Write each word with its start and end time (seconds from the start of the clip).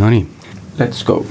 Nonii, 0.00 0.26
let's 0.78 1.04
go. 1.04 1.26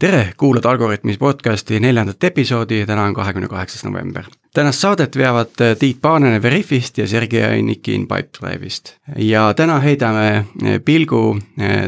tere, 0.00 0.32
kuulad 0.36 0.64
Algorütmis 0.64 1.18
podcasti 1.18 1.78
neljandat 1.80 2.24
episoodi 2.24 2.82
täna 2.86 3.02
on 3.02 3.14
kahekümne 3.14 3.48
kaheksas 3.48 3.84
november. 3.84 4.24
tänast 4.54 4.78
saadet 4.78 5.16
veavad 5.16 5.54
Tiit 5.78 6.00
Paananen 6.00 6.42
Veriffist 6.42 6.98
ja 6.98 7.06
Sergei 7.06 7.44
Ainikin 7.44 8.08
Pipedrive'ist. 8.08 8.96
ja 9.16 9.54
täna 9.54 9.78
heidame 9.80 10.44
pilgu 10.84 11.38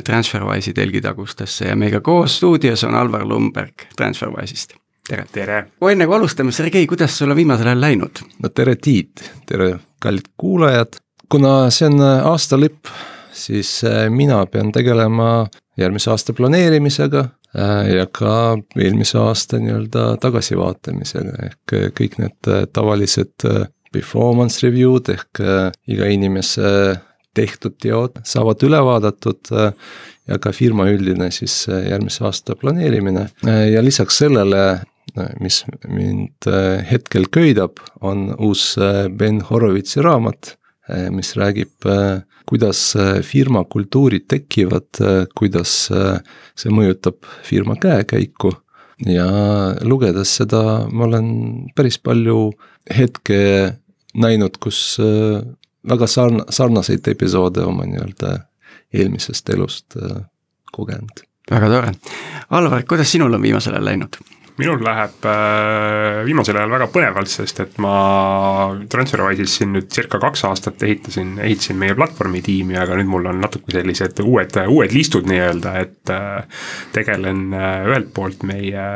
TransferWise'i 0.04 0.72
telgitagustesse 0.72 1.64
ja 1.64 1.76
meiega 1.76 2.00
koos 2.00 2.36
stuudios 2.36 2.84
on 2.84 2.94
Alvar 2.94 3.28
Lumberg 3.28 3.74
TransferWise'ist 3.96 4.85
tere. 5.08 5.26
tere. 5.32 5.58
enne 5.90 6.06
kui 6.06 6.16
alustame, 6.16 6.52
Sergei, 6.52 6.86
kuidas 6.86 7.18
sul 7.18 7.30
on 7.30 7.38
viimasel 7.38 7.72
ajal 7.72 7.84
läinud? 7.86 8.22
no 8.42 8.48
tere, 8.48 8.76
Tiit, 8.76 9.24
tere, 9.46 9.76
kallid 10.02 10.32
kuulajad. 10.36 10.98
kuna 11.28 11.70
see 11.70 11.90
on 11.90 12.02
aasta 12.02 12.58
lõpp, 12.60 12.92
siis 13.32 13.80
mina 14.10 14.44
pean 14.50 14.72
tegelema 14.72 15.46
järgmise 15.76 16.10
aasta 16.10 16.32
planeerimisega 16.32 17.26
Äh, 17.58 17.94
ja 17.96 18.06
ka 18.12 18.58
eelmise 18.76 19.18
aasta 19.22 19.58
nii-öelda 19.62 20.16
tagasivaatamisega, 20.20 21.36
ehk 21.46 21.74
äh, 21.78 21.86
kõik 21.96 22.18
need 22.20 22.50
äh, 22.52 22.64
tavalised 22.68 23.46
performance 23.94 24.60
review'd 24.66 25.08
ehk 25.14 25.40
iga 25.88 26.08
inimese 26.12 26.66
tehtud 27.36 27.78
teod 27.80 28.18
saavad 28.28 28.60
üle 28.66 28.80
vaadatud 28.84 29.48
ja 29.52 30.38
ka 30.42 30.52
firma 30.52 30.88
üldine 30.90 31.30
siis 31.32 31.54
järgmise 31.68 32.24
aasta 32.26 32.56
planeerimine 32.60 33.28
ja 33.70 33.84
lisaks 33.84 34.18
sellele, 34.24 34.82
mis 35.40 35.62
mind 35.88 36.48
hetkel 36.90 37.28
köidab, 37.32 37.78
on 38.00 38.32
uus 38.42 38.74
Ben 39.16 39.38
Horovitsi 39.40 40.02
raamat, 40.04 40.56
mis 41.14 41.30
räägib 41.38 41.86
kuidas 42.46 42.96
äh, 42.96 43.22
firma 43.22 43.64
kultuurid 43.64 44.26
tekivad, 44.28 44.88
äh, 45.00 45.26
kuidas 45.34 45.88
äh, 45.90 46.20
see 46.58 46.72
mõjutab 46.72 47.26
firma 47.42 47.76
käekäiku. 47.76 48.52
ja 49.06 49.26
lugedes 49.84 50.30
seda, 50.38 50.86
ma 50.88 51.04
olen 51.04 51.26
päris 51.76 51.98
palju 52.00 52.54
hetke 52.96 53.40
näinud, 54.16 54.56
kus 54.56 54.78
väga 55.84 56.08
sarn-, 56.08 56.46
sarnaseid 56.48 57.04
episoode 57.12 57.60
oma 57.60 57.84
nii-öelda 57.84 58.30
eelmisest 58.96 59.52
elust 59.52 59.98
kogenud. 60.72 61.20
väga 61.50 61.68
tore, 61.74 61.92
Alvar, 62.56 62.86
kuidas 62.88 63.12
sinul 63.12 63.36
on 63.36 63.44
viimasel 63.44 63.76
ajal 63.76 63.90
läinud? 63.90 64.16
Minul 64.56 64.80
läheb 64.84 65.26
äh, 65.28 66.22
viimasel 66.24 66.56
ajal 66.56 66.72
väga 66.72 66.88
põnevalt, 66.92 67.30
sest 67.30 67.60
et 67.60 67.76
ma 67.82 67.96
Transferwise'is 68.92 69.58
siin 69.58 69.74
nüüd 69.76 69.90
circa 69.92 70.20
kaks 70.22 70.46
aastat 70.48 70.82
ehitasin, 70.86 71.34
ehitasin 71.44 71.76
meie 71.80 71.96
platvormi 71.98 72.40
tiimi, 72.44 72.78
aga 72.80 72.96
nüüd 72.96 73.10
mul 73.12 73.28
on 73.32 73.42
natuke 73.44 73.74
sellised 73.74 74.22
uued, 74.24 74.56
uued 74.72 74.94
listud 74.96 75.28
nii-öelda, 75.28 75.74
et 75.84 76.12
äh, 76.12 76.64
tegelen 76.96 77.50
äh, 77.52 77.84
ühelt 77.90 78.08
poolt 78.16 78.46
meie 78.48 78.86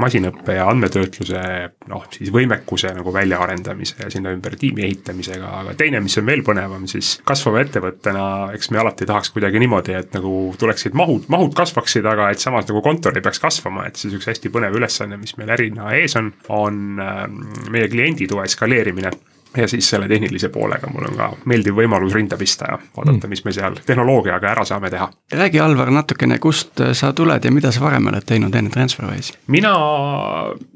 masinõppe 0.00 0.56
ja 0.56 0.70
andmetöötluse 0.72 1.44
noh, 1.92 2.08
siis 2.14 2.32
võimekuse 2.32 2.94
nagu 2.96 3.12
väljaarendamise 3.12 4.00
ja 4.00 4.10
sinna 4.12 4.32
ümber 4.32 4.56
tiimi 4.60 4.86
ehitamisega, 4.88 5.52
aga 5.60 5.76
teine, 5.76 6.00
mis 6.04 6.16
on 6.20 6.28
veel 6.28 6.44
põnevam, 6.46 6.88
siis 6.90 7.18
kasvava 7.28 7.60
ettevõttena, 7.66 8.24
eks 8.56 8.72
me 8.72 8.80
alati 8.80 9.08
tahaks 9.08 9.34
kuidagi 9.36 9.60
niimoodi, 9.60 9.96
et 9.98 10.16
nagu 10.16 10.54
tuleksid 10.58 10.96
mahud, 10.96 11.28
mahud 11.32 11.52
kasvaksid, 11.58 12.08
aga 12.08 12.32
et 12.32 12.40
samas 12.40 12.64
nagu 12.70 12.80
kontor 12.84 13.20
ei 13.20 13.24
peaks 13.24 13.42
kasvama, 13.42 13.84
et 13.90 14.00
siis 14.00 14.16
üks 14.16 14.32
hästi 14.32 14.52
põnev 14.52 14.80
ülesanne 14.80 15.01
ülesanne, 15.02 15.18
mis 15.20 15.36
meil 15.36 15.50
ärina 15.50 15.92
ees 15.96 16.16
on, 16.16 16.32
on 16.48 16.98
ähm, 17.02 17.42
meie 17.70 17.88
klienditoe 17.90 18.44
eskaleerimine 18.46 19.10
ja 19.56 19.68
siis 19.68 19.88
selle 19.90 20.08
tehnilise 20.08 20.48
poolega 20.48 20.90
mul 20.92 21.08
on 21.10 21.16
ka 21.18 21.28
meeldiv 21.50 21.76
võimalus 21.76 22.14
rinda 22.16 22.38
pista 22.40 22.70
ja 22.70 22.78
vaadata 22.78 23.26
mm., 23.26 23.32
mis 23.32 23.44
me 23.44 23.52
seal 23.52 23.76
tehnoloogiaga 23.86 24.50
ära 24.52 24.64
saame 24.68 24.90
teha. 24.90 25.08
räägi, 25.32 25.60
Alvar, 25.60 25.90
natukene, 25.92 26.38
kust 26.42 26.80
sa 26.92 27.12
tuled 27.12 27.44
ja 27.44 27.52
mida 27.52 27.72
sa 27.72 27.84
varem 27.84 28.08
oled 28.12 28.26
teinud 28.26 28.54
enne 28.54 28.72
TransferWise'i? 28.72 29.38
mina 29.52 29.74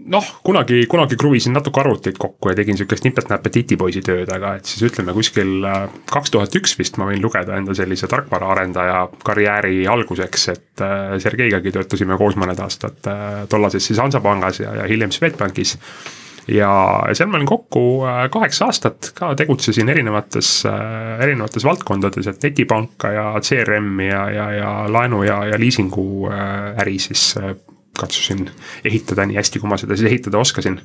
noh, 0.07 0.31
kunagi, 0.45 0.85
kunagi 0.91 1.17
kruvisin 1.17 1.57
natuke 1.57 1.81
arvuteid 1.81 2.19
kokku 2.19 2.51
ja 2.51 2.59
tegin 2.59 2.79
sihukest 2.79 3.07
nipet-näpet 3.07 3.57
titipoisi 3.57 4.03
tööd, 4.07 4.31
aga 4.33 4.57
et 4.59 4.69
siis 4.69 4.85
ütleme 4.91 5.15
kuskil 5.17 5.65
äh, 5.67 5.87
kaks 6.11 6.35
tuhat 6.35 6.61
üks 6.61 6.77
vist 6.79 7.01
ma 7.01 7.09
võin 7.09 7.23
lugeda 7.23 7.57
enda 7.59 7.75
sellise 7.77 8.09
tarkvaraarendaja 8.13 9.01
karjääri 9.27 9.87
alguseks, 9.91 10.49
et 10.53 10.85
äh, 10.85 11.17
Sergeigagi 11.23 11.73
töötasime 11.75 12.19
koos 12.21 12.39
mõned 12.41 12.61
aastad 12.63 13.11
äh, 13.11 13.43
tollases 13.51 13.89
siis 13.89 14.01
Hansapangas 14.03 14.61
ja, 14.63 14.75
ja 14.83 14.87
hiljem 14.91 15.15
Swedbankis 15.15 15.77
ja 16.49 16.71
seal 17.13 17.31
ma 17.31 17.41
olin 17.41 17.49
kokku 17.49 17.83
äh, 18.07 18.21
kaheksa 18.31 18.69
aastat 18.71 19.11
ka 19.15 19.33
tegutsesin 19.39 19.89
erinevates, 19.89 20.51
äh, 20.67 21.23
erinevates 21.25 21.65
valdkondades, 21.67 22.29
et 22.31 22.43
netipanka 22.43 23.11
ja 23.13 23.27
CRM-i 23.41 24.09
ja, 24.09 24.23
ja, 24.31 24.47
ja 24.55 24.71
laenu 24.93 25.23
ja, 25.27 25.43
ja 25.51 25.59
liisingu 25.61 26.31
äh, 26.31 26.79
äri 26.83 26.99
siis 27.03 27.35
katsusin 27.99 28.47
ehitada 28.85 29.27
nii 29.27 29.39
hästi, 29.41 29.61
kui 29.61 29.71
ma 29.71 29.79
seda 29.81 29.97
siis 29.97 30.11
ehitada 30.11 30.39
oskasin. 30.39 30.79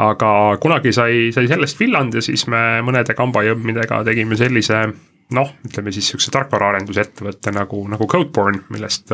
Aga 0.00 0.56
kunagi 0.62 0.94
sai, 0.96 1.28
sai 1.34 1.48
sellest 1.50 1.76
villand 1.80 2.14
ja 2.16 2.22
siis 2.24 2.46
me 2.48 2.80
mõnede 2.86 3.12
kambajõmmidega 3.18 4.00
tegime 4.06 4.38
sellise 4.40 4.86
noh, 5.36 5.50
ütleme 5.66 5.92
siis 5.94 6.10
sihukese 6.10 6.32
tarkvaraarendusettevõtte 6.34 7.52
nagu, 7.54 7.80
nagu 7.90 8.06
Codeborn, 8.10 8.62
millest, 8.74 9.12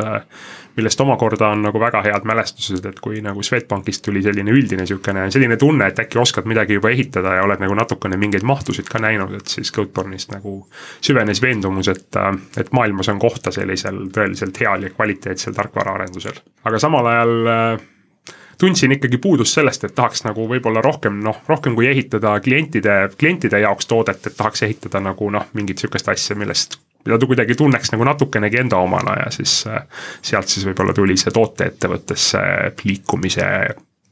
millest 0.77 1.03
omakorda 1.03 1.51
on 1.55 1.65
nagu 1.67 1.81
väga 1.81 2.01
head 2.05 2.27
mälestused, 2.27 2.85
et 2.89 3.01
kui 3.03 3.21
nagu 3.25 3.43
Swedbankist 3.45 4.05
tuli 4.05 4.23
selline 4.25 4.53
üldine 4.53 4.87
sihukene, 4.89 5.27
selline 5.33 5.59
tunne, 5.61 5.89
et 5.91 5.99
äkki 6.05 6.21
oskad 6.21 6.49
midagi 6.49 6.77
juba 6.77 6.91
ehitada 6.93 7.37
ja 7.37 7.45
oled 7.45 7.61
nagu 7.63 7.77
natukene 7.77 8.19
mingeid 8.19 8.45
mahtusid 8.47 8.89
ka 8.91 9.01
näinud, 9.03 9.35
et 9.39 9.51
siis 9.51 9.73
Codebornist 9.75 10.33
nagu 10.33 10.59
süvenes 11.01 11.41
veendumus, 11.43 11.91
et, 11.93 12.21
et 12.57 12.73
maailmas 12.75 13.11
on 13.13 13.21
kohta 13.21 13.53
sellisel 13.53 14.07
tõeliselt 14.15 14.63
heal 14.63 14.87
ja 14.87 14.93
kvaliteetsel 14.95 15.55
tarkvaraarendusel. 15.57 16.41
aga 16.65 16.81
samal 16.81 17.13
ajal 17.13 17.37
tundsin 18.57 18.91
ikkagi 18.95 19.19
puudust 19.21 19.57
sellest, 19.57 19.83
et 19.85 19.95
tahaks 19.95 20.23
nagu 20.25 20.47
võib-olla 20.49 20.81
rohkem 20.81 21.19
noh, 21.23 21.41
rohkem 21.47 21.75
kui 21.77 21.87
ehitada 21.89 22.37
klientide, 22.43 22.99
klientide 23.17 23.61
jaoks 23.63 23.89
toodet, 23.89 24.25
et 24.27 24.37
tahaks 24.37 24.65
ehitada 24.67 25.01
nagu 25.03 25.29
noh, 25.33 25.49
mingit 25.57 25.83
sihukest 25.83 26.09
asja, 26.13 26.37
millest 26.39 26.79
mida 27.07 27.19
ta 27.19 27.29
kuidagi 27.29 27.55
tunneks 27.55 27.93
nagu 27.93 28.03
natukenegi 28.03 28.59
enda 28.59 28.79
omana 28.83 29.15
ja 29.21 29.27
siis 29.31 29.61
sealt 30.21 30.51
siis 30.51 30.65
võib-olla 30.67 30.95
tuli 30.95 31.15
see 31.19 31.31
tooteettevõttesse 31.35 32.41
liikumise 32.83 33.45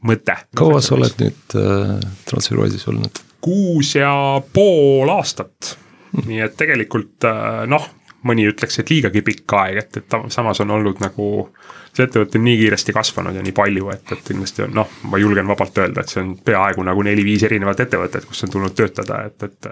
mõte. 0.07 0.37
kaua 0.55 0.81
sa 0.83 0.95
oled 0.95 1.17
nüüd 1.19 1.57
äh, 1.59 1.95
Transferwise'is 2.29 2.87
olnud? 2.91 3.23
kuus 3.45 3.95
ja 3.97 4.13
pool 4.53 5.11
aastat 5.13 5.75
hmm., 5.75 6.27
nii 6.29 6.41
et 6.47 6.57
tegelikult 6.57 7.27
äh, 7.27 7.63
noh, 7.69 7.89
mõni 8.25 8.47
ütleks, 8.49 8.79
et 8.81 8.89
liigagi 8.93 9.21
pikk 9.25 9.57
aeg, 9.59 9.81
et, 9.83 9.99
et 10.01 10.19
samas 10.33 10.61
on 10.63 10.73
olnud 10.77 11.01
nagu 11.03 11.27
see 11.95 12.07
ettevõte 12.07 12.39
on 12.39 12.43
nii 12.45 12.57
kiiresti 12.59 12.93
kasvanud 12.95 13.37
ja 13.37 13.43
nii 13.43 13.53
palju, 13.55 13.89
et, 13.93 14.11
et 14.11 14.23
kindlasti 14.27 14.65
on 14.65 14.73
noh, 14.75 14.95
ma 15.11 15.19
julgen 15.21 15.47
vabalt 15.47 15.77
öelda, 15.79 16.03
et 16.03 16.11
see 16.11 16.21
on 16.23 16.33
peaaegu 16.45 16.83
nagu 16.87 17.05
neli-viis 17.07 17.45
erinevat 17.47 17.85
ettevõtet, 17.85 18.27
kus 18.29 18.43
on 18.45 18.53
tulnud 18.55 18.75
töötada, 18.75 19.21
et, 19.29 19.47
et. 19.47 19.69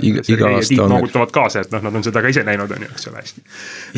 iga, 0.00 0.22
iga 0.32 0.52
aasta 0.54 0.84
on. 0.84 0.94
noogutavad 0.94 1.34
kaasa, 1.34 1.64
et 1.64 1.74
noh, 1.74 1.82
nad 1.88 1.98
on 1.98 2.06
seda 2.06 2.22
ka 2.22 2.32
ise 2.32 2.46
näinud, 2.46 2.72
on 2.76 2.86
ju, 2.86 2.90
eks 2.94 3.10
ole, 3.10 3.22
hästi. 3.22 3.44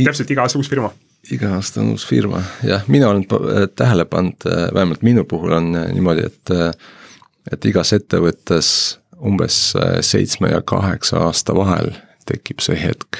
täpselt 0.01 0.35
iga 0.35 0.47
aasta 0.47 0.63
uus 0.63 0.71
firma. 0.73 0.93
iga 1.35 1.55
aasta 1.59 1.83
on 1.85 1.93
uus 1.97 2.07
firma, 2.09 2.43
jah, 2.67 2.87
mina 2.89 3.11
olen 3.13 3.27
tähele 3.77 4.09
pannud, 4.09 4.49
äh, 4.49 4.69
vähemalt 4.75 5.05
minu 5.07 5.25
puhul 5.29 5.57
on 5.61 5.75
äh, 5.77 5.91
niimoodi, 5.93 6.29
et, 6.33 6.55
äh, 6.55 6.73
et 7.53 7.69
igas 7.69 7.93
ettevõttes 7.97 8.71
umbes 9.19 9.73
seitsme 10.07 10.53
ja 10.53 10.61
kaheksa 10.63 11.25
aasta 11.27 11.55
vahel 11.57 11.91
tekib 12.29 12.63
see 12.63 12.77
hetk, 12.79 13.19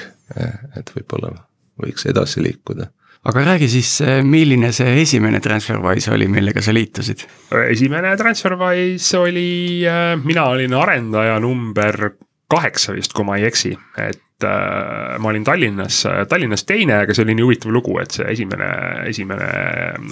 et 0.77 0.91
võib-olla 0.95 1.33
võiks 1.81 2.05
edasi 2.07 2.43
liikuda 2.45 2.87
aga 3.27 3.43
räägi 3.45 3.67
siis, 3.69 4.01
eh, 4.01 4.21
milline 4.23 4.71
see 4.75 5.01
esimene 5.01 5.41
TransferWise 5.43 6.13
oli, 6.15 6.27
millega 6.31 6.61
sa 6.61 6.73
liitusid? 6.75 7.25
esimene 7.69 8.15
TransferWise 8.17 9.17
oli, 9.17 9.83
eh, 9.83 10.15
mina 10.23 10.47
olin 10.53 10.73
arendaja 10.73 11.39
number 11.39 12.13
kaheksa 12.49 12.95
vist, 12.97 13.13
kui 13.13 13.27
ma 13.27 13.37
ei 13.37 13.45
eksi, 13.45 13.71
et 14.01 14.45
äh, 14.45 15.17
ma 15.21 15.29
olin 15.29 15.43
Tallinnas, 15.45 15.99
Tallinnas 16.29 16.63
teine, 16.65 16.95
aga 17.03 17.13
see 17.13 17.21
oli 17.27 17.35
nii 17.37 17.45
huvitav 17.45 17.73
lugu, 17.73 17.93
et 18.01 18.15
see 18.15 18.25
esimene, 18.33 18.69
esimene 19.09 19.49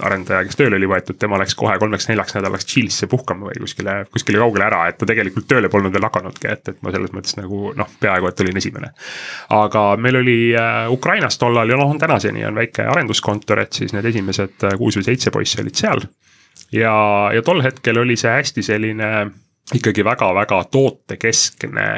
arendaja, 0.06 0.44
kes 0.46 0.58
tööle 0.60 0.78
oli 0.78 0.86
võetud, 0.90 1.18
tema 1.18 1.40
läks 1.40 1.56
kohe 1.58 1.74
kolmeks-neljaks 1.82 2.36
nädalaks 2.38 2.68
Tšiilisse 2.68 3.08
puhkama 3.10 3.48
või 3.48 3.58
kuskile, 3.64 3.96
kuskile 4.14 4.42
kaugele 4.42 4.68
ära, 4.68 4.84
et 4.90 5.00
ta 5.00 5.08
tegelikult 5.10 5.48
tööle 5.50 5.70
polnud 5.72 5.94
veel 5.94 6.06
hakanudki, 6.06 6.52
et, 6.52 6.70
et 6.74 6.78
ma 6.86 6.94
selles 6.94 7.14
mõttes 7.16 7.34
nagu 7.40 7.72
noh, 7.78 7.90
peaaegu 7.98 8.30
et 8.30 8.44
olin 8.46 8.62
esimene. 8.62 8.92
aga 9.58 9.84
meil 9.98 10.20
oli 10.22 10.38
äh, 10.54 10.84
Ukrainas 10.94 11.40
tollal 11.42 11.74
ja 11.74 11.80
noh, 11.80 11.90
on 11.90 11.98
tänaseni 11.98 12.46
on 12.46 12.62
väike 12.62 12.86
arenduskontor, 12.86 13.64
et 13.64 13.82
siis 13.82 13.96
need 13.96 14.06
esimesed 14.12 14.70
äh, 14.70 14.78
kuus 14.78 15.00
või 15.00 15.10
seitse 15.10 15.34
poissi 15.34 15.58
olid 15.64 15.74
seal. 15.74 16.06
ja, 16.70 16.94
ja 17.34 17.42
tol 17.42 17.66
hetkel 17.66 17.98
oli 17.98 18.14
see 18.16 18.30
hästi 18.30 18.62
selline 18.62 19.12
ikkagi 19.74 20.04
väga-väga 20.04 20.62
tootekeskne 20.70 21.88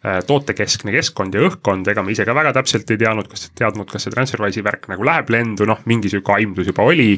tootekeskne 0.00 0.94
keskkond 0.94 1.34
ja 1.36 1.42
õhkkond, 1.44 1.88
ega 1.92 2.00
me 2.00 2.14
ise 2.14 2.24
ka 2.24 2.32
väga 2.32 2.54
täpselt 2.56 2.88
ei 2.88 3.00
teadnud, 3.02 3.26
kas, 3.28 3.50
teadnud, 3.58 3.84
kas 3.90 4.06
see 4.06 4.14
TransferWise'i 4.14 4.64
värk 4.64 4.88
nagu 4.88 5.04
läheb 5.04 5.28
lendu, 5.34 5.66
noh, 5.68 5.82
mingi 5.90 6.08
sihuke 6.08 6.32
aimdus 6.38 6.70
juba 6.70 6.86
oli. 6.88 7.10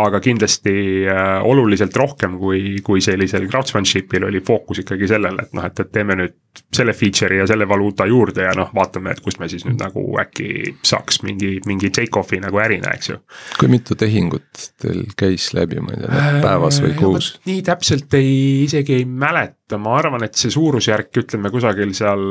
aga 0.00 0.22
kindlasti 0.24 0.72
äh, 1.04 1.42
oluliselt 1.44 1.96
rohkem 2.00 2.38
kui, 2.40 2.78
kui 2.80 3.02
sellisel 3.04 3.44
craftsmanship'il 3.50 4.24
oli 4.24 4.40
fookus 4.40 4.80
ikkagi 4.80 5.10
sellel, 5.10 5.36
et 5.42 5.52
noh, 5.52 5.66
et, 5.68 5.82
et 5.84 5.90
teeme 5.92 6.16
nüüd 6.16 6.38
selle 6.72 6.94
feature'i 6.96 7.42
ja 7.42 7.46
selle 7.48 7.68
valuuta 7.68 8.06
juurde 8.08 8.46
ja 8.46 8.54
noh, 8.56 8.70
vaatame, 8.74 9.12
et 9.12 9.20
kust 9.20 9.40
me 9.40 9.48
siis 9.52 9.66
nüüd 9.68 9.80
nagu 9.80 10.02
äkki 10.20 10.74
saaks 10.88 11.20
mingi, 11.26 11.58
mingi 11.68 11.92
take-off'i 11.92 12.40
nagu 12.40 12.60
ärina, 12.64 12.92
eks 12.96 13.12
ju. 13.12 13.18
kui 13.60 13.68
mitu 13.72 13.96
tehingut 13.98 14.70
teil 14.80 15.04
käis 15.20 15.50
läbi, 15.56 15.80
ma 15.84 15.92
ei 15.92 16.00
tea, 16.00 16.12
äh, 16.16 16.40
päevas 16.44 16.80
või 16.84 16.96
kuus? 16.96 17.34
nii 17.48 17.60
täpselt 17.66 18.16
ei, 18.16 18.32
isegi 18.64 19.02
ei 19.02 19.04
mäleta, 19.04 19.61
ma 19.80 19.96
arvan, 19.98 20.24
et 20.26 20.38
see 20.38 20.52
suurusjärk, 20.52 21.12
ütleme 21.24 21.50
kusagil 21.52 21.94
seal 21.96 22.22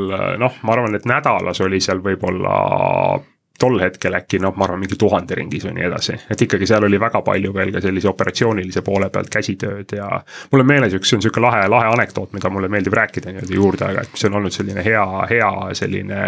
noh, 0.42 0.62
ma 0.68 0.78
arvan, 0.78 0.98
et 0.98 1.08
nädalas 1.10 1.62
oli 1.66 1.82
seal 1.84 2.04
võib-olla 2.04 2.56
tol 3.62 3.78
hetkel 3.82 4.16
äkki 4.18 4.40
noh, 4.42 4.56
ma 4.58 4.66
arvan, 4.66 4.82
mingi 4.82 4.98
tuhande 5.00 5.38
ringis 5.38 5.66
või 5.68 5.76
nii 5.78 5.86
edasi, 5.86 6.16
et 6.34 6.44
ikkagi 6.48 6.68
seal 6.70 6.88
oli 6.88 6.98
väga 7.02 7.22
palju 7.26 7.54
veel 7.54 7.74
ka 7.76 7.84
sellise 7.84 8.10
operatsioonilise 8.10 8.82
poole 8.86 9.12
pealt 9.14 9.30
käsitööd 9.34 9.94
ja. 9.98 10.08
mul 10.52 10.64
on 10.64 10.70
meeles 10.72 10.96
üks, 10.98 11.12
see 11.12 11.20
on 11.20 11.26
sihuke 11.26 11.44
lahe, 11.44 11.68
lahe 11.70 11.92
anekdoot, 11.92 12.34
mida 12.34 12.50
mulle 12.54 12.72
meeldib 12.74 12.98
rääkida 12.98 13.30
nii-öelda 13.30 13.58
juurde, 13.58 13.90
aga 13.92 14.06
et 14.08 14.18
see 14.18 14.32
on 14.32 14.40
olnud 14.42 14.56
selline 14.56 14.86
hea, 14.86 15.06
hea 15.30 15.52
selline. 15.78 16.22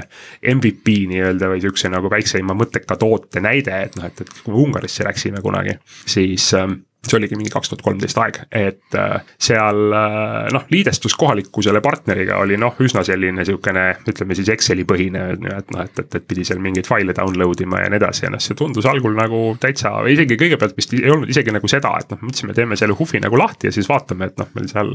MVP 0.54 0.94
nii-öelda 1.10 1.50
või 1.50 1.62
sihukese 1.64 1.90
nagu 1.92 2.10
väikseima 2.12 2.56
mõtteka 2.58 2.98
toote 3.00 3.42
näide, 3.42 3.82
et 3.88 3.98
noh, 3.98 4.06
et, 4.10 4.22
et 4.22 4.42
kui 4.44 4.54
me 4.54 4.62
Ungarisse 4.68 5.06
läksime 5.08 5.42
kunagi, 5.42 5.78
siis 6.10 6.52
ähm, 6.58 6.82
see 7.04 7.18
oligi 7.20 7.36
mingi 7.36 7.52
kaks 7.52 7.72
tuhat 7.72 7.84
kolmteist 7.84 8.20
aeg, 8.22 8.40
et 8.56 8.96
äh, 8.98 9.18
seal 9.42 9.96
äh, 9.96 10.48
noh, 10.56 10.64
liidestus 10.72 11.16
kohaliku 11.20 11.64
selle 11.66 11.82
partneriga 11.84 12.38
oli 12.44 12.58
noh, 12.60 12.78
üsna 12.84 13.04
selline 13.06 13.44
sihukene, 13.48 13.86
ütleme 14.08 14.38
siis 14.38 14.52
Exceli 14.54 14.86
põhine, 14.88 15.26
et 15.36 15.74
noh, 15.74 15.84
et, 15.84 16.00
et, 16.00 16.18
et 16.20 16.28
pidi 16.28 16.46
seal 16.48 16.62
mingeid 16.64 16.88
faile 16.88 17.16
download 17.18 17.64
ima 17.66 17.82
ja 17.84 17.92
nii 17.92 18.00
edasi 18.00 18.26
ja 18.28 18.32
noh, 18.34 18.44
see 18.44 18.56
tundus 18.60 18.88
algul 18.90 19.16
nagu 19.18 19.42
täitsa, 19.62 19.92
isegi 20.14 20.38
kõigepealt 20.40 20.78
vist 20.80 20.96
ei 20.96 21.12
olnud 21.12 21.32
isegi 21.32 21.54
nagu 21.56 21.72
seda, 21.72 21.92
et 22.00 22.14
noh, 22.14 22.22
mõtlesime, 22.24 22.56
teeme 22.56 22.80
selle 22.80 22.96
huvi 23.00 23.20
nagu 23.24 23.40
lahti 23.40 23.68
ja 23.68 23.76
siis 23.76 23.90
vaatame, 23.92 24.32
et 24.32 24.40
noh, 24.40 24.50
meil 24.56 24.72
seal. 24.72 24.94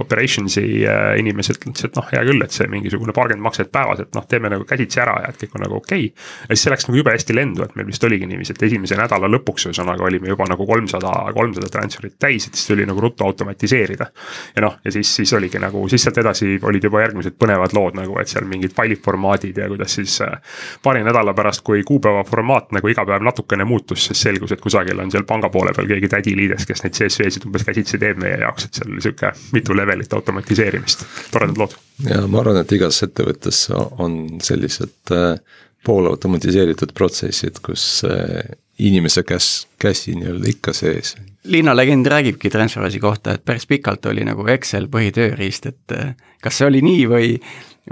Operations'i 0.00 0.64
äh, 0.88 1.12
inimesed 1.20 1.58
ütlesid, 1.60 1.90
et 1.90 1.98
noh, 1.98 2.06
hea 2.12 2.22
küll, 2.24 2.40
et 2.44 2.54
see 2.54 2.66
mingisugune 2.70 3.12
paarkümmend 3.16 3.44
makset 3.44 3.70
päevas, 3.74 4.00
et 4.04 4.16
noh, 4.16 4.24
teeme 4.30 4.50
nagu 4.52 4.64
käsitsi 4.68 5.00
ära 5.02 5.18
ja 5.24 5.30
et 5.32 5.38
kõik 5.40 5.58
on 5.58 5.64
nagu 5.66 5.76
okei 5.80 6.08
okay.. 6.08 6.26
ja 6.48 6.56
siis 6.56 6.64
see 6.64 6.72
läks 6.72 6.88
nagu 6.88 7.00
jube 7.00 7.12
hästi 7.14 7.36
lendu, 7.36 7.64
et 7.66 7.76
meil 7.76 7.88
vist 7.90 8.04
oligi 8.06 8.28
niiviisi, 8.30 8.54
et 8.56 8.64
esimese 8.70 8.98
nädala 8.98 9.28
lõpuks 9.30 9.68
ühesõnaga 9.68 10.06
olime 10.06 10.30
juba 10.32 10.46
nagu 10.50 10.66
kolmsada, 10.68 11.12
kolmsada 11.36 11.49
kolmsada 11.50 11.70
transfer'it 11.72 12.16
täis, 12.18 12.46
et 12.46 12.54
siis 12.54 12.70
tuli 12.70 12.86
nagu 12.86 13.00
ruttu 13.00 13.24
automatiseerida. 13.24 14.06
ja 14.56 14.62
noh, 14.62 14.76
ja 14.84 14.92
siis, 14.92 15.14
siis 15.16 15.32
oligi 15.32 15.58
nagu, 15.58 15.88
siis 15.88 16.02
sealt 16.02 16.18
edasi 16.22 16.58
olid 16.62 16.84
juba 16.84 17.02
järgmised 17.02 17.36
põnevad 17.38 17.74
lood 17.76 17.98
nagu, 17.98 18.16
et 18.20 18.28
seal 18.28 18.46
mingid 18.48 18.74
failiformaadid 18.76 19.58
ja 19.58 19.68
kuidas 19.68 19.94
siis 19.98 20.20
äh,. 20.20 20.38
paari 20.82 21.04
nädala 21.04 21.34
pärast, 21.34 21.64
kui 21.66 21.82
kuupäeva 21.86 22.24
formaat 22.24 22.72
nagu 22.76 22.88
iga 22.88 23.04
päev 23.06 23.24
natukene 23.26 23.64
muutus, 23.64 24.06
siis 24.06 24.22
selgus, 24.28 24.52
et 24.52 24.60
kusagil 24.60 24.98
on 25.00 25.10
seal 25.10 25.26
panga 25.28 25.50
poole 25.50 25.74
peal 25.76 25.88
keegi 25.90 26.08
tädi 26.08 26.36
liides, 26.36 26.66
kes 26.66 26.84
neid 26.84 26.98
CSV-sid 26.98 27.46
umbes 27.48 27.66
käsitsi 27.66 27.98
teeb 27.98 28.20
meie 28.22 28.40
jaoks, 28.44 28.68
et 28.68 28.80
seal 28.80 28.92
oli 28.92 29.04
sihuke 29.04 29.32
mitu 29.56 29.76
levelit 29.76 30.12
automatiseerimist, 30.12 31.06
toredad 31.32 31.58
lood. 31.58 31.76
ja 32.08 32.22
ma 32.26 32.44
arvan, 32.44 32.62
et 32.62 32.78
igas 32.78 33.02
ettevõttes 33.06 33.66
on 33.74 34.22
sellised 34.42 35.14
äh, 35.16 35.38
poolautomatiseeritud 35.86 36.92
protsessid, 36.96 37.62
kus 37.64 38.02
äh, 38.08 38.52
inimese 38.80 39.22
käs, 39.22 39.68
käsi 39.78 40.14
nii-öelda 40.16 40.48
ikka 40.48 40.72
sees. 40.72 41.16
linnalegend 41.44 42.06
räägibki 42.06 42.50
Transferwise'i 42.50 43.00
kohta, 43.00 43.34
et 43.34 43.44
päris 43.44 43.66
pikalt 43.66 44.06
oli 44.06 44.24
nagu 44.24 44.46
Excel 44.52 44.88
põhitööriist, 44.92 45.66
et 45.66 45.94
äh, 45.96 46.14
kas 46.42 46.60
see 46.60 46.68
oli 46.68 46.82
nii 46.84 47.04
või 47.08 47.28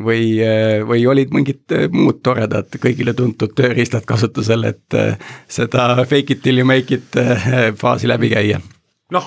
või, 0.05 0.25
äh, 0.45 0.87
või 0.87 1.07
olid 1.09 1.33
mingid 1.35 1.75
äh, 1.75 1.87
muud 1.93 2.21
toredad, 2.23 2.69
kõigile 2.81 3.15
tuntud 3.17 3.55
tööriistad 3.57 4.05
kasutusel, 4.09 4.69
et 4.69 4.99
seda 5.49 5.95
fake 6.05 6.37
it 6.37 6.43
till 6.43 6.61
you 6.61 6.69
make 6.69 6.95
it 6.95 7.17
faasi 7.77 8.09
läbi 8.09 8.33
käia? 8.35 8.61
noh, 9.09 9.25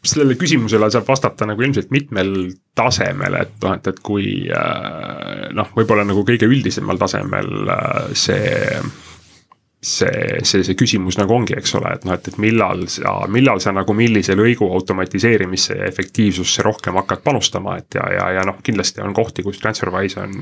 sellele 0.00 0.32
küsimusele 0.40 0.88
saab 0.88 1.04
vastata 1.04 1.44
nagu 1.44 1.60
ilmselt 1.60 1.90
mitmel 1.92 2.30
tasemel, 2.74 3.34
et 3.42 3.52
noh, 3.60 3.74
et, 3.76 3.90
et 3.92 3.98
kui 4.00 4.48
noh, 4.48 5.68
võib-olla 5.76 6.06
nagu 6.08 6.24
kõige 6.24 6.48
üldisemal 6.48 6.96
tasemel 6.96 7.68
see 8.16 8.48
see, 9.82 10.40
see, 10.44 10.64
see 10.66 10.76
küsimus 10.76 11.16
nagu 11.16 11.32
ongi, 11.34 11.54
eks 11.56 11.72
ole, 11.78 11.94
et 11.96 12.04
noh, 12.04 12.16
et, 12.16 12.26
et 12.28 12.36
millal 12.42 12.84
sa, 12.92 13.14
millal 13.32 13.62
sa 13.64 13.72
nagu 13.72 13.94
millise 13.96 14.36
lõigu 14.36 14.68
automatiseerimisse 14.76 15.78
ja 15.78 15.88
efektiivsusse 15.88 16.64
rohkem 16.66 16.98
hakkad 17.00 17.24
panustama, 17.24 17.78
et 17.80 17.96
ja, 17.96 18.04
ja, 18.12 18.26
ja 18.38 18.44
noh, 18.48 18.60
kindlasti 18.64 19.00
on 19.04 19.16
kohti, 19.16 19.44
kus 19.46 19.62
TransferWise 19.62 20.20
on 20.20 20.36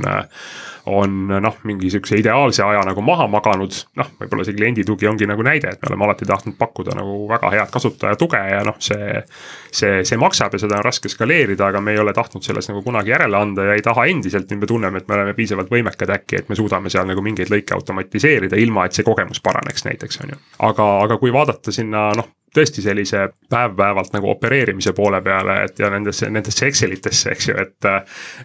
on 0.88 1.26
noh, 1.29 1.56
mingi 1.69 1.90
sihukese 1.90 2.17
ideaalse 2.17 2.62
aja 2.64 2.81
nagu 2.87 3.02
maha 3.05 3.26
maganud, 3.29 3.75
noh, 4.00 4.11
võib-olla 4.20 4.44
see 4.46 4.56
kliendi 4.56 4.85
tugi 4.88 5.08
ongi 5.08 5.26
nagu 5.29 5.44
näide, 5.44 5.75
et 5.75 5.82
me 5.82 5.90
oleme 5.90 6.06
alati 6.06 6.29
tahtnud 6.29 6.56
pakkuda 6.58 6.96
nagu 6.96 7.19
väga 7.29 7.50
head 7.52 7.73
kasutaja 7.75 8.17
tuge 8.20 8.40
ja 8.40 8.62
noh, 8.67 8.79
see. 8.82 9.23
see, 9.69 10.00
see 10.08 10.17
maksab 10.17 10.55
ja 10.56 10.62
seda 10.62 10.79
on 10.79 10.85
raske 10.87 11.11
skaleerida, 11.12 11.67
aga 11.69 11.82
me 11.85 11.93
ei 11.93 12.00
ole 12.00 12.14
tahtnud 12.17 12.44
selles 12.44 12.70
nagu 12.70 12.81
kunagi 12.82 13.12
järele 13.12 13.37
anda 13.37 13.67
ja 13.69 13.75
ei 13.76 13.85
taha 13.85 14.06
endiselt, 14.08 14.49
nüüd 14.49 14.62
me 14.62 14.69
tunneme, 14.70 15.02
et 15.02 15.08
me 15.11 15.19
oleme 15.19 15.35
piisavalt 15.37 15.69
võimekad 15.73 16.08
äkki, 16.14 16.40
et 16.40 16.49
me 16.49 16.56
suudame 16.56 16.88
seal 16.93 17.05
nagu 17.08 17.23
mingeid 17.25 17.52
lõike 17.52 17.76
automatiseerida, 17.76 18.56
ilma 18.56 18.87
et 18.88 18.96
see 18.96 19.05
kogemus 19.05 19.27
paraneks 19.44 19.84
näiteks, 19.84 20.20
on 20.25 20.34
ju. 20.34 20.40
aga, 20.70 20.88
aga 21.04 21.19
kui 21.20 21.32
vaadata 21.32 21.75
sinna 21.75 22.08
noh, 22.16 22.32
tõesti 22.54 22.82
sellise 22.82 23.26
päev-päevalt 23.50 24.12
nagu 24.16 24.30
opereerimise 24.30 24.92
poole 24.96 25.20
peale, 25.25 25.58
et 25.66 25.78
ja 25.78 25.90
nendesse, 25.92 26.30
nendesse 26.32 26.66
Excelitesse, 26.66 27.32
eks 27.34 27.48
ju, 27.50 27.56
et. 27.60 27.88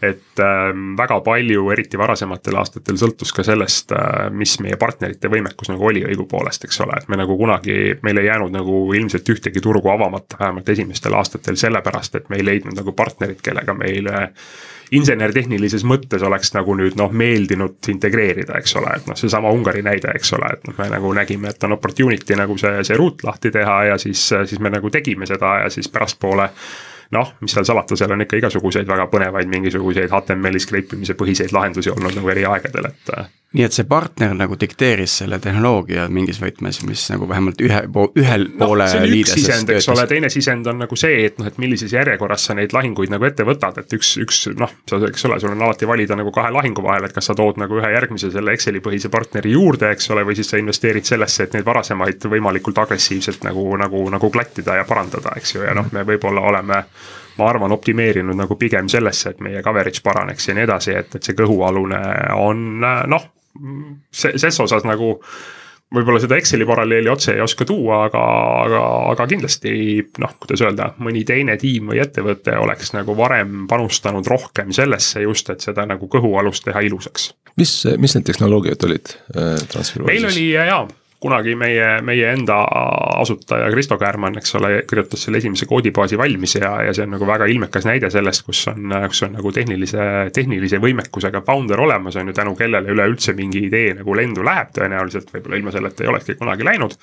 et 0.04 0.42
ähm, 0.44 0.94
väga 0.98 1.20
palju, 1.26 1.66
eriti 1.74 1.98
varasematel 2.00 2.58
aastatel 2.60 2.98
sõltus 3.00 3.34
ka 3.36 3.46
sellest, 3.46 3.94
äh, 3.96 4.28
mis 4.32 4.58
meie 4.64 4.78
partnerite 4.80 5.32
võimekus 5.32 5.72
nagu 5.72 5.88
oli 5.90 6.04
õigupoolest, 6.08 6.68
eks 6.68 6.82
ole, 6.86 7.00
et 7.00 7.10
me 7.10 7.20
nagu 7.20 7.38
kunagi, 7.40 7.80
meil 8.04 8.22
ei 8.22 8.30
jäänud 8.30 8.54
nagu 8.54 8.84
ilmselt 8.98 9.30
ühtegi 9.36 9.64
turgu 9.64 9.94
avamata, 9.94 10.38
vähemalt 10.40 10.70
esimestel 10.70 11.16
aastatel, 11.18 11.58
sellepärast 11.60 12.20
et 12.20 12.30
me 12.30 12.42
ei 12.42 12.46
leidnud 12.46 12.78
nagu 12.78 12.96
partnerit, 12.98 13.42
kellega 13.46 13.76
meile 13.78 14.28
insener-tehnilises 14.98 15.86
mõttes 15.90 16.24
oleks 16.26 16.54
nagu 16.56 16.76
nüüd 16.78 16.98
noh, 17.00 17.12
meeldinud 17.12 17.92
integreerida, 17.94 18.58
eks 18.60 18.78
ole, 18.80 18.94
et 18.98 19.10
noh, 19.10 19.18
seesama 19.20 19.52
Ungari 19.54 19.84
näide, 19.86 20.14
eks 20.16 20.34
ole, 20.38 20.54
et 20.58 20.66
noh, 20.70 20.78
me 20.78 20.90
nagu 20.94 21.14
nägime, 21.18 21.54
et 21.54 21.68
on 21.68 21.76
opportunity 21.78 22.38
nagu 22.40 22.58
see, 22.62 22.84
see 22.88 22.98
ruut 23.00 23.24
lahti 23.26 23.52
teha 23.54 23.78
ja 23.92 24.00
siis, 24.02 24.26
siis 24.34 24.60
me 24.64 24.74
nagu 24.74 24.92
tegime 24.94 25.30
seda 25.30 25.60
ja 25.64 25.70
siis 25.74 25.90
pärastpoole 25.94 26.50
noh, 27.12 27.36
mis 27.42 27.56
seal 27.56 27.68
salata, 27.68 27.98
seal 28.00 28.16
on 28.16 28.26
ikka 28.26 28.40
igasuguseid 28.42 28.88
väga 28.90 29.08
põnevaid 29.12 29.52
mingisuguseid 29.52 30.12
HTML-i 30.12 30.64
skriptimise 30.64 31.18
põhiseid 31.20 31.56
lahendusi 31.56 31.94
olnud 31.94 32.16
nagu 32.20 32.34
eri 32.34 32.46
aegadel, 32.50 32.92
et 32.92 33.16
nii 33.54 33.66
et 33.68 33.76
see 33.76 33.86
partner 33.86 34.34
nagu 34.34 34.56
dikteeris 34.60 35.20
selle 35.22 35.38
tehnoloogia 35.42 36.08
mingis 36.14 36.40
võtmes, 36.42 36.80
mis 36.88 37.04
nagu 37.12 37.28
vähemalt 37.30 37.62
ühe 37.62 37.82
po-, 37.94 38.08
ühel 38.18 38.48
no, 38.50 38.66
poole 38.66 38.88
liideses 39.06 39.44
sisend, 39.44 39.70
eks 39.76 39.90
ole, 39.94 40.06
teine 40.10 40.32
sisend 40.34 40.68
on 40.70 40.82
nagu 40.82 40.98
see, 40.98 41.28
et 41.28 41.38
noh, 41.38 41.48
et 41.50 41.60
millises 41.62 41.94
järjekorras 41.94 42.48
sa 42.50 42.58
neid 42.58 42.74
lahinguid 42.74 43.14
nagu 43.14 43.28
ette 43.30 43.46
võtad, 43.46 43.78
et 43.84 43.94
üks, 43.98 44.16
üks 44.24 44.42
noh, 44.58 44.74
sa, 44.90 44.98
eks 45.06 45.28
ole, 45.30 45.38
sul 45.44 45.54
on 45.54 45.62
alati 45.68 45.90
valida 45.90 46.18
nagu 46.18 46.34
kahe 46.34 46.50
lahingu 46.54 46.86
vahel, 46.86 47.06
et 47.06 47.14
kas 47.14 47.30
sa 47.30 47.38
tood 47.38 47.62
nagu 47.62 47.78
ühe 47.78 47.94
järgmise 47.94 48.32
selle 48.34 48.58
Exceli 48.58 48.82
põhise 48.86 49.14
partneri 49.14 49.54
juurde, 49.54 49.92
eks 49.94 50.10
ole, 50.16 50.26
või 50.26 50.38
siis 50.40 50.50
sa 50.50 50.62
investeerid 50.62 51.06
sellesse, 51.06 51.46
et 51.46 51.58
neid 51.58 51.70
varasemaid 51.70 52.26
võimalikult 52.34 52.82
agressiivselt 52.82 53.46
nagu, 53.46 53.68
nagu, 53.78 54.02
nagu 54.14 54.34
klattida 54.34 54.80
ja 54.82 54.90
parandada, 54.90 55.38
eks 55.38 55.60
ju, 55.60 55.66
ja 55.68 55.78
noh, 55.78 55.94
me 55.94 56.08
võib-olla 56.10 56.42
oleme 56.50 56.82
ma 57.38 57.50
arvan, 57.50 57.74
optimeerinud 57.76 58.38
nagu 58.38 58.58
pigem 58.60 58.90
sellesse, 58.92 59.34
et 59.34 59.42
meie 59.44 59.64
coverage 59.66 60.04
paraneks 60.06 60.48
ja 60.50 60.58
nii 60.58 60.68
edasi, 60.68 60.94
et, 60.98 61.16
et 61.18 61.26
see 61.26 61.38
kõhualune 61.38 62.00
on 62.38 62.64
noh, 62.84 63.28
see, 64.12 64.38
ses 64.38 64.60
osas 64.64 64.86
nagu 64.88 65.18
võib-olla 65.94 66.22
seda 66.22 66.38
Exceli 66.42 66.66
paralleeli 66.66 67.10
otse 67.12 67.36
ei 67.36 67.42
oska 67.44 67.68
tuua, 67.70 68.04
aga, 68.08 68.22
aga, 68.64 68.82
aga 69.12 69.28
kindlasti 69.30 69.74
noh, 70.22 70.34
kuidas 70.42 70.64
öelda, 70.66 70.90
mõni 71.06 71.22
teine 71.28 71.58
tiim 71.62 71.92
või 71.92 72.02
ettevõte 72.02 72.56
oleks 72.58 72.96
nagu 72.96 73.16
varem 73.18 73.68
panustanud 73.70 74.28
rohkem 74.30 74.74
sellesse 74.76 75.22
just, 75.26 75.54
et 75.54 75.66
seda 75.66 75.86
nagu 75.90 76.10
kõhualust 76.10 76.66
teha 76.66 76.82
ilusaks. 76.90 77.32
mis, 77.62 77.76
mis 78.02 78.18
need 78.18 78.30
tehnoloogiad 78.32 78.90
olid 78.90 79.16
äh,? 79.38 79.96
meil 80.06 80.30
oli 80.32 80.50
jaa 80.56 80.84
kunagi 81.24 81.56
meie, 81.60 81.88
meie 82.06 82.34
enda 82.36 82.60
asutaja 83.22 83.70
Kristo 83.72 83.98
Käärmann, 84.02 84.38
eks 84.40 84.56
ole, 84.60 84.74
kirjutas 84.90 85.24
selle 85.26 85.40
esimese 85.40 85.68
koodibaasi 85.70 86.20
valmis 86.20 86.58
ja, 86.60 86.74
ja 86.88 86.96
see 86.96 87.06
on 87.08 87.16
nagu 87.16 87.28
väga 87.28 87.48
ilmekas 87.52 87.88
näide 87.88 88.12
sellest, 88.14 88.44
kus 88.48 88.66
on, 88.72 88.92
kus 89.08 89.24
on 89.28 89.38
nagu 89.38 89.54
tehnilise, 89.56 90.10
tehnilise 90.36 90.82
võimekusega 90.84 91.44
founder 91.48 91.82
olemas, 91.86 92.20
on 92.20 92.32
ju, 92.32 92.36
tänu 92.38 92.58
kellele 92.60 92.92
üleüldse 92.92 93.36
mingi 93.38 93.66
idee 93.70 93.96
nagu 94.02 94.18
lendu 94.20 94.44
läheb 94.46 94.76
tõenäoliselt, 94.76 95.32
võib-olla 95.34 95.62
ilma 95.62 95.76
selleta 95.76 96.04
ei 96.04 96.12
olekski 96.12 96.38
kunagi 96.42 96.68
läinud 96.68 97.00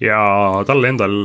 ja 0.00 0.20
tal 0.66 0.84
endal 0.88 1.16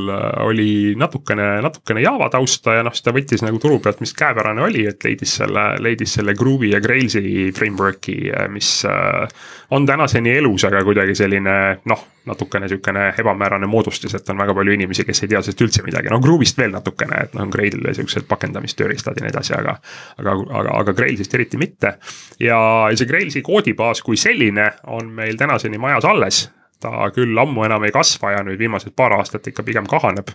oli 0.44 0.94
natukene, 0.98 1.60
natukene 1.64 2.02
Java 2.04 2.28
tausta 2.32 2.76
ja 2.76 2.84
noh, 2.84 2.94
siis 2.94 3.06
ta 3.06 3.14
võttis 3.16 3.44
nagu 3.44 3.60
turu 3.62 3.78
pealt, 3.80 4.02
mis 4.04 4.12
käepärane 4.16 4.64
oli, 4.66 4.84
et 4.90 5.04
leidis 5.06 5.38
selle, 5.40 5.68
leidis 5.82 6.18
selle 6.18 6.34
Groovy 6.36 6.74
ja 6.74 6.80
Grailsi 6.84 7.52
framework'i, 7.56 8.18
mis 8.52 8.72
on 9.70 9.86
tänaseni 9.88 10.36
elus, 10.36 10.66
aga 10.68 10.82
kuidagi 10.84 11.16
selline 11.16 11.56
noh, 11.88 12.04
natukene 12.26 12.68
sihukene 12.68 13.06
ebamäärane 13.18 13.66
moodustis, 13.70 14.14
et 14.14 14.28
on 14.30 14.38
väga 14.38 14.54
palju 14.54 14.74
inimesi, 14.74 15.06
kes 15.06 15.22
ei 15.22 15.32
tea 15.32 15.42
sellest 15.42 15.62
üldse 15.64 15.84
midagi, 15.86 16.10
no 16.12 16.20
Groove'ist 16.22 16.58
veel 16.58 16.74
natukene, 16.74 17.22
et 17.24 17.36
noh, 17.36 17.46
on 17.46 17.54
Grailil 17.54 17.86
siuksed 17.96 18.26
pakendamistööriistad 18.28 19.16
ja 19.16 19.26
nii 19.26 19.32
edasi, 19.32 19.54
aga. 19.56 19.78
aga, 20.18 20.36
aga, 20.60 20.76
aga 20.82 20.96
Grailsist 20.96 21.34
eriti 21.34 21.60
mitte. 21.60 21.96
ja 22.40 22.58
see 22.94 23.08
Grailsi 23.08 23.42
koodibaas 23.46 24.02
kui 24.02 24.18
selline 24.20 24.70
on 24.92 25.10
meil 25.14 25.38
tänaseni 25.38 25.78
majas 25.78 26.04
alles. 26.04 26.46
Ta 26.80 27.10
küll 27.14 27.38
ammu 27.38 27.64
enam 27.64 27.84
ei 27.84 27.94
kasva 27.94 28.36
ja 28.36 28.44
nüüd 28.46 28.58
viimased 28.60 28.94
paar 28.96 29.16
aastat 29.18 29.46
ikka 29.46 29.64
pigem 29.66 29.86
kahaneb. 29.90 30.30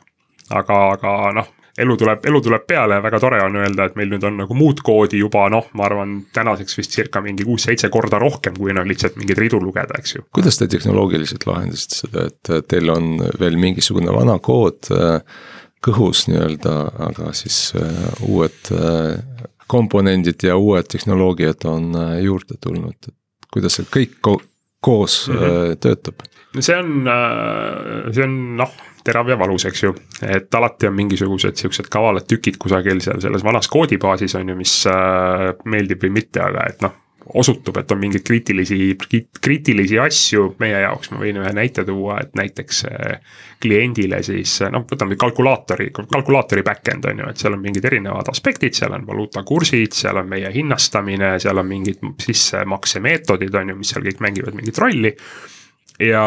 aga, 0.51 0.77
aga 0.98 1.12
noh, 1.36 1.51
elu 1.79 1.95
tuleb, 1.98 2.25
elu 2.27 2.41
tuleb 2.43 2.65
peale 2.67 2.98
ja 2.98 3.03
väga 3.03 3.19
tore 3.24 3.39
on 3.45 3.55
öelda, 3.62 3.88
et 3.88 3.95
meil 4.00 4.10
nüüd 4.12 4.25
on 4.27 4.41
nagu 4.41 4.57
muud 4.57 4.81
koodi 4.86 5.21
juba 5.21 5.45
noh, 5.53 5.69
ma 5.77 5.86
arvan, 5.88 6.17
tänaseks 6.36 6.77
vist 6.77 6.95
circa 6.95 7.21
mingi 7.24 7.45
kuus-seitse 7.48 7.89
korda 7.93 8.19
rohkem, 8.21 8.57
kui 8.60 8.74
on 8.74 8.89
lihtsalt 8.89 9.17
mingeid 9.19 9.39
ridu 9.39 9.62
lugeda, 9.63 10.00
eks 10.00 10.15
ju. 10.17 10.25
kuidas 10.36 10.60
te 10.60 10.67
tehnoloogiliselt 10.71 11.48
lahendasite 11.48 12.01
seda, 12.03 12.27
et 12.31 12.53
teil 12.71 12.91
on 12.91 13.15
veel 13.39 13.57
mingisugune 13.62 14.13
vana 14.15 14.38
kood 14.43 14.91
äh, 14.95 15.21
kõhus 15.86 16.27
nii-öelda, 16.29 16.75
aga 17.07 17.31
siis 17.38 17.71
äh, 17.79 18.03
uued 18.27 18.74
äh, 18.75 19.48
komponendid 19.71 20.43
ja 20.43 20.57
uued 20.60 20.89
tehnoloogiad 20.91 21.63
on 21.71 21.93
juurde 22.19 22.60
tulnud, 22.60 22.98
et 23.07 23.51
kuidas 23.53 23.79
see 23.79 23.88
kõik 23.88 24.19
koos 24.82 25.28
mm 25.30 25.36
-hmm. 25.36 25.76
töötab? 25.80 26.26
see 26.60 26.78
on, 26.78 27.10
see 28.12 28.24
on 28.24 28.40
noh 28.60 28.74
terav 29.04 29.30
ja 29.30 29.38
valus, 29.40 29.66
eks 29.66 29.84
ju. 29.84 29.94
et 30.22 30.56
alati 30.56 30.88
on 30.88 30.96
mingisugused 30.96 31.56
siuksed 31.56 31.90
kavalad 31.90 32.28
tükid 32.30 32.58
kusagil 32.62 33.02
seal 33.02 33.22
selles 33.22 33.44
vanas 33.44 33.70
koodibaasis 33.72 34.36
on 34.36 34.50
ju, 34.50 34.56
mis 34.56 34.76
äh, 34.90 35.52
meeldib 35.66 36.04
või 36.04 36.14
mitte, 36.22 36.44
aga 36.44 36.68
et 36.70 36.86
noh 36.86 37.00
osutub, 37.40 37.78
et 37.80 37.92
on 37.92 38.00
mingeid 38.02 38.24
kriitilisi, 38.28 38.80
kriitilisi 39.42 40.00
asju 40.02 40.56
meie 40.60 40.82
jaoks, 40.84 41.12
ma 41.14 41.22
võin 41.22 41.40
ühe 41.42 41.54
näite 41.56 41.86
tuua, 41.88 42.20
et 42.24 42.36
näiteks 42.36 42.84
äh, 42.90 43.38
kliendile 43.62 44.22
siis 44.26 44.58
noh, 44.74 44.84
võtame 44.90 45.16
kalkulaatori, 45.20 45.92
kalkulaatori 45.96 46.66
back-end 46.68 47.08
on 47.12 47.24
ju, 47.24 47.30
et 47.32 47.42
seal 47.44 47.56
on 47.56 47.64
mingid 47.64 47.88
erinevad 47.88 48.32
aspektid, 48.32 48.76
seal 48.78 48.96
on 48.98 49.08
valuutakursid, 49.08 49.96
seal 49.96 50.20
on 50.22 50.30
meie 50.32 50.52
hinnastamine, 50.54 51.38
seal 51.44 51.62
on 51.62 51.70
mingid 51.70 52.04
sissemaksemeetodid 52.26 53.58
on 53.62 53.74
ju, 53.74 53.80
mis 53.80 53.96
seal 53.96 54.06
kõik 54.08 54.24
mängivad 54.28 54.58
mingit 54.58 54.82
rolli. 54.82 55.16
ja 56.02 56.24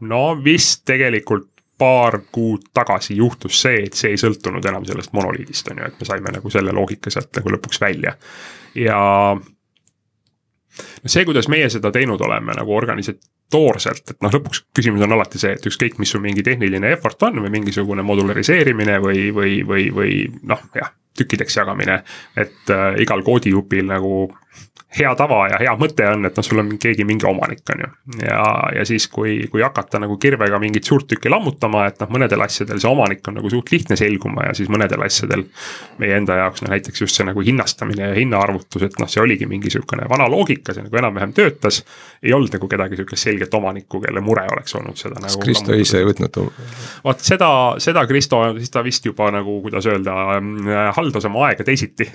no 0.00 0.24
vist 0.44 0.84
tegelikult 0.86 1.48
paar 1.80 2.18
kuud 2.32 2.68
tagasi 2.76 3.16
juhtus 3.16 3.62
see, 3.64 3.86
et 3.86 3.96
see 3.96 4.12
ei 4.12 4.20
sõltunud 4.20 4.66
enam 4.68 4.84
sellest 4.84 5.14
monoliidist, 5.16 5.70
on 5.72 5.80
ju, 5.80 5.88
et 5.88 6.00
me 6.00 6.08
saime 6.08 6.34
nagu 6.34 6.52
selle 6.52 6.74
loogika 6.76 7.12
sealt 7.12 7.32
nagu 7.40 7.56
lõpuks 7.56 7.80
välja. 7.80 8.12
ja 8.76 9.00
see, 11.06 11.24
kuidas 11.28 11.48
meie 11.52 11.68
seda 11.72 11.92
teinud 11.94 12.20
oleme 12.26 12.54
nagu 12.56 12.74
organisatoorselt, 12.76 14.14
et 14.14 14.22
noh, 14.24 14.32
lõpuks 14.36 14.64
küsimus 14.76 15.04
on 15.06 15.16
alati 15.16 15.40
see, 15.42 15.54
et 15.58 15.66
ükskõik, 15.70 15.98
mis 16.02 16.12
su 16.12 16.20
mingi 16.22 16.44
tehniline 16.46 16.94
effort 16.94 17.22
on 17.28 17.42
või 17.44 17.52
mingisugune 17.58 18.04
modulariseerimine 18.06 18.98
või, 19.04 19.28
või, 19.34 19.60
või, 19.66 19.90
või 19.94 20.16
noh, 20.50 20.62
jah, 20.76 20.92
tükkideks 21.18 21.56
jagamine. 21.56 22.02
et 22.36 22.70
äh, 22.70 23.00
igal 23.02 23.22
koodijupil 23.26 23.88
nagu 23.90 24.14
hea 24.98 25.10
tava 25.14 25.44
ja 25.52 25.58
hea 25.60 25.72
mõte 25.78 26.06
on, 26.10 26.26
et 26.26 26.38
noh, 26.38 26.44
sul 26.44 26.60
on 26.62 26.70
keegi 26.80 27.04
mingi 27.06 27.26
omanik, 27.28 27.62
on 27.70 27.84
ju. 27.84 27.90
ja, 28.24 28.42
ja 28.74 28.84
siis, 28.88 29.06
kui, 29.12 29.36
kui 29.50 29.62
hakata 29.62 30.00
nagu 30.02 30.16
kirvega 30.18 30.58
mingit 30.62 30.88
suurt 30.88 31.06
tükki 31.12 31.30
lammutama, 31.30 31.84
et 31.90 32.00
noh, 32.02 32.10
mõnedel 32.10 32.42
asjadel 32.42 32.80
see 32.82 32.90
omanik 32.90 33.22
on 33.30 33.38
nagu 33.38 33.52
suht 33.52 33.70
lihtne 33.70 33.98
selguma 33.98 34.48
ja 34.48 34.56
siis 34.58 34.70
mõnedel 34.72 35.04
asjadel. 35.06 35.44
meie 36.02 36.16
enda 36.18 36.40
jaoks 36.40 36.64
noh, 36.64 36.72
näiteks 36.74 37.04
just 37.04 37.18
see 37.18 37.26
nagu 37.28 37.42
hinnastamine 37.44 38.08
ja 38.10 38.16
hinnaarvutus, 38.18 38.82
et 38.88 38.98
noh, 38.98 39.10
see 39.10 39.22
oligi 39.22 39.46
mingi 39.46 39.70
sihukene 39.70 40.08
vana 40.10 40.26
loogika, 40.30 40.74
see 40.74 40.82
nagu 40.86 41.02
enam-vähem 41.02 41.36
töötas. 41.38 41.84
ei 42.22 42.34
olnud 42.34 42.52
nagu 42.52 42.68
kedagi 42.68 42.98
sihukest 42.98 43.28
selget 43.30 43.54
omanikku, 43.54 44.02
kelle 44.02 44.20
mure 44.20 44.42
oleks 44.56 44.74
olnud 44.74 44.98
seda 44.98 45.20
nagu. 45.20 45.30
kas 45.30 45.38
Kristo 45.44 45.74
ise 45.78 46.02
ei 46.02 46.08
võtnud? 46.08 46.40
vaat 47.04 47.22
seda, 47.22 47.52
seda 47.78 48.04
Kristo, 48.10 48.42
siis 48.58 48.74
ta 48.74 48.82
vist 48.82 49.06
juba 49.06 49.30
nagu, 49.30 49.60
kuidas 49.62 49.86
öelda, 49.86 50.18
äh, 50.40 50.90
haldas 50.98 51.30
oma 51.30 51.46
aega 51.46 51.64
teisiti 51.64 52.10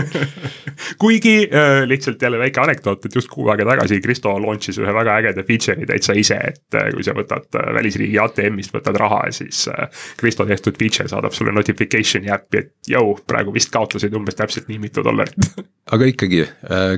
kuigi 1.02 1.36
äh, 1.50 1.79
lihtsalt 1.88 2.22
jälle 2.22 2.38
väike 2.38 2.60
anekdoot, 2.60 3.04
et 3.04 3.14
just 3.14 3.30
kuu 3.32 3.48
aega 3.52 3.64
tagasi 3.68 4.00
Kristo 4.00 4.32
launch'is 4.42 4.78
ühe 4.82 4.94
väga 4.94 5.16
ägeda 5.20 5.44
feature'i 5.46 5.88
täitsa 5.88 6.16
ise, 6.18 6.38
et 6.52 6.78
äh, 6.78 6.90
kui 6.94 7.06
sa 7.06 7.14
võtad 7.16 7.58
äh, 7.58 7.72
välisriigi 7.76 8.18
ATM-ist, 8.22 8.74
võtad 8.74 8.98
raha 9.00 9.22
siis 9.34 9.64
äh, 9.70 9.88
Kristo 10.20 10.46
tehtud 10.48 10.78
feature 10.80 11.08
saadab 11.10 11.36
sulle 11.36 11.54
notification'i 11.56 12.32
äppi, 12.34 12.64
et 12.64 12.92
jõu, 12.94 13.16
praegu 13.26 13.54
vist 13.54 13.72
kaotasid 13.74 14.14
umbes 14.16 14.38
täpselt 14.38 14.70
nii 14.70 14.80
mitu 14.82 15.04
dollarit 15.06 15.50
aga 15.94 16.08
ikkagi, 16.12 16.44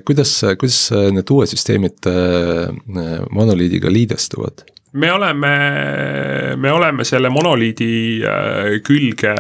kuidas, 0.06 0.36
kuidas 0.60 0.78
need 1.14 1.34
uued 1.34 1.50
süsteemid 1.52 2.10
monoliidiga 3.32 3.92
liidestuvad? 3.92 4.66
Me 4.92 5.12
oleme, 5.12 5.52
me 6.56 6.72
oleme 6.72 7.04
selle 7.04 7.30
monoliidi 7.32 8.20
äh, 8.24 8.80
külge 8.84 9.34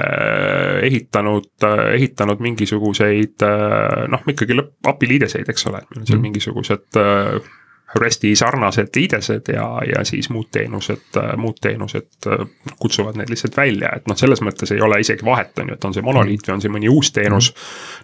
ehitanud, 0.82 1.50
äh, 1.64 1.82
ehitanud 1.98 2.40
mingisuguseid 2.40 3.44
äh, 3.46 4.06
noh, 4.12 4.24
ikkagi 4.32 4.56
lõpp, 4.56 4.78
API 4.94 5.10
liideseid, 5.14 5.50
eks 5.52 5.68
ole, 5.70 5.82
et 5.82 5.90
meil 5.90 6.04
on 6.04 6.08
seal 6.08 6.18
mm. 6.18 6.28
mingisugused 6.30 7.02
REST-i 7.94 8.36
sarnased 8.36 8.96
IDE-sed 8.96 9.52
ja, 9.52 9.66
ja 9.86 10.04
siis 10.04 10.30
muud 10.32 10.48
teenused, 10.52 11.18
muud 11.36 11.58
teenused 11.60 12.28
kutsuvad 12.80 13.18
need 13.20 13.28
lihtsalt 13.32 13.56
välja, 13.56 13.90
et 13.96 14.08
noh, 14.08 14.16
selles 14.16 14.40
mõttes 14.44 14.72
ei 14.72 14.80
ole 14.80 15.00
isegi 15.02 15.26
vahet, 15.26 15.52
on 15.60 15.72
ju, 15.72 15.76
et 15.76 15.84
on 15.84 15.96
see 15.96 16.04
monoliit 16.04 16.48
või 16.48 16.54
on 16.56 16.64
see 16.64 16.72
mõni 16.72 16.90
uus 16.92 17.12
teenus. 17.12 17.52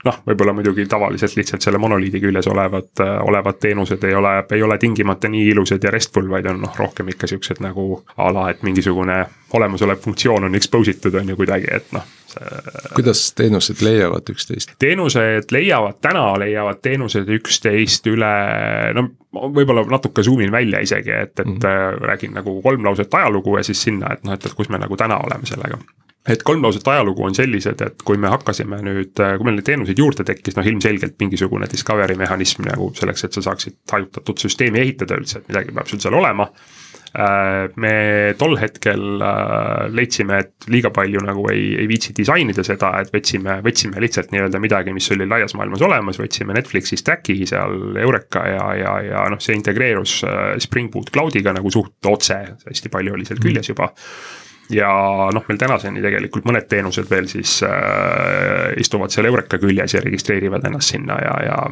noh, 0.05 0.21
võib-olla 0.27 0.53
muidugi 0.53 0.87
tavaliselt 0.87 1.37
lihtsalt 1.37 1.65
selle 1.65 1.81
monoliidi 1.81 2.21
küljes 2.21 2.51
olevad, 2.53 2.93
olevad 3.25 3.59
teenused 3.61 4.05
ei 4.05 4.15
ole, 4.15 4.35
ei 4.53 4.63
ole 4.63 4.79
tingimata 4.79 5.29
nii 5.29 5.49
ilusad 5.55 5.85
ja 5.85 5.91
restful, 5.91 6.29
vaid 6.31 6.47
on 6.47 6.63
noh, 6.67 6.77
rohkem 6.77 7.09
ikka 7.09 7.27
siuksed 7.27 7.65
nagu 7.65 8.05
a 8.17 8.31
la, 8.35 8.49
et 8.53 8.63
mingisugune 8.63 9.25
olemasolev 9.57 10.05
funktsioon 10.05 10.45
on 10.45 10.55
expose 10.55 10.97
itud 10.97 11.15
on 11.15 11.29
ju 11.29 11.37
kuidagi, 11.37 11.73
et 11.73 11.93
noh 11.97 12.18
kuidas 12.95 13.23
teenused 13.37 13.83
leiavad 13.85 14.33
üksteist? 14.33 14.75
teenused 14.79 15.53
leiavad, 15.55 16.01
täna 16.05 16.25
leiavad 16.41 16.83
teenused 16.85 17.29
üksteist 17.39 18.09
üle, 18.11 18.33
no 18.97 19.07
võib-olla 19.55 19.85
natuke 19.89 20.25
zoom 20.27 20.43
in 20.45 20.53
välja 20.53 20.83
isegi, 20.85 21.15
et, 21.15 21.35
et 21.39 21.47
mm 21.47 21.61
-hmm. 21.63 22.03
räägin 22.11 22.35
nagu 22.37 22.61
kolm 22.63 22.85
lauset 22.85 23.15
ajalugu 23.15 23.57
ja 23.57 23.63
siis 23.65 23.83
sinna, 23.83 24.13
et 24.13 24.25
noh, 24.25 24.35
et, 24.35 24.47
et 24.47 24.55
kus 24.55 24.69
me 24.69 24.79
nagu 24.79 24.97
täna 24.97 25.19
oleme 25.19 25.47
sellega 25.47 25.79
et 26.29 26.43
kolm 26.43 26.63
lauset 26.63 26.89
ajalugu 26.89 27.25
on 27.25 27.35
sellised, 27.35 27.81
et 27.81 28.03
kui 28.05 28.17
me 28.17 28.29
hakkasime 28.29 28.83
nüüd, 28.83 29.15
kui 29.17 29.45
meil 29.45 29.57
neid 29.57 29.65
teenuseid 29.65 29.99
juurde 29.99 30.25
tekkis, 30.25 30.57
noh 30.57 30.67
ilmselgelt 30.67 31.15
mingisugune 31.21 31.67
discovery 31.73 32.15
mehhanism 32.15 32.63
nagu 32.69 32.93
selleks, 32.95 33.25
et 33.25 33.33
sa 33.33 33.43
saaksid 33.43 33.79
hajutatud 33.93 34.39
süsteemi 34.39 34.79
ehitada 34.79 35.17
üldse, 35.17 35.39
et 35.39 35.49
midagi 35.49 35.73
peab 35.73 35.89
sul 35.89 36.03
seal 36.05 36.15
olema 36.15 36.51
Äh, 36.51 36.88
me 37.17 37.93
tol 38.39 38.57
hetkel 38.61 39.23
äh, 39.25 39.87
leidsime, 39.95 40.41
et 40.43 40.67
liiga 40.69 40.91
palju 40.95 41.23
nagu 41.25 41.47
ei, 41.53 41.71
ei 41.81 41.87
viitsi 41.89 42.13
disainida 42.17 42.65
seda, 42.67 42.93
et 43.01 43.13
võtsime, 43.15 43.59
võtsime 43.65 44.03
lihtsalt 44.05 44.35
nii-öelda 44.35 44.61
midagi, 44.61 44.93
mis 44.93 45.09
oli 45.15 45.27
laias 45.29 45.57
maailmas 45.57 45.83
olemas, 45.87 46.19
võtsime 46.21 46.57
Netflixi 46.57 46.99
stack'i 47.01 47.47
seal 47.49 47.97
Eureka 48.03 48.45
ja, 48.49 48.67
ja, 48.77 48.97
ja 49.07 49.23
noh, 49.33 49.41
see 49.41 49.57
integreerus 49.57 50.21
äh, 50.29 50.51
Spring 50.61 50.93
Boot 50.93 51.13
Cloudiga 51.15 51.55
nagu 51.57 51.73
suht 51.73 52.11
otse, 52.11 52.43
hästi 52.67 52.93
palju 52.93 53.17
oli 53.17 53.29
seal 53.29 53.41
küljes 53.43 53.73
juba. 53.73 53.89
Ja 54.69 54.91
noh, 55.33 55.47
meil 55.49 55.57
tänaseni 55.61 56.03
tegelikult 56.05 56.45
mõned 56.45 56.67
teenused 56.69 57.09
veel 57.09 57.31
siis 57.31 57.63
äh, 57.65 58.75
istuvad 58.77 59.15
seal 59.15 59.31
Eureka 59.31 59.57
küljes 59.63 59.97
ja 59.97 60.03
registreerivad 60.05 60.67
ennast 60.69 60.93
sinna 60.93 61.17
ja, 61.25 61.39
ja, 61.47 61.63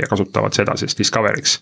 ja 0.00 0.08
kasutavad 0.08 0.56
seda 0.56 0.78
siis 0.80 0.96
Discovery'ks 0.96 1.58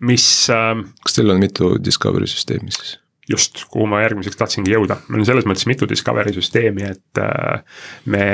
mis 0.00 0.28
äh,. 0.52 0.84
kas 1.04 1.18
teil 1.18 1.34
on 1.34 1.42
mitu 1.42 1.76
discovery 1.82 2.28
süsteemi 2.30 2.74
siis? 2.74 2.96
just, 3.28 3.64
kuhu 3.70 3.86
ma 3.90 4.00
järgmiseks 4.04 4.38
tahtsingi 4.38 4.70
jõuda, 4.70 5.00
meil 5.08 5.24
on 5.24 5.28
selles 5.28 5.46
mõttes 5.48 5.66
mitu 5.66 5.88
discovery 5.90 6.34
süsteemi, 6.36 6.86
et 6.94 7.22
äh, 7.22 7.80
me, 8.12 8.26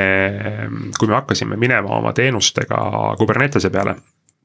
kui 0.99 1.09
me 1.09 1.17
hakkasime 1.17 1.57
minema 1.57 1.97
oma 1.97 2.13
teenustega 2.17 2.83
Kubernetese 3.19 3.71
peale 3.73 3.97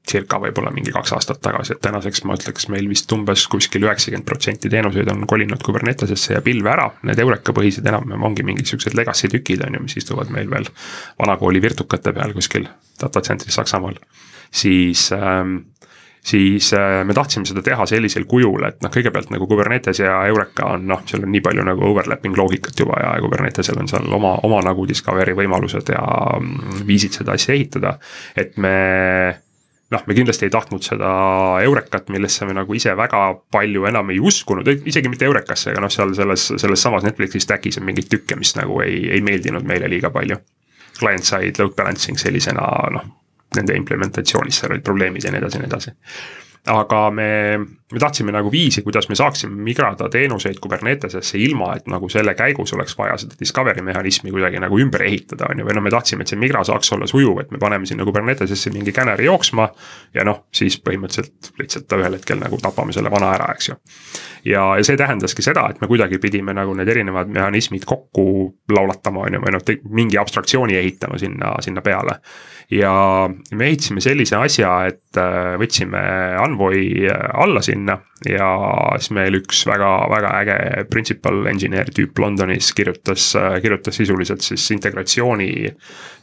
circa 0.08 0.40
võib-olla 0.40 0.72
mingi 0.72 0.94
kaks 0.96 1.14
aastat 1.18 1.42
tagasi, 1.44 1.76
et 1.76 1.82
tänaseks 1.84 2.24
ma 2.28 2.38
ütleks, 2.38 2.70
meil 2.72 2.88
vist 2.90 3.12
umbes 3.12 3.44
kuskil 3.52 3.84
üheksakümmend 3.88 4.28
protsenti 4.28 4.72
teenuseid 4.72 5.10
on 5.12 5.26
kolinud 5.28 5.64
Kubernetesesse 5.66 6.38
ja 6.38 6.44
pilve 6.46 6.72
ära. 6.72 6.88
Need 7.08 7.20
Eureka 7.20 7.56
põhised 7.56 7.88
enam-vähem 7.92 8.24
ongi 8.30 8.46
mingid 8.48 8.72
siuksed 8.72 8.96
legacy 8.98 9.28
tükid 9.34 9.66
on 9.68 9.76
ju, 9.76 9.84
mis 9.84 9.98
istuvad 10.00 10.32
meil 10.34 10.48
veel 10.52 10.70
vanakooli 11.20 11.62
virtukate 11.64 12.16
peal 12.16 12.36
kuskil 12.38 12.70
data 13.02 13.24
center'is 13.26 13.60
Saksamaal. 13.60 14.00
siis 14.52 15.10
ähm, 15.12 15.58
siis 16.24 16.74
äh, 16.74 17.02
me 17.06 17.14
tahtsime 17.14 17.48
seda 17.48 17.64
teha 17.66 17.86
sellisel 17.90 18.28
kujul, 18.30 18.66
et 18.68 18.82
noh, 18.84 18.92
kõigepealt 18.94 19.32
nagu 19.34 19.48
Kubernetes 19.48 20.02
ja 20.04 20.20
Eureka 20.28 20.74
on 20.76 20.88
noh, 20.90 21.04
seal 21.08 21.26
on 21.26 21.32
nii 21.32 21.44
palju 21.46 21.66
nagu 21.68 21.86
overlapping 21.92 22.38
loogikat 22.38 22.80
juba 22.84 23.00
ja 23.04 23.16
Kubernetesel 23.24 23.80
on 23.80 23.90
seal 23.92 24.08
oma, 24.14 24.38
oma 24.48 24.62
nagu 24.66 24.88
discovery 24.90 25.36
võimalused 25.38 25.94
ja 25.94 26.04
mm, 26.40 26.86
viisid 26.88 27.22
seda 27.22 27.38
asja 27.38 27.56
ehitada. 27.56 27.98
et 28.36 28.58
me 28.58 28.76
noh, 29.94 30.04
me 30.08 30.16
kindlasti 30.18 30.48
ei 30.48 30.54
tahtnud 30.54 30.84
seda 30.84 31.10
Eurekat, 31.64 32.10
millesse 32.14 32.48
me 32.48 32.56
nagu 32.58 32.76
ise 32.76 32.94
väga 32.98 33.22
palju 33.54 33.88
enam 33.90 34.12
ei 34.12 34.20
uskunud, 34.20 34.68
isegi 34.90 35.12
mitte 35.12 35.28
Eurekasse, 35.28 35.72
aga 35.72 35.86
noh, 35.86 35.94
seal 35.94 36.14
selles, 36.18 36.50
selles 36.56 36.84
samas 36.84 37.08
Netflixi 37.08 37.42
stack'is 37.44 37.80
on 37.80 37.88
mingeid 37.88 38.10
tükke, 38.12 38.40
mis 38.40 38.56
nagu 38.60 38.82
ei, 38.84 39.06
ei 39.16 39.24
meeldinud 39.24 39.68
meile 39.68 39.90
liiga 39.92 40.12
palju. 40.14 40.40
Client-side 40.98 41.62
load 41.62 41.76
balancing 41.78 42.20
sellisena 42.20 42.66
noh, 42.96 43.08
nende 43.56 43.78
implementatsioonis 43.80 44.60
seal 44.60 44.76
olid 44.76 44.84
probleemid 44.84 45.24
ja 45.24 45.32
nii 45.32 45.42
edasi 45.44 45.58
ja 45.58 45.64
nii 45.64 45.72
edasi 45.72 45.96
aga 46.68 47.10
me, 47.12 47.58
me 47.92 48.00
tahtsime 48.00 48.32
nagu 48.32 48.52
viisi, 48.52 48.82
kuidas 48.82 49.08
me 49.10 49.16
saaksime 49.16 49.56
migrada 49.64 50.10
teenuseid 50.12 50.60
Kubernetesesse 50.62 51.40
ilma, 51.40 51.72
et 51.78 51.88
nagu 51.92 52.10
selle 52.12 52.34
käigus 52.36 52.74
oleks 52.76 52.98
vaja 52.98 53.18
seda 53.22 53.38
discovery 53.40 53.82
mehhanismi 53.86 54.32
kuidagi 54.34 54.60
nagu 54.60 54.80
ümber 54.82 55.06
ehitada, 55.08 55.48
on 55.52 55.62
ju, 55.62 55.68
või 55.68 55.78
noh, 55.78 55.86
me 55.86 55.94
tahtsime, 55.94 56.26
et 56.26 56.34
see 56.34 56.40
migra 56.40 56.64
saaks 56.68 56.92
olla 56.96 57.08
sujuv, 57.10 57.40
et 57.44 57.54
me 57.56 57.62
paneme 57.62 57.88
sinna 57.88 58.06
Kubernetesesse 58.08 58.74
mingi 58.76 58.94
canary 58.96 59.30
jooksma. 59.30 59.70
ja 60.14 60.26
noh, 60.28 60.44
siis 60.54 60.80
põhimõtteliselt 60.84 61.54
lihtsalt 61.60 61.98
ühel 62.00 62.20
hetkel 62.20 62.42
nagu 62.42 62.60
tapame 62.62 62.96
selle 62.96 63.12
vana 63.14 63.32
ära, 63.38 63.50
eks 63.56 63.70
ju. 63.70 63.78
ja, 64.52 64.68
ja 64.78 64.84
see 64.84 65.00
tähendaski 65.00 65.46
seda, 65.46 65.68
et 65.72 65.82
me 65.82 65.88
kuidagi 65.88 66.20
pidime 66.20 66.56
nagu 66.58 66.76
need 66.76 66.92
erinevad 66.92 67.32
mehhanismid 67.32 67.88
kokku 67.88 68.28
laulatama, 68.74 69.28
on 69.28 69.40
ju, 69.40 69.44
või 69.46 69.56
noh, 69.56 69.74
mingi 70.02 70.20
abstraktsiooni 70.20 70.76
ehitama 70.76 71.20
sinna, 71.22 71.56
sinna 71.64 71.82
peale 71.86 72.20
ja 72.72 73.30
me 73.56 73.70
ehitasime 73.70 74.02
sellise 74.04 74.36
asja, 74.36 74.72
et 74.90 75.18
äh, 75.20 75.54
võtsime 75.60 76.02
Envoy 76.44 77.08
äh, 77.08 77.16
alla 77.40 77.62
sinna 77.64 77.96
ja 78.28 78.50
siis 78.98 79.14
meil 79.16 79.38
üks 79.40 79.62
väga-väga 79.70 80.34
äge 80.42 80.58
principal 80.92 81.46
engineer 81.48 81.88
tüüp 81.96 82.20
Londonis 82.20 82.74
kirjutas, 82.76 83.30
äh, 83.40 83.56
kirjutas 83.64 83.96
sisuliselt 84.02 84.44
siis 84.44 84.68
integratsiooni 84.76 85.50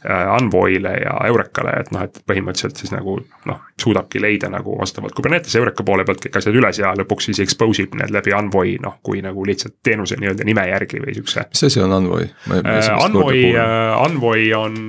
Envoy'le 0.05 0.91
ja 1.01 1.15
Eurekale, 1.25 1.79
et 1.81 1.87
noh, 1.95 2.03
et 2.05 2.19
põhimõtteliselt 2.29 2.77
siis 2.77 2.93
nagu 2.93 3.17
noh, 3.49 3.61
suudabki 3.81 4.21
leida 4.21 4.51
nagu 4.53 4.77
vastavalt 4.77 5.17
Kubernetese 5.17 5.57
Eureka 5.57 5.81
poole 5.87 6.05
pealt 6.05 6.21
kõik 6.21 6.37
asjad 6.37 6.61
üles 6.61 6.77
ja 6.77 6.93
lõpuks 6.93 7.31
siis 7.31 7.41
expose 7.41 7.87
ib 7.87 7.97
need 7.97 8.13
läbi 8.13 8.35
Envoy 8.37 8.77
noh, 8.85 8.99
kui 9.01 9.25
nagu 9.25 9.49
lihtsalt 9.49 9.79
teenuse 9.81 10.21
nii-öelda 10.21 10.45
nime 10.45 10.69
järgi 10.69 11.01
või 11.01 11.17
siukse. 11.17 11.49
mis 11.49 11.71
asi 11.71 11.81
on 11.81 11.97
Envoy? 11.97 12.29
Envoy, 12.53 13.47
Envoy 14.05 14.51
on 14.53 14.83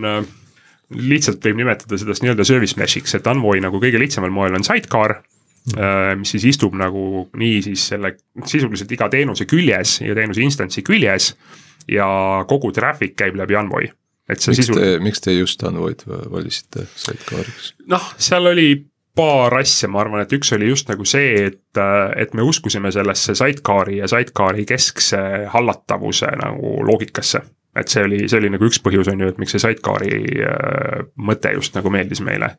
lihtsalt 0.95 1.43
võib 1.45 1.59
nimetada 1.63 1.99
seda 1.99 2.15
nii-öelda 2.23 2.47
service 2.47 2.79
mesh'iks, 2.79 3.17
et 3.19 3.27
Envoy 3.31 3.61
nagu 3.65 3.81
kõige 3.83 4.01
lihtsamal 4.01 4.33
moel 4.35 4.55
on 4.59 4.67
sidecar 4.67 5.19
mm.. 5.75 6.23
mis 6.23 6.35
siis 6.37 6.47
istub 6.53 6.77
nagu 6.79 7.27
nii 7.37 7.61
siis 7.67 7.89
selle 7.93 8.15
sisuliselt 8.47 8.93
iga 8.95 9.09
teenuse 9.13 9.49
küljes 9.51 10.01
ja 10.05 10.15
teenuse 10.19 10.45
instantsi 10.47 10.85
küljes. 10.87 11.35
ja 11.91 12.07
kogu 12.49 12.73
traffic 12.75 13.15
käib 13.19 13.37
läbi 13.39 13.55
Envoy. 13.59 13.89
et 14.29 14.41
see 14.43 14.53
miks 14.53 14.63
sisul... 14.63 14.81
te, 14.81 14.99
miks 15.03 15.23
te 15.23 15.35
just 15.35 15.63
Envoy'd 15.63 16.07
valisite 16.07 16.87
sidecariks? 16.95 17.75
noh, 17.91 18.13
seal 18.19 18.47
oli 18.53 18.71
paar 19.17 19.55
asja, 19.57 19.89
ma 19.89 20.03
arvan, 20.03 20.21
et 20.23 20.33
üks 20.37 20.53
oli 20.53 20.69
just 20.69 20.91
nagu 20.93 21.07
see, 21.09 21.47
et, 21.49 21.79
et 22.21 22.35
me 22.37 22.45
uskusime 22.45 22.91
sellesse 22.93 23.33
sidecar'i 23.39 24.03
ja 24.03 24.11
sidecar'i 24.13 24.67
keskse 24.69 25.21
hallatavuse 25.55 26.29
nagu 26.43 26.75
loogikasse 26.85 27.41
et 27.81 27.93
see 27.93 28.05
oli, 28.07 28.23
see 28.31 28.41
oli 28.41 28.51
nagu 28.55 28.69
üks 28.69 28.81
põhjus, 28.85 29.11
on 29.13 29.23
ju, 29.23 29.31
et 29.33 29.41
miks 29.43 29.57
see 29.57 29.63
sidecar'i 29.63 30.21
äh, 30.47 31.07
mõte 31.29 31.55
just 31.57 31.77
nagu 31.79 31.93
meeldis 31.93 32.23
meile. 32.25 32.55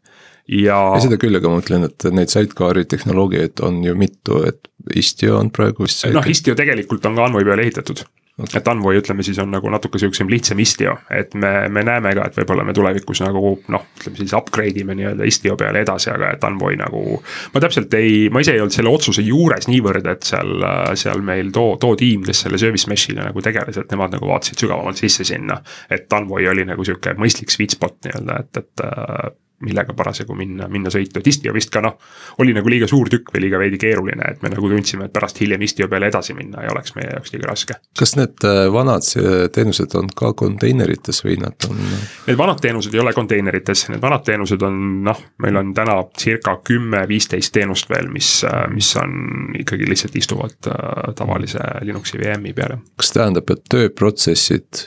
ja. 0.47 0.79
ei 0.95 1.05
seda 1.05 1.19
küll, 1.21 1.37
aga 1.39 1.51
ma 1.51 1.61
mõtlen, 1.61 1.87
et 1.89 2.09
neid 2.13 2.33
sidecar'i 2.33 2.87
tehnoloogiaid 2.89 3.63
on 3.67 3.83
ju 3.85 3.97
mitu, 3.97 4.43
et 4.47 4.71
Istio 4.95 5.35
on 5.41 5.51
praegu 5.51 5.83
vist. 5.83 6.05
noh, 6.13 6.27
Istio 6.27 6.55
tegelikult 6.55 7.05
on 7.09 7.17
ka 7.17 7.27
Envoy 7.27 7.47
peale 7.47 7.67
ehitatud 7.67 8.05
okay.. 8.37 8.59
et 8.59 8.67
Envoy, 8.67 8.97
ütleme 9.01 9.23
siis 9.25 9.39
on 9.41 9.51
nagu 9.51 9.69
natuke 9.71 9.99
sihukesem 10.01 10.29
lihtsam 10.31 10.59
Istio, 10.59 10.97
et 11.13 11.33
me, 11.33 11.51
me 11.73 11.83
näeme 11.87 12.13
ka, 12.17 12.27
et 12.29 12.37
võib-olla 12.39 12.65
me 12.67 12.75
tulevikus 12.77 13.21
nagu 13.25 13.53
noh, 13.73 13.87
ütleme 13.99 14.21
siis 14.21 14.35
upgrade 14.37 14.83
ime 14.83 14.97
nii-öelda 14.97 15.27
Istio 15.27 15.57
peale 15.59 15.81
edasi, 15.85 16.11
aga 16.13 16.33
et 16.35 16.45
Envoy 16.47 16.77
nagu. 16.79 17.21
ma 17.53 17.63
täpselt 17.63 17.93
ei, 17.97 18.27
ma 18.33 18.43
ise 18.43 18.55
ei 18.55 18.63
olnud 18.63 18.75
selle 18.75 18.93
otsuse 18.93 19.25
juures 19.25 19.69
niivõrd, 19.71 20.07
et 20.13 20.27
seal, 20.27 20.67
seal 20.99 21.25
meil 21.25 21.51
too, 21.55 21.75
too 21.81 21.97
tiim, 21.99 22.25
kes 22.27 22.45
selle 22.45 22.61
service 22.61 22.89
mesh'iga 22.89 23.25
nagu 23.29 23.43
tegeles, 23.43 23.81
et 23.81 23.91
nemad 23.95 24.15
nagu 24.17 24.29
vaatasid 24.29 24.65
sügavamalt 24.65 25.01
sisse 25.01 25.27
sinna. 25.27 25.61
et 25.89 26.13
Envoy 26.13 26.47
oli 26.49 26.65
nagu 26.67 26.85
sihuke 26.85 27.17
mõistlik 27.17 27.53
sweet 27.53 27.77
spot 27.77 27.99
nii-öelda, 28.05 28.41
et, 28.43 28.63
et 28.63 29.43
millega 29.65 29.93
parasjagu 29.97 30.35
minna, 30.37 30.67
minna 30.69 30.91
sõitu, 30.93 31.17
et 31.17 31.27
Istio 31.31 31.53
vist 31.55 31.71
ka 31.73 31.81
noh. 31.81 31.95
oli 32.43 32.53
nagu 32.53 32.69
liiga 32.69 32.87
suur 32.89 33.09
tükk 33.09 33.31
või 33.33 33.47
liiga 33.47 33.57
veidi 33.57 33.79
keeruline, 33.81 34.31
et 34.33 34.43
me 34.45 34.51
nagu 34.53 34.69
tundsime, 34.69 35.07
et 35.07 35.13
pärast 35.13 35.39
hiljem 35.41 35.63
Istio 35.65 35.87
peale 35.89 36.11
edasi 36.11 36.35
minna 36.37 36.61
ei 36.61 36.69
oleks 36.69 36.93
meie 36.95 37.09
jaoks 37.09 37.33
liiga 37.33 37.49
raske. 37.49 37.77
kas 37.97 38.13
need 38.19 38.45
äh, 38.45 38.67
vanad 38.73 39.05
teenused 39.53 39.95
on 39.97 40.11
ka 40.15 40.33
konteinerites 40.37 41.23
või 41.25 41.39
nad 41.41 41.69
on? 41.69 41.79
Need 42.27 42.37
vanad 42.37 42.61
teenused 42.61 42.93
ei 42.93 43.01
ole 43.01 43.13
konteinerites, 43.17 43.87
need 43.89 44.03
vanad 44.03 44.25
teenused 44.27 44.61
on 44.67 44.77
noh, 45.07 45.23
meil 45.41 45.57
on 45.57 45.73
täna 45.77 45.97
circa 46.17 46.59
kümme-viisteist 46.67 47.55
teenust 47.57 47.89
veel, 47.89 48.11
mis, 48.13 48.29
äh, 48.45 48.67
mis 48.73 48.91
on 49.01 49.57
ikkagi 49.57 49.89
lihtsalt 49.89 50.19
istuvad 50.21 50.69
äh, 50.69 51.09
tavalise 51.17 51.63
Linuxi 51.81 52.21
VM-i 52.21 52.53
peale. 52.53 52.77
kas 52.97 53.11
tähendab, 53.15 53.49
et 53.49 53.65
tööprotsessid 53.73 54.85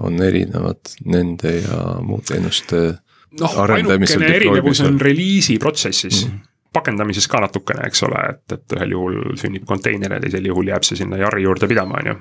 on 0.00 0.22
erinevad 0.22 0.86
nende 1.10 1.50
ja 1.58 1.78
muu 2.06 2.20
teenuste 2.24 3.00
noh, 3.40 3.58
ainukene 3.64 4.30
erinevus 4.34 4.80
on 4.86 5.00
reliisi 5.00 5.58
protsessis 5.58 6.26
mm. 6.26 6.30
-hmm 6.30 6.46
pakendamises 6.72 7.28
ka 7.28 7.40
natukene, 7.40 7.86
eks 7.88 8.02
ole, 8.06 8.22
et, 8.32 8.52
et 8.52 8.76
ühel 8.76 8.94
juhul 8.94 9.18
sünnib 9.40 9.64
konteiner 9.68 10.12
ja 10.14 10.20
teisel 10.22 10.48
juhul 10.50 10.68
jääb 10.68 10.84
see 10.86 11.00
sinna 11.00 11.16
jarri 11.20 11.46
juurde 11.46 11.68
pidama, 11.70 12.02
on 12.02 12.10
ju. 12.10 12.16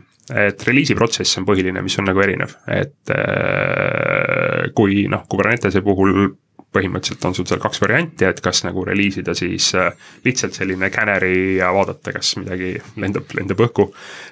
et 0.47 0.67
reliisi 0.67 0.95
protsess 0.95 1.39
on 1.39 1.45
põhiline, 1.47 1.83
mis 1.83 1.99
on 1.99 2.07
nagu 2.07 2.23
erinev, 2.23 2.55
et 2.71 3.13
äh, 3.13 4.67
kui 4.75 5.05
noh, 5.11 5.25
Kubernetese 5.29 5.83
puhul 5.85 6.29
põhimõtteliselt 6.77 7.23
on 7.25 7.35
sul 7.35 7.47
seal 7.47 7.61
kaks 7.63 7.79
varianti, 7.81 8.25
et 8.27 8.41
kas 8.43 8.63
nagu 8.65 8.83
reliisida 8.87 9.35
siis 9.37 9.69
äh, 9.75 9.91
lihtsalt 10.25 10.57
selline 10.57 10.89
canary 10.93 11.57
ja 11.59 11.71
vaadata, 11.75 12.13
kas 12.15 12.35
midagi 12.39 12.75
lendab, 12.99 13.31
lendab 13.37 13.63
õhku. 13.67 13.89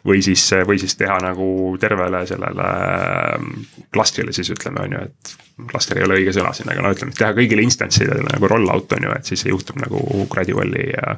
või 0.08 0.24
siis, 0.24 0.48
või 0.68 0.80
siis 0.80 0.96
teha 1.00 1.18
nagu 1.24 1.48
tervele 1.82 2.26
sellele 2.28 2.70
klastrile 3.94 4.32
ähm, 4.32 4.38
siis 4.40 4.52
ütleme, 4.56 4.84
on 4.84 4.98
ju, 4.98 5.08
et 5.10 5.45
klaster 5.72 6.00
ei 6.00 6.04
ole 6.04 6.18
õige 6.20 6.34
sõna 6.36 6.52
siin, 6.56 6.68
aga 6.72 6.84
no 6.84 6.92
ütleme, 6.92 7.14
teha 7.16 7.32
kõigile 7.36 7.64
instance'idele 7.64 8.26
nagu 8.28 8.48
roll-out 8.52 8.92
on 8.98 9.06
ju, 9.08 9.12
et 9.16 9.30
siis 9.30 9.46
juhtub 9.48 9.80
nagu 9.80 10.02
gradual'i 10.32 10.90
ja. 10.90 11.16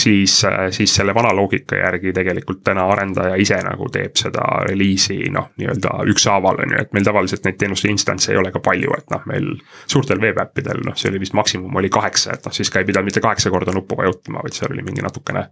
siis, 0.00 0.38
siis 0.76 0.94
selle 0.96 1.14
vana 1.16 1.34
loogika 1.36 1.76
järgi 1.76 2.14
tegelikult 2.16 2.62
täna 2.64 2.86
arendaja 2.94 3.36
ise 3.40 3.58
nagu 3.66 3.88
teeb 3.92 4.16
seda 4.20 4.46
reliisi 4.68 5.18
noh, 5.34 5.50
nii-öelda 5.60 5.98
ükshaaval 6.14 6.62
on 6.64 6.76
ju, 6.76 6.80
et 6.80 6.96
meil 6.96 7.04
tavaliselt 7.04 7.44
neid 7.44 7.60
teenuste 7.60 7.92
instance'e 7.92 8.32
ei 8.32 8.40
ole 8.40 8.54
ka 8.54 8.62
palju, 8.64 8.96
et 8.96 9.12
noh, 9.12 9.26
meil 9.28 9.50
suurtel 9.84 10.22
web 10.22 10.40
äppidel 10.40 10.80
noh, 10.86 10.96
see 10.96 11.12
oli 11.12 11.20
vist 11.20 11.36
maksimum 11.36 11.76
oli 11.80 11.92
kaheksa, 11.92 12.38
et 12.38 12.48
noh, 12.48 12.56
siis 12.56 12.72
ka 12.72 12.80
ei 12.80 12.88
pidanud 12.88 13.12
mitte 13.12 13.24
kaheksa 13.24 13.52
korda 13.52 13.74
nuppu 13.76 14.00
vajutama, 14.00 14.40
vaid 14.46 14.56
seal 14.56 14.72
oli 14.72 14.86
mingi 14.86 15.04
natukene 15.04 15.50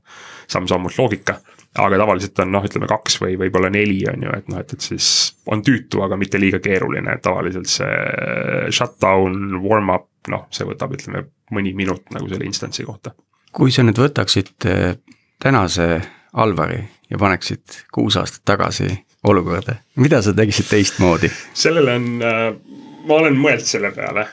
samm-sammult 0.49 0.97
loogika. 0.99 1.37
Aga 1.79 1.99
tavaliselt 2.03 2.41
on 2.45 2.51
noh, 2.53 2.65
ütleme 2.69 2.89
kaks 2.91 3.19
või 3.23 3.37
võib-olla 3.41 3.71
neli 3.73 4.03
on 4.11 4.27
ju, 4.27 4.33
et 4.37 4.49
noh, 4.53 4.61
et, 4.61 4.75
et 4.77 4.85
siis 4.85 5.07
on 5.49 5.63
tüütu, 5.65 6.03
aga 6.05 6.19
mitte 6.21 6.41
liiga 6.41 6.61
keeruline, 6.63 7.17
et 7.17 7.23
tavaliselt 7.25 7.71
see 7.71 8.73
shutdown, 8.75 9.57
warm-up, 9.65 10.11
noh, 10.33 10.47
see 10.53 10.69
võtab, 10.69 10.93
ütleme 10.99 11.27
mõni 11.53 11.73
minut 11.77 12.13
nagu 12.13 12.29
selle 12.29 12.49
instance'i 12.49 12.85
kohta. 12.89 13.15
kui 13.53 13.73
sa 13.73 13.85
nüüd 13.85 14.01
võtaksid 14.01 14.69
eh, 14.69 14.93
tänase 15.41 15.89
Alvari 16.33 16.81
ja 17.13 17.19
paneksid 17.21 17.83
kuus 17.93 18.17
aastat 18.17 18.45
tagasi 18.49 18.87
olukorda, 19.29 19.77
mida 20.01 20.23
sa 20.25 20.33
teeksid 20.37 20.71
teistmoodi? 20.71 21.29
sellele 21.55 21.97
on 21.99 22.07
äh, 22.25 22.47
ma 23.09 23.19
olen 23.21 23.37
mõelnud 23.37 23.69
selle 23.69 23.93
peale 23.97 24.29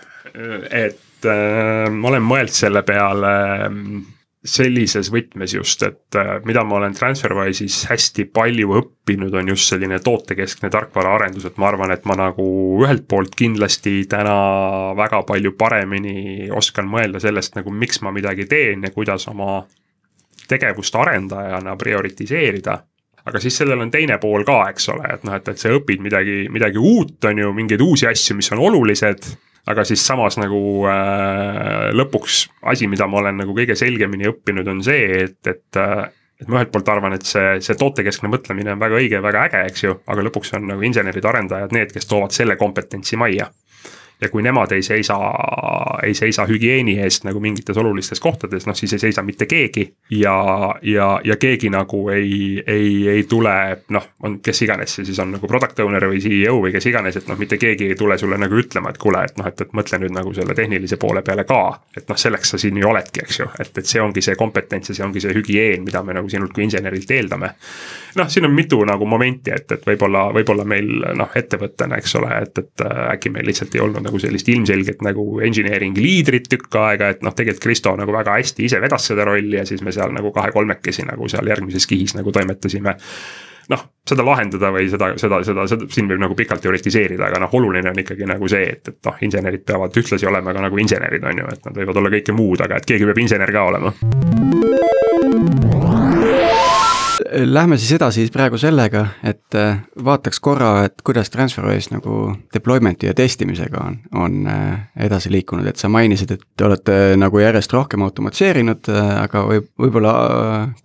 et 0.71 1.27
äh, 1.27 1.89
ma 1.91 2.11
olen 2.11 2.25
mõelnud 2.25 2.55
selle 2.55 2.83
peale 2.87 3.33
mm, 3.69 4.05
sellises 4.45 5.09
võtmes 5.11 5.51
just, 5.51 5.81
et 5.83 6.15
äh, 6.15 6.37
mida 6.47 6.63
ma 6.63 6.77
olen 6.77 6.93
TransferWise'is 6.95 7.81
hästi 7.89 8.29
palju 8.31 8.71
õppinud, 8.79 9.33
on 9.35 9.51
just 9.51 9.67
selline 9.73 9.99
tootekeskne 10.03 10.69
tarkvaraarendus, 10.71 11.49
et 11.49 11.59
ma 11.59 11.67
arvan, 11.67 11.91
et 11.91 12.05
ma 12.07 12.15
nagu 12.19 12.45
ühelt 12.79 13.03
poolt 13.11 13.35
kindlasti 13.39 14.05
täna 14.09 14.37
väga 14.97 15.25
palju 15.27 15.55
paremini 15.59 16.47
oskan 16.55 16.87
mõelda 16.87 17.19
sellest 17.23 17.59
nagu, 17.59 17.73
miks 17.73 17.99
ma 18.05 18.15
midagi 18.15 18.47
teen 18.47 18.87
ja 18.87 18.93
kuidas 18.95 19.27
oma 19.27 19.59
tegevust 20.49 20.95
arendajana 20.95 21.75
prioritiseerida. 21.77 22.79
Aga 23.27 23.41
siis 23.43 23.59
sellel 23.59 23.83
on 23.83 23.91
teine 23.91 24.15
pool 24.23 24.45
ka, 24.47 24.61
eks 24.71 24.87
ole, 24.95 25.03
et 25.17 25.27
noh, 25.27 25.35
et, 25.35 25.51
et 25.51 25.59
sa 25.59 25.69
õpid 25.75 25.99
midagi, 26.01 26.45
midagi 26.49 26.79
uut, 26.79 27.19
on 27.27 27.43
ju, 27.43 27.51
mingeid 27.53 27.83
uusi 27.83 28.07
asju, 28.07 28.39
mis 28.39 28.47
on 28.55 28.63
olulised 28.69 29.27
aga 29.69 29.83
siis 29.87 30.05
samas 30.05 30.39
nagu 30.39 30.61
äh, 30.89 31.89
lõpuks 31.95 32.45
asi, 32.71 32.87
mida 32.87 33.07
ma 33.07 33.19
olen 33.23 33.41
nagu 33.43 33.55
kõige 33.57 33.75
selgemini 33.79 34.29
õppinud, 34.31 34.67
on 34.71 34.83
see, 34.85 35.25
et, 35.25 35.39
et 35.47 35.81
äh, 35.81 36.07
et 36.39 36.47
ma 36.47 36.61
ühelt 36.61 36.71
poolt 36.71 36.89
arvan, 36.91 37.15
et 37.17 37.25
see, 37.27 37.57
see 37.63 37.75
tootekeskne 37.79 38.29
mõtlemine 38.31 38.71
on 38.71 38.79
väga 38.79 38.99
õige 39.01 39.17
ja 39.17 39.23
väga 39.23 39.41
äge, 39.49 39.63
eks 39.71 39.83
ju, 39.83 39.95
aga 40.07 40.23
lõpuks 40.23 40.53
on 40.55 40.69
nagu 40.71 40.85
insenerid, 40.87 41.25
arendajad 41.27 41.75
need, 41.75 41.91
kes 41.91 42.07
toovad 42.07 42.35
selle 42.35 42.55
kompetentsi 42.59 43.19
majja. 43.19 43.49
Ja 44.21 44.29
kui 44.29 44.43
nemad 44.43 44.71
ei 44.75 44.83
seisa, 44.83 45.15
ei 46.03 46.13
seisa 46.13 46.45
hügieeni 46.47 46.97
eest 46.99 47.23
nagu 47.27 47.39
mingites 47.39 47.77
olulistes 47.77 48.19
kohtades, 48.19 48.67
noh 48.67 48.75
siis 48.75 48.93
ei 48.93 48.99
seisa 48.99 49.23
mitte 49.23 49.45
keegi. 49.45 49.93
ja, 50.11 50.35
ja, 50.81 51.09
ja 51.23 51.35
keegi 51.37 51.69
nagu 51.69 52.09
ei, 52.09 52.63
ei, 52.67 53.07
ei 53.07 53.23
tule 53.23 53.53
noh, 53.89 54.07
on 54.23 54.39
kes 54.43 54.61
iganes 54.61 54.95
see 54.95 55.05
siis 55.05 55.19
on 55.19 55.31
nagu 55.35 55.47
product 55.47 55.79
owner 55.79 56.03
või 56.09 56.19
CEO 56.23 56.57
või 56.63 56.71
kes 56.75 56.89
iganes, 56.91 57.15
et 57.19 57.27
noh, 57.29 57.37
mitte 57.39 57.57
keegi 57.61 57.91
ei 57.93 57.95
tule 57.95 58.17
sulle 58.17 58.37
nagu 58.37 58.59
ütlema, 58.59 58.91
et 58.91 58.99
kuule, 59.01 59.23
et 59.25 59.37
noh, 59.39 59.47
et, 59.47 59.61
et 59.61 59.73
mõtle 59.77 59.99
nüüd 60.03 60.13
nagu 60.15 60.33
selle 60.35 60.55
tehnilise 60.57 60.99
poole 61.01 61.23
peale 61.25 61.45
ka. 61.47 61.61
et 61.97 62.09
noh, 62.09 62.19
selleks 62.19 62.55
sa 62.55 62.59
siin 62.61 62.77
ju 62.77 62.89
oledki, 62.89 63.23
eks 63.23 63.39
ju, 63.39 63.47
et, 63.59 63.71
et 63.77 63.85
see 63.85 64.01
ongi 64.01 64.23
see 64.25 64.35
kompetents 64.39 64.91
ja 64.91 64.97
see 64.97 65.05
ongi 65.05 65.23
see 65.23 65.35
hügieen, 65.35 65.85
mida 65.85 66.03
me 66.03 66.17
nagu 66.17 66.29
sinult 66.29 66.53
kui 66.53 66.65
insenerilt 66.67 67.11
eeldame. 67.15 67.53
noh, 68.19 68.29
siin 68.29 68.45
on 68.45 68.53
mitu 68.53 68.81
nagu 68.85 69.05
momenti, 69.05 69.53
et, 69.55 69.71
et 69.71 69.87
võib-olla, 69.87 70.27
võib-olla 70.35 70.65
meil 70.67 70.91
noh, 71.15 71.31
ettevõttena, 71.35 71.99
eks 72.01 72.15
ole, 72.19 72.33
et, 72.43 72.63
et 72.63 72.85
äkki 73.15 73.31
meil 73.33 73.47
lihtsalt 73.47 73.75
ei 73.75 73.85
olnud 73.85 74.08
nagu 74.09 74.21
sellist 74.21 74.49
ilmselget 74.51 75.03
nagu 75.05 75.27
engineering'i 75.45 76.03
liidrit 76.03 76.49
tükk 76.51 76.79
aega, 76.81 77.13
et 77.15 77.21
noh, 77.25 77.35
tegelikult 77.35 77.69
Kristo 77.69 77.93
nagu 77.99 78.15
väga 78.15 78.39
hästi 78.39 78.65
ise 78.67 78.81
vedas 78.83 79.07
seda 79.11 79.27
rolli 79.29 79.59
ja 79.59 79.67
siis 79.69 79.85
me 79.85 79.95
seal 79.95 80.11
nagu 80.15 80.33
kahe-kolmekesi 80.35 81.07
nagu 81.07 81.29
seal 81.31 81.47
järgmises 81.53 81.87
kihis 81.89 82.17
nagu 82.17 82.33
toimetasime 82.35 82.97
noh, 83.69 83.85
seda 84.09 84.25
lahendada 84.25 84.71
või 84.73 84.89
seda, 84.89 85.11
seda, 85.21 85.41
seda, 85.45 85.67
seda, 85.69 85.87
siin 85.93 86.09
võib 86.09 86.21
nagu 86.23 86.37
pikalt 86.37 86.63
teoritiseerida, 86.65 87.29
aga 87.29 87.43
noh, 87.45 87.53
oluline 87.59 87.93
on 87.93 88.01
ikkagi 88.03 88.27
nagu 88.29 88.49
see, 88.51 88.65
et, 88.73 88.93
et 88.93 88.99
noh, 89.05 89.23
insenerid 89.29 89.65
peavad 89.67 90.01
ühtlasi 90.01 90.29
olema 90.29 90.55
ka 90.55 90.65
nagu 90.65 90.81
insenerid, 90.81 91.25
on 91.29 91.43
ju, 91.43 91.49
et 91.53 91.69
nad 91.69 91.81
võivad 91.83 92.01
olla 92.01 92.13
kõike 92.17 92.37
muud, 92.37 92.65
aga 92.65 92.81
et 92.81 92.89
keegi 92.89 93.09
peab 93.09 93.25
insener 93.27 93.53
ka 93.53 93.67
olema. 93.69 93.93
Lähme 97.29 97.77
siis 97.77 97.91
edasi 97.95 98.25
praegu 98.31 98.57
sellega, 98.59 99.01
et 99.27 99.55
äh, 99.57 99.81
vaataks 100.05 100.39
korra, 100.43 100.85
et 100.87 101.01
kuidas 101.05 101.31
TransferWise 101.33 101.93
nagu 101.93 102.15
deployment'i 102.53 103.09
ja 103.09 103.15
testimisega 103.17 103.81
on, 103.83 103.97
on 104.15 104.47
äh, 104.47 104.87
edasi 105.07 105.31
liikunud, 105.33 105.67
et 105.67 105.81
sa 105.81 105.89
mainisid, 105.91 106.31
et 106.35 106.45
te 106.57 106.67
olete 106.67 106.97
nagu 107.19 107.41
järjest 107.41 107.73
rohkem 107.75 108.05
automatiseerinud, 108.07 108.91
äh, 108.93 109.11
aga 109.25 109.43
võib, 109.49 109.69
võib-olla 109.83 110.15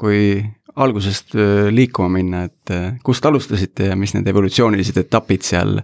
kui 0.00 0.42
algusest 0.74 1.36
liikuma 1.70 2.08
minna, 2.16 2.48
et 2.48 2.72
kust 3.06 3.26
alustasite 3.28 3.92
ja 3.92 3.96
mis 3.96 4.16
need 4.16 4.26
evolutsioonilised 4.26 4.96
etapid 5.04 5.46
seal 5.46 5.78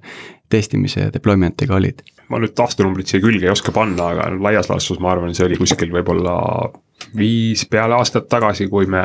testimise 0.51 1.07
ja 1.07 1.13
deployment'iga 1.15 1.77
olid? 1.79 2.03
ma 2.31 2.39
nüüd 2.39 2.59
aastanumbrit 2.63 3.11
siia 3.11 3.23
külge 3.23 3.47
ei 3.47 3.53
oska 3.53 3.73
panna, 3.75 4.13
aga 4.13 4.29
laias 4.39 4.69
laastus 4.71 5.01
ma 5.03 5.13
arvan, 5.15 5.35
see 5.35 5.47
oli 5.47 5.59
kuskil 5.59 5.91
võib-olla 5.95 6.35
viis 7.17 7.65
peale 7.71 7.97
aastat 7.97 8.29
tagasi, 8.31 8.69
kui 8.71 8.87
me 8.91 9.01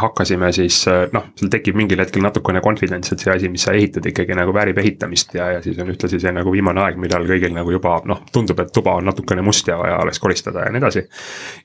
hakkasime 0.00 0.50
siis 0.52 0.82
noh, 1.14 1.30
sul 1.38 1.50
tekib 1.52 1.76
mingil 1.78 2.02
hetkel 2.02 2.24
natukene 2.24 2.60
confidence, 2.64 3.14
et 3.14 3.22
see 3.22 3.32
asi, 3.32 3.50
mis 3.52 3.64
sa 3.64 3.72
ehitad, 3.76 4.04
ikkagi 4.10 4.36
nagu 4.36 4.52
väärib 4.54 4.78
ehitamist 4.82 5.34
ja, 5.38 5.50
ja 5.56 5.62
siis 5.64 5.78
on 5.80 5.92
ühtlasi 5.94 6.20
see 6.20 6.32
nagu 6.34 6.52
viimane 6.52 6.82
aeg, 6.84 6.98
millal 7.00 7.26
kõigil 7.28 7.54
nagu 7.56 7.72
juba 7.74 7.96
noh, 8.08 8.24
tundub, 8.32 8.60
et 8.60 8.72
tuba 8.74 8.98
on 9.00 9.08
natukene 9.08 9.44
must 9.44 9.68
ja 9.70 9.78
vaja 9.80 10.00
oleks 10.04 10.20
koristada 10.22 10.66
ja 10.66 10.72
nii 10.74 10.82
edasi. 10.82 11.04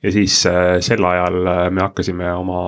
ja 0.02 0.12
siis 0.14 0.42
äh, 0.48 0.76
sel 0.84 1.04
ajal 1.04 1.40
äh, 1.46 1.64
me 1.70 1.84
hakkasime 1.84 2.32
oma 2.34 2.62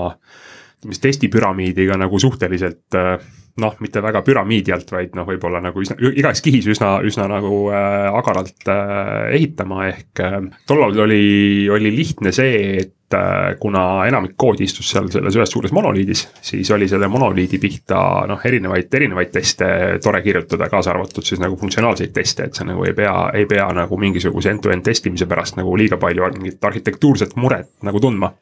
siis 0.82 1.00
testipüramiidiga 1.02 1.96
nagu 2.00 2.18
suhteliselt 2.18 2.98
äh, 2.98 3.16
noh, 3.60 3.76
mitte 3.84 4.00
väga 4.04 4.22
püramiidi 4.24 4.72
alt, 4.72 4.88
vaid 4.94 5.16
noh, 5.16 5.26
võib-olla 5.28 5.60
nagu 5.64 5.82
üsna, 5.82 5.98
igas 6.16 6.40
kihis 6.44 6.68
üsna, 6.72 6.96
üsna 7.04 7.28
nagu 7.30 7.66
äh, 7.72 8.08
agaralt 8.08 8.68
äh, 8.70 9.36
ehitama, 9.36 9.86
ehk 9.90 10.24
äh, 10.24 10.40
tollal 10.68 10.96
oli, 11.04 11.68
oli 11.72 11.92
lihtne 11.92 12.32
see, 12.32 12.78
et 12.80 13.16
äh, 13.16 13.52
kuna 13.60 14.06
enamik 14.08 14.32
koodi 14.40 14.64
istus 14.64 14.88
seal 14.94 15.10
selles 15.12 15.36
ühes 15.36 15.52
suures 15.52 15.74
monoliidis, 15.76 16.24
siis 16.40 16.70
oli 16.72 16.88
selle 16.88 17.10
monoliidi 17.12 17.60
pihta 17.60 18.00
noh, 18.30 18.40
erinevaid, 18.48 18.88
erinevaid 19.00 19.34
teste 19.34 19.68
tore 20.02 20.22
kirjutada, 20.24 20.70
kaasa 20.72 20.94
arvatud 20.94 21.26
siis 21.26 21.42
nagu 21.42 21.58
funktsionaalseid 21.60 22.14
teste, 22.16 22.48
et 22.48 22.56
sa 22.56 22.64
nagu 22.68 22.86
ei 22.88 22.96
pea, 22.96 23.16
ei 23.36 23.44
pea 23.50 23.68
nagu 23.76 24.00
mingisuguse 24.00 24.54
end-to-end 24.54 24.88
testimise 24.88 25.28
pärast 25.28 25.60
nagu 25.60 25.76
liiga 25.76 26.00
palju 26.00 26.32
mingit 26.38 26.64
arhitektuurset 26.72 27.36
muret 27.36 27.74
nagu 27.84 28.00
tundma 28.00 28.32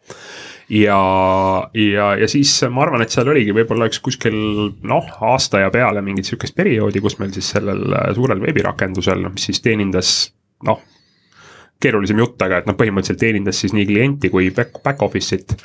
ja, 0.70 1.70
ja, 1.74 2.06
ja 2.20 2.28
siis 2.30 2.52
ma 2.70 2.85
arvan, 2.85 3.02
et 3.02 3.12
seal 3.14 3.28
oligi 3.33 3.54
võib-olla 3.56 3.88
üks 3.90 4.00
kuskil 4.04 4.38
noh, 4.87 5.11
aasta 5.33 5.64
ja 5.64 5.72
peale 5.74 6.02
mingit 6.06 6.30
sihukest 6.30 6.54
perioodi, 6.56 7.02
kus 7.02 7.18
meil 7.18 7.35
siis 7.35 7.50
sellel 7.56 7.83
äh, 7.90 8.09
suurel 8.16 8.42
veebirakendusel, 8.44 9.26
mis 9.35 9.50
siis 9.50 9.62
teenindas 9.64 10.14
noh, 10.68 10.83
keerulisem 11.83 12.22
jutt, 12.22 12.38
aga 12.44 12.61
et 12.61 12.70
noh, 12.70 12.78
põhimõtteliselt 12.78 13.22
teenindas 13.22 13.62
siis 13.62 13.74
nii 13.74 13.88
klienti 13.88 14.30
kui 14.30 14.52
back, 14.54 14.83
back 14.85 15.02
office'it 15.02 15.56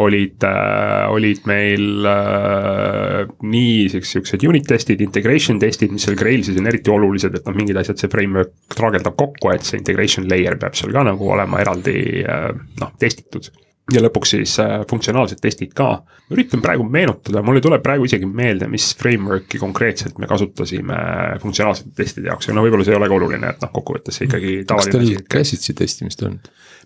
olid 0.00 0.44
äh,, 0.48 1.08
olid 1.12 1.42
meil 1.48 2.06
äh, 2.08 3.32
nii 3.44 3.88
siuksed 4.04 4.44
unit 4.48 4.68
testid, 4.68 5.00
integration 5.04 5.60
testid, 5.60 5.92
mis 5.92 6.04
seal 6.08 6.16
Grailsis 6.16 6.60
on 6.60 6.68
eriti 6.68 6.92
olulised, 6.92 7.36
et 7.36 7.48
noh, 7.48 7.56
mingid 7.56 7.80
asjad 7.80 8.00
see 8.00 8.12
framework 8.12 8.76
traageldab 8.76 9.16
kokku, 9.20 9.52
et 9.52 9.64
see 9.64 9.80
integration 9.80 10.28
layer 10.28 10.56
peab 10.60 10.76
seal 10.76 10.92
ka 10.92 11.04
nagu 11.08 11.28
olema 11.36 11.60
eraldi 11.64 11.96
äh, 12.24 12.50
noh, 12.80 12.96
testitud 13.00 13.48
ja 13.90 14.02
lõpuks 14.02 14.34
siis 14.36 14.54
äh, 14.62 14.82
funktsionaalsed 14.90 15.40
testid 15.42 15.72
ka. 15.74 16.02
üritan 16.32 16.62
praegu 16.64 16.84
meenutada, 16.88 17.42
mul 17.44 17.58
ei 17.58 17.64
tule 17.64 17.78
praegu 17.82 18.06
isegi 18.08 18.28
meelde, 18.28 18.68
mis 18.70 18.92
framework'i 18.96 19.58
konkreetselt 19.60 20.20
me 20.22 20.28
kasutasime 20.30 20.98
funktsionaalsete 21.42 21.90
testide 21.98 22.30
jaoks 22.30 22.48
ja 22.48 22.54
no 22.56 22.64
võib-olla 22.64 22.86
see 22.86 22.94
ei 22.94 23.00
olegi 23.00 23.18
oluline, 23.18 23.50
et 23.52 23.64
noh, 23.64 23.72
kokkuvõttes 23.74 24.22
ikkagi 24.26 24.60
kas 24.68 24.88
teil 24.92 25.24
käsitsi 25.30 25.74
testimist 25.76 26.22
on? 26.28 26.38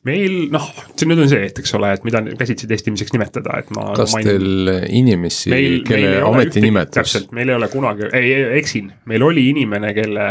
Meil 0.07 0.35
noh, 0.53 0.67
see 0.95 1.09
nüüd 1.09 1.23
on 1.25 1.31
see, 1.31 1.49
et 1.49 1.59
eks 1.61 1.75
ole, 1.79 1.91
et 1.97 2.05
mida 2.07 2.21
käsitsi 2.39 2.69
testimiseks 2.71 3.15
nimetada, 3.15 3.59
et 3.63 3.71
ma. 3.77 3.89
kas 3.97 4.15
mainin, 4.15 4.29
teil 4.31 4.71
inimesi, 5.01 5.51
kelle 5.87 6.13
ametinimetus? 6.27 6.95
täpselt, 6.99 7.33
meil 7.37 7.51
ei 7.51 7.59
ole 7.59 7.69
kunagi, 7.73 8.07
ei, 8.11 8.31
ei 8.37 8.61
eksin, 8.61 8.93
meil 9.11 9.25
oli 9.27 9.49
inimene, 9.51 9.93
kelle 9.97 10.27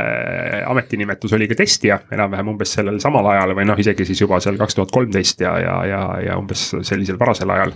ametinimetus 0.72 1.36
oli 1.38 1.50
ka 1.52 1.60
testija 1.60 2.00
enam-vähem 2.16 2.54
umbes 2.56 2.76
sellel 2.78 3.02
samal 3.04 3.28
ajal 3.34 3.56
või 3.58 3.68
noh, 3.72 3.82
isegi 3.82 4.08
siis 4.08 4.24
juba 4.24 4.40
seal 4.44 4.60
kaks 4.62 4.80
tuhat 4.80 4.94
kolmteist 4.96 5.44
ja, 5.44 5.58
ja, 5.62 5.76
ja, 5.90 6.04
ja 6.30 6.40
umbes 6.40 6.70
sellisel 6.88 7.20
varasel 7.20 7.52
ajal. 7.58 7.76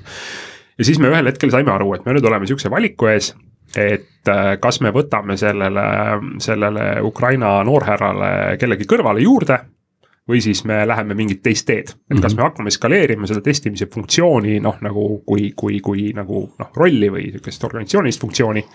ja 0.80 0.88
siis 0.88 1.02
me 1.04 1.12
ühel 1.12 1.32
hetkel 1.32 1.52
saime 1.54 1.76
aru, 1.76 1.94
et 1.98 2.08
me 2.08 2.16
nüüd 2.16 2.32
oleme 2.32 2.48
sihukese 2.50 2.72
valiku 2.72 3.12
ees 3.12 3.34
et 3.78 4.30
äh, 4.32 4.56
kas 4.62 4.80
me 4.82 4.90
võtame 4.96 5.36
sellele, 5.38 5.84
sellele 6.42 6.86
Ukraina 7.06 7.60
noorhärrale 7.68 8.58
kellegi 8.62 8.88
kõrvale 8.90 9.22
juurde 9.22 9.60
või 10.30 10.42
siis 10.46 10.62
me 10.70 10.84
läheme 10.88 11.18
mingit 11.18 11.42
teist 11.44 11.66
teed. 11.68 11.90
et 11.90 12.20
kas 12.22 12.34
mhm. 12.34 12.38
me 12.38 12.46
hakkame 12.46 12.74
skaleerima 12.74 13.30
seda 13.30 13.42
testimise 13.46 13.90
funktsiooni 13.94 14.60
noh, 14.64 14.78
nagu 14.86 15.08
kui, 15.26 15.52
kui, 15.58 15.80
kui 15.84 16.10
nagu 16.16 16.46
noh, 16.60 16.72
rolli 16.78 17.10
või 17.14 17.30
sihukest 17.32 17.68
organisatsioonilist 17.70 18.26
funktsiooni. 18.26 18.66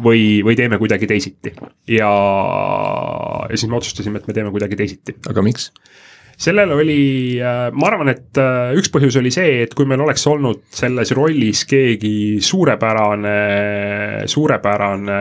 või, 0.00 0.40
või 0.46 0.56
teeme 0.56 0.78
kuidagi 0.80 1.06
teisiti 1.06 1.52
ja, 1.92 2.10
ja 3.50 3.56
siis 3.56 3.68
me 3.68 3.76
otsustasime, 3.76 4.18
et 4.22 4.28
me 4.30 4.34
teeme 4.34 4.50
kuidagi 4.50 4.76
teisiti. 4.76 5.16
aga 5.28 5.42
miks? 5.42 5.72
Sellel 6.40 6.72
oli, 6.72 7.00
äh, 7.40 7.68
ma 7.76 7.90
arvan, 7.90 8.12
et 8.12 8.40
äh, 8.40 8.72
üks 8.78 8.90
põhjus 8.92 9.18
oli 9.20 9.32
see, 9.34 9.60
et 9.66 9.74
kui 9.76 9.88
meil 9.88 10.00
oleks 10.04 10.24
olnud 10.30 10.62
selles 10.74 11.12
rollis 11.16 11.64
keegi 11.68 12.40
suurepärane, 12.44 13.34
suurepärane 14.30 15.18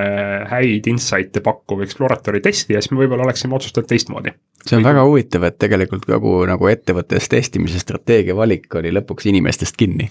häid 0.54 0.88
insight'e 0.94 1.44
pakkuv 1.46 1.84
exploratory 1.86 2.44
testija, 2.46 2.82
siis 2.82 2.94
me 2.94 3.04
võib-olla 3.04 3.28
oleksime 3.28 3.60
otsustanud 3.60 3.90
teistmoodi 3.90 4.36
see 4.66 4.78
on 4.78 4.84
väga 4.84 5.04
huvitav, 5.08 5.46
et 5.48 5.58
tegelikult 5.62 6.06
kogu 6.08 6.34
nagu 6.50 6.68
ettevõttes 6.70 7.30
testimise 7.32 7.80
strateegia 7.80 8.36
valik 8.36 8.74
oli 8.80 8.92
lõpuks 8.92 9.30
inimestest 9.32 9.78
kinni. 9.80 10.10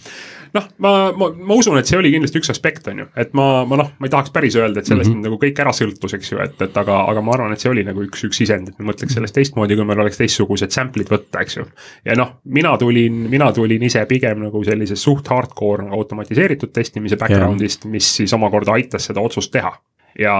noh, 0.56 0.64
ma, 0.80 0.92
ma, 1.12 1.28
ma 1.36 1.56
usun, 1.58 1.76
et 1.78 1.88
see 1.88 1.98
oli 1.98 2.10
kindlasti 2.14 2.40
üks 2.40 2.48
aspekt, 2.54 2.88
on 2.88 3.02
ju, 3.02 3.06
et 3.20 3.34
ma, 3.36 3.66
ma 3.68 3.76
noh, 3.82 3.90
ma 4.00 4.08
ei 4.08 4.12
tahaks 4.14 4.32
päris 4.32 4.56
öelda, 4.56 4.80
et 4.80 4.88
sellest 4.88 5.10
mm 5.10 5.18
-hmm. 5.18 5.26
nagu 5.28 5.40
kõik 5.42 5.60
ära 5.60 5.74
sõltus, 5.76 6.14
eks 6.16 6.32
ju, 6.32 6.40
et, 6.40 6.56
et 6.64 6.80
aga, 6.80 7.02
aga 7.12 7.20
ma 7.24 7.34
arvan, 7.36 7.52
et 7.52 7.60
see 7.60 7.70
oli 7.70 7.84
nagu 7.84 8.02
üks, 8.06 8.24
üks 8.24 8.40
sisend, 8.40 8.68
et 8.68 8.78
me 8.78 8.88
mõtleks 8.88 9.14
sellest 9.14 9.36
teistmoodi, 9.36 9.76
kui 9.76 9.84
meil 9.84 10.00
oleks 10.00 10.16
teistsugused 10.16 10.72
sample'id 10.72 10.97
võtta, 11.06 11.40
eks 11.40 11.56
ju. 11.56 11.66
ja 12.04 12.16
noh, 12.18 12.40
mina 12.44 12.76
tulin, 12.78 13.28
mina 13.30 13.52
tulin 13.52 13.82
ise 13.82 14.02
pigem 14.06 14.42
nagu 14.42 14.64
sellisest 14.64 15.02
suht 15.02 15.28
hardcore 15.28 15.84
nagu 15.84 16.02
automatiseeritud 16.02 16.72
testimise 16.72 17.16
background'ist, 17.16 17.86
mis 17.86 18.16
siis 18.16 18.32
omakorda 18.34 18.72
aitas 18.72 19.06
seda 19.06 19.20
otsust 19.20 19.52
teha 19.52 19.72
ja, 20.18 20.34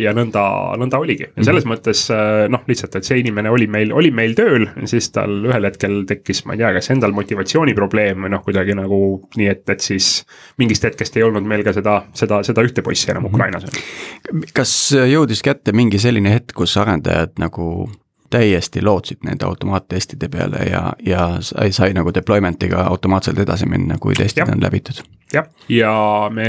ja 0.00 0.12
nõnda, 0.16 0.42
nõnda 0.80 1.00
oligi 1.00 1.26
ja 1.26 1.44
selles 1.44 1.64
mm 1.64 1.70
-hmm. 1.70 1.74
mõttes 1.74 2.02
äh, 2.12 2.48
noh, 2.52 2.62
lihtsalt, 2.68 2.96
et 2.98 3.08
see 3.08 3.20
inimene 3.22 3.50
oli 3.50 3.66
meil, 3.66 3.92
oli 3.92 4.10
meil 4.14 4.34
tööl, 4.38 4.68
siis 4.90 5.10
tal 5.14 5.44
ühel 5.48 5.68
hetkel 5.68 6.02
tekkis, 6.08 6.44
ma 6.46 6.54
ei 6.54 6.62
tea, 6.62 6.72
kas 6.76 6.90
endal 6.94 7.14
motivatsiooniprobleem 7.16 8.26
või 8.26 8.32
noh, 8.34 8.42
kuidagi 8.44 8.76
nagu 8.78 9.00
nii, 9.36 9.48
et, 9.48 9.64
et 9.68 9.84
siis 9.84 10.26
mingist 10.58 10.84
hetkest 10.84 11.16
ei 11.16 11.26
olnud 11.26 11.46
meil 11.46 11.64
ka 11.66 11.72
seda, 11.76 12.02
seda, 12.12 12.42
seda 12.46 12.64
ühte 12.66 12.82
poissi 12.82 13.10
enam 13.10 13.22
mm 13.22 13.28
-hmm. 13.28 13.34
Ukrainas. 13.34 14.52
kas 14.52 14.74
jõudis 14.92 15.42
kätte 15.42 15.72
mingi 15.72 15.98
selline 15.98 16.34
hetk, 16.34 16.54
kus 16.54 16.76
arendajad 16.76 17.38
nagu 17.38 17.88
täiesti 18.30 18.82
lootsid 18.84 19.24
nende 19.24 19.46
automaattestide 19.46 20.28
peale 20.28 20.64
ja, 20.70 20.92
ja 21.06 21.28
sai, 21.40 21.72
sai 21.72 21.94
nagu 21.96 22.12
deployment'iga 22.14 22.84
automaatselt 22.90 23.38
edasi 23.38 23.66
minna, 23.66 23.98
kui 24.00 24.14
testid 24.14 24.46
ja. 24.46 24.52
on 24.52 24.62
läbitud? 24.62 25.02
jah, 25.32 25.48
ja 25.68 25.94
me 26.32 26.48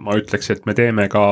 ma 0.00 0.16
ütleks, 0.16 0.50
et 0.50 0.66
me 0.66 0.74
teeme 0.74 1.08
ka 1.12 1.24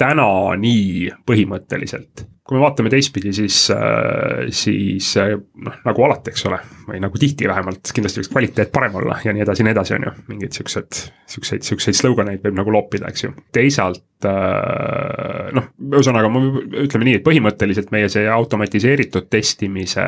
täna 0.00 0.28
nii 0.58 1.10
põhimõtteliselt 1.28 2.26
kui 2.52 2.58
me 2.58 2.66
vaatame 2.66 2.90
teistpidi, 2.92 3.30
siis, 3.32 3.56
äh, 3.72 4.42
siis 4.52 5.14
äh, 5.16 5.30
noh, 5.64 5.76
nagu 5.86 6.04
alati, 6.04 6.34
eks 6.34 6.44
ole, 6.50 6.58
või 6.84 6.98
nagu 7.00 7.20
tihti 7.20 7.48
vähemalt, 7.48 7.88
kindlasti 7.96 8.20
võiks 8.20 8.32
kvaliteet 8.32 8.72
parem 8.74 8.98
olla 9.00 9.16
ja 9.24 9.32
nii 9.32 9.44
edasi 9.46 9.62
ja 9.62 9.68
nii 9.68 9.72
edasi, 9.72 9.94
on 9.96 10.04
ju. 10.04 10.12
mingeid 10.28 10.58
siuksed, 10.58 10.98
siukseid, 11.32 11.64
siukseid 11.64 11.96
sloganeid 11.96 12.44
võib 12.44 12.58
nagu 12.60 12.74
loopida, 12.74 13.08
eks 13.08 13.24
ju. 13.24 13.32
teisalt 13.56 14.28
äh, 14.28 15.48
noh, 15.56 15.70
ühesõnaga 15.94 16.28
ma 16.28 16.44
ütleme 16.82 17.08
nii, 17.08 17.22
et 17.22 17.24
põhimõtteliselt 17.24 17.94
meie 17.94 18.12
see 18.12 18.26
automatiseeritud 18.28 19.32
testimise 19.32 20.04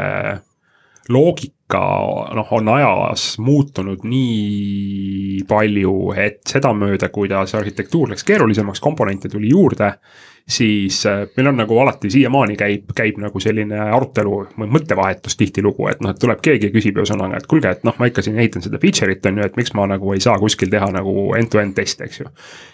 loogika 1.08 1.80
noh, 2.36 2.52
on 2.58 2.68
ajas 2.76 3.38
muutunud 3.40 4.04
nii 4.04 5.40
palju, 5.48 5.96
et 6.20 6.44
sedamööda, 6.52 7.08
kuidas 7.08 7.56
arhitektuur 7.56 8.12
läks 8.12 8.28
keerulisemaks, 8.28 8.84
komponente 8.84 9.32
tuli 9.32 9.56
juurde 9.56 9.94
siis 10.48 11.06
äh, 11.06 11.26
meil 11.36 11.46
on 11.46 11.56
nagu 11.56 11.78
alati 11.78 12.10
siiamaani 12.10 12.56
käib, 12.56 12.90
käib 12.96 13.16
nagu 13.22 13.40
selline 13.40 13.78
arutelu 13.80 14.40
või 14.58 14.68
mõttevahetus 14.76 15.38
tihtilugu, 15.40 15.86
et 15.88 16.02
noh, 16.04 16.12
et 16.12 16.20
tuleb 16.20 16.42
keegi 16.44 16.68
ja 16.68 16.74
küsib 16.74 16.98
ühesõnaga, 17.00 17.40
et 17.40 17.46
kuulge, 17.48 17.70
et 17.72 17.86
noh, 17.88 17.96
ma 17.96 18.10
ikka 18.10 18.22
siin 18.26 18.36
ehitan 18.36 18.64
seda 18.64 18.76
feature'it 18.82 19.24
on 19.30 19.40
ju, 19.40 19.46
et 19.48 19.56
miks 19.56 19.72
ma 19.76 19.86
nagu 19.88 20.12
ei 20.12 20.20
saa 20.20 20.36
kuskil 20.40 20.68
teha 20.72 20.90
nagu 20.92 21.32
end-to-end 21.38 21.72
teste, 21.78 22.04
eks 22.04 22.20
ju. 22.20 22.28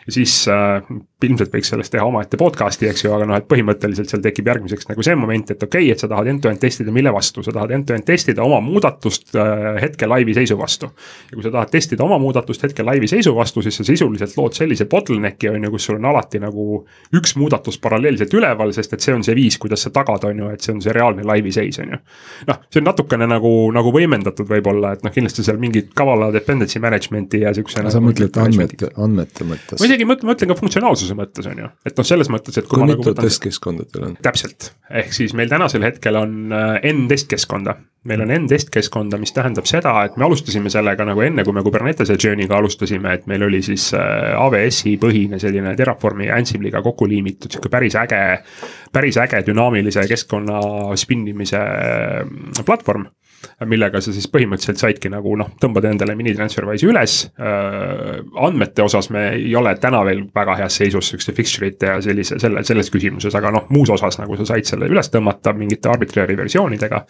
ja 0.07 0.15
siis 0.17 0.35
äh, 0.51 0.83
ilmselt 1.23 1.55
võiks 1.55 1.71
sellest 1.71 1.95
teha 1.95 2.09
omaette 2.09 2.41
podcast'i, 2.41 2.89
eks 2.91 3.05
ju, 3.05 3.13
aga 3.15 3.29
noh, 3.31 3.39
et 3.39 3.47
põhimõtteliselt 3.47 4.11
seal 4.11 4.25
tekib 4.25 4.51
järgmiseks 4.51 4.91
nagu 4.91 5.07
see 5.07 5.15
moment, 5.15 5.55
et 5.55 5.63
okei 5.63 5.87
okay,, 5.87 5.95
et 5.95 6.03
sa 6.03 6.11
tahad 6.11 6.33
end-to-end 6.35 6.59
testida, 6.59 6.91
mille 6.91 7.15
vastu, 7.15 7.47
sa 7.47 7.55
tahad 7.55 7.77
end-to-end 7.79 8.09
testida 8.09 8.43
oma 8.43 8.59
muudatust 8.67 9.39
äh, 9.39 9.79
hetke 9.79 10.11
laivi 10.11 10.35
seisu 10.35 10.59
vastu. 10.59 10.91
ja 11.31 11.39
kui 11.39 11.47
sa 11.47 11.55
tahad 11.55 11.71
testida 11.71 12.03
oma 12.03 12.19
muudatust 12.19 12.67
hetke 12.67 12.83
laivi 12.83 13.07
seisu 13.07 13.37
vastu, 13.37 13.63
siis 13.63 13.79
sa 13.79 13.87
sisuliselt 13.87 14.35
lood 14.41 14.59
sellise 14.59 14.91
bottleneck'i 14.91 15.55
on 15.55 15.63
ju, 15.63 15.71
kus 15.77 15.87
sul 15.87 16.03
on 16.03 16.11
alati 16.11 16.43
nagu 16.43 16.83
üks 17.15 17.39
muudatus 17.39 17.60
paralleelselt 17.83 18.35
üleval, 18.37 18.73
sest 18.77 18.95
et 18.97 19.05
see 19.05 19.15
on 19.15 19.25
see 19.27 19.35
viis, 19.37 19.59
kuidas 19.61 19.85
sa 19.87 19.93
tagad, 19.95 20.25
on 20.29 20.43
ju, 20.43 20.51
et 20.55 20.65
see 20.65 20.75
on 20.75 20.81
see 20.85 20.95
reaalne 20.97 21.25
laivi 21.27 21.53
seis, 21.55 21.79
on 21.83 21.95
ju. 21.95 22.01
noh, 22.49 22.61
see 22.73 22.81
on 22.83 22.89
natukene 22.89 23.29
nagu, 23.31 23.53
nagu 23.77 23.93
võimendatud 23.95 24.49
võib-olla, 24.49 24.95
et 24.97 25.05
noh, 25.07 25.15
kindlasti 25.15 25.45
seal 25.47 25.61
mingit 25.63 25.93
kavala 25.97 26.31
dependency 26.35 26.83
management'i 26.83 27.43
ja 27.45 27.55
siukse. 27.57 27.79
sa 27.79 27.87
nagu 27.87 28.05
mõtled 28.09 28.41
andmete, 28.43 28.91
andmete 28.97 29.47
mõttes? 29.49 29.79
ma 29.79 29.91
isegi 29.91 30.09
mõtlen, 30.09 30.33
mõtlen 30.33 30.53
ka 30.53 30.59
funktsionaalsuse 30.59 31.19
mõttes, 31.19 31.51
on 31.51 31.65
ju. 31.65 31.71
et 31.87 32.01
noh, 32.01 32.11
selles 32.13 32.33
mõttes, 32.33 32.59
et 32.61 32.69
kui, 32.69 32.81
kui 32.81 32.91
mitu 32.93 33.13
nagu 33.13 33.27
testkeskkonda 33.29 33.89
teil 33.91 34.09
on? 34.11 34.19
täpselt, 34.25 34.73
ehk 35.03 35.15
siis 35.17 35.37
meil 35.39 35.53
tänasel 35.53 35.85
hetkel 35.87 36.21
on 36.21 36.37
äh, 36.55 36.91
N 36.91 37.07
testkeskkonda. 37.11 37.77
Meil 38.05 38.21
on 38.25 38.31
N 38.33 38.47
testkeskkonda, 38.49 39.19
mis 39.21 39.33
tähendab 39.37 39.67
seda, 39.69 39.93
et 40.07 40.17
me 40.17 40.25
alustasime 40.25 40.71
sellega 40.73 41.05
nagu 41.05 41.21
enne, 41.25 41.45
kui 41.45 41.53
me 41.53 41.65
Kubernetese 41.65 42.17
journey'ga 42.17 42.57
alustasime, 42.57 43.13
et 43.13 43.27
meil 43.29 43.45
oli 43.45 43.61
siis 43.65 43.91
äh, 43.97 44.33
AWS-i 44.41 44.97
põhine 45.03 45.41
selline 45.43 45.75
Terraformi 45.77 46.31
ja 46.31 46.39
Ansible'iga 46.41 46.81
kokku 46.85 47.09
liimitud 47.11 47.53
sihuke 47.53 47.73
päris 47.73 47.99
äge. 48.01 48.23
päris 48.93 49.17
äge 49.21 49.45
dünaamilise 49.47 50.07
keskkonna 50.09 50.61
spinnimise 50.97 51.61
äh, 51.61 52.65
platvorm 52.67 53.07
millega 53.69 54.01
sa 54.01 54.13
siis 54.15 54.29
põhimõtteliselt 54.33 54.81
saidki 54.81 55.11
nagu 55.13 55.35
noh, 55.39 55.53
tõmbad 55.61 55.87
endale 55.91 56.15
mini 56.19 56.35
TransferWise'i 56.37 56.91
üles 56.91 57.17
äh,. 57.41 58.21
andmete 58.47 58.83
osas 58.85 59.11
me 59.11 59.27
ei 59.37 59.55
ole 59.57 59.75
täna 59.81 60.03
veel 60.07 60.23
väga 60.35 60.57
heas 60.63 60.77
seisus 60.81 61.11
sihukeste 61.11 61.35
fixture 61.37 61.69
ite 61.71 61.91
ja 61.91 62.01
sellise, 62.05 62.39
selle, 62.43 62.65
selles 62.67 62.91
küsimuses, 62.93 63.35
aga 63.37 63.53
noh, 63.55 63.67
muus 63.75 63.91
osas 63.93 64.19
nagu 64.21 64.37
sa 64.39 64.47
said 64.53 64.69
selle 64.69 64.89
üles 64.91 65.11
tõmmata 65.13 65.53
mingite 65.57 65.91
arbitrary 65.93 66.37
versioonidega. 66.39 67.03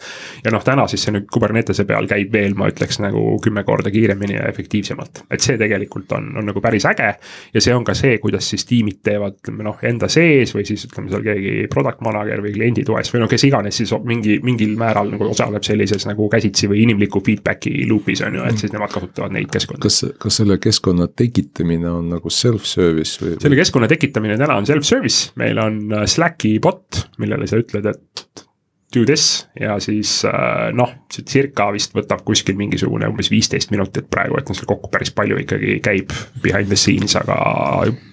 ja 0.45 0.53
noh, 0.53 0.63
täna 0.63 0.87
siis 0.91 1.05
see 1.05 1.15
nüüd 1.15 1.27
Kubernetese 1.31 1.85
peal 1.89 2.07
käib 2.09 2.33
veel, 2.33 2.55
ma 2.57 2.69
ütleks 2.71 2.99
nagu 3.03 3.37
kümme 3.43 3.63
korda 3.67 3.91
kiiremini 3.91 4.37
ja 4.37 4.47
efektiivsemalt. 4.49 5.23
et 5.31 5.41
see 5.41 5.57
tegelikult 5.61 6.11
on, 6.17 6.31
on 6.37 6.49
nagu 6.51 6.61
päris 6.61 6.85
äge. 6.89 7.13
ja 7.53 7.61
see 7.61 7.75
on 7.75 7.85
ka 7.87 7.95
see, 7.97 8.17
kuidas 8.23 8.49
siis 8.49 8.65
tiimid 8.69 9.01
teevad, 9.03 9.39
ütleme 9.41 9.65
noh, 9.67 9.79
enda 9.83 10.09
sees 10.11 10.55
või 10.55 10.65
siis 10.67 10.85
ütleme 10.89 11.11
seal 11.11 11.25
keegi 11.25 11.67
product 11.71 12.01
manager 12.05 12.43
või 12.43 12.53
kliendi 12.55 12.85
toes 12.87 13.13
või 13.13 13.23
no 13.23 13.29
kes 13.31 13.47
iganes 13.47 13.81
siis 13.81 13.93
mingi, 14.05 14.39
mingil 14.43 14.75
määral 14.79 15.11
nagu 15.13 15.31
osaleb 15.31 15.65
sellises 15.65 16.05
nagu 16.09 16.20
käsitsi 16.31 16.69
või 16.71 16.83
inimliku 16.85 17.21
feedback'i 17.25 17.87
loop'is 17.89 18.23
on 18.27 18.37
ju, 18.37 18.45
et 18.47 18.61
siis 18.61 18.73
nemad 18.73 18.93
kasutavad 18.93 19.33
neid 19.35 19.49
keskkondi. 19.53 19.81
kas, 19.87 20.01
kas 20.21 20.41
selle 20.41 20.59
keskkonna 20.61 21.07
tekitamine 21.07 21.89
on 21.89 22.11
nagu 22.15 22.33
self-service 22.33 23.23
või? 23.23 23.35
selle 23.41 23.59
keskkonna 23.59 23.89
tekitamine 23.91 24.37
täna 24.41 24.59
on 24.61 24.69
self-service, 24.69 25.33
meil 25.41 25.61
on 25.61 25.83
äh, 25.95 26.07
Slacki 26.09 26.57
bot, 26.63 27.05
millele 27.21 27.49
sa 27.49 27.61
ütled, 27.61 27.89
et 27.91 28.47
do 28.93 29.05
this 29.05 29.47
ja 29.59 29.79
siis 29.79 30.25
äh, 30.25 30.71
noh, 30.75 30.91
see 31.13 31.23
circa 31.27 31.69
vist 31.71 31.95
võtab 31.95 32.25
kuskil 32.27 32.57
mingisugune 32.59 33.07
umbes 33.09 33.31
viisteist 33.31 33.71
minutit 33.71 34.09
praegu, 34.11 34.37
et 34.39 34.49
noh, 34.49 34.57
seal 34.57 34.67
kokku 34.69 34.91
päris 34.91 35.13
palju 35.15 35.39
ikkagi 35.43 35.77
käib 35.83 36.11
behind 36.43 36.71
the 36.71 36.79
scenes, 36.79 37.15
aga 37.19 37.37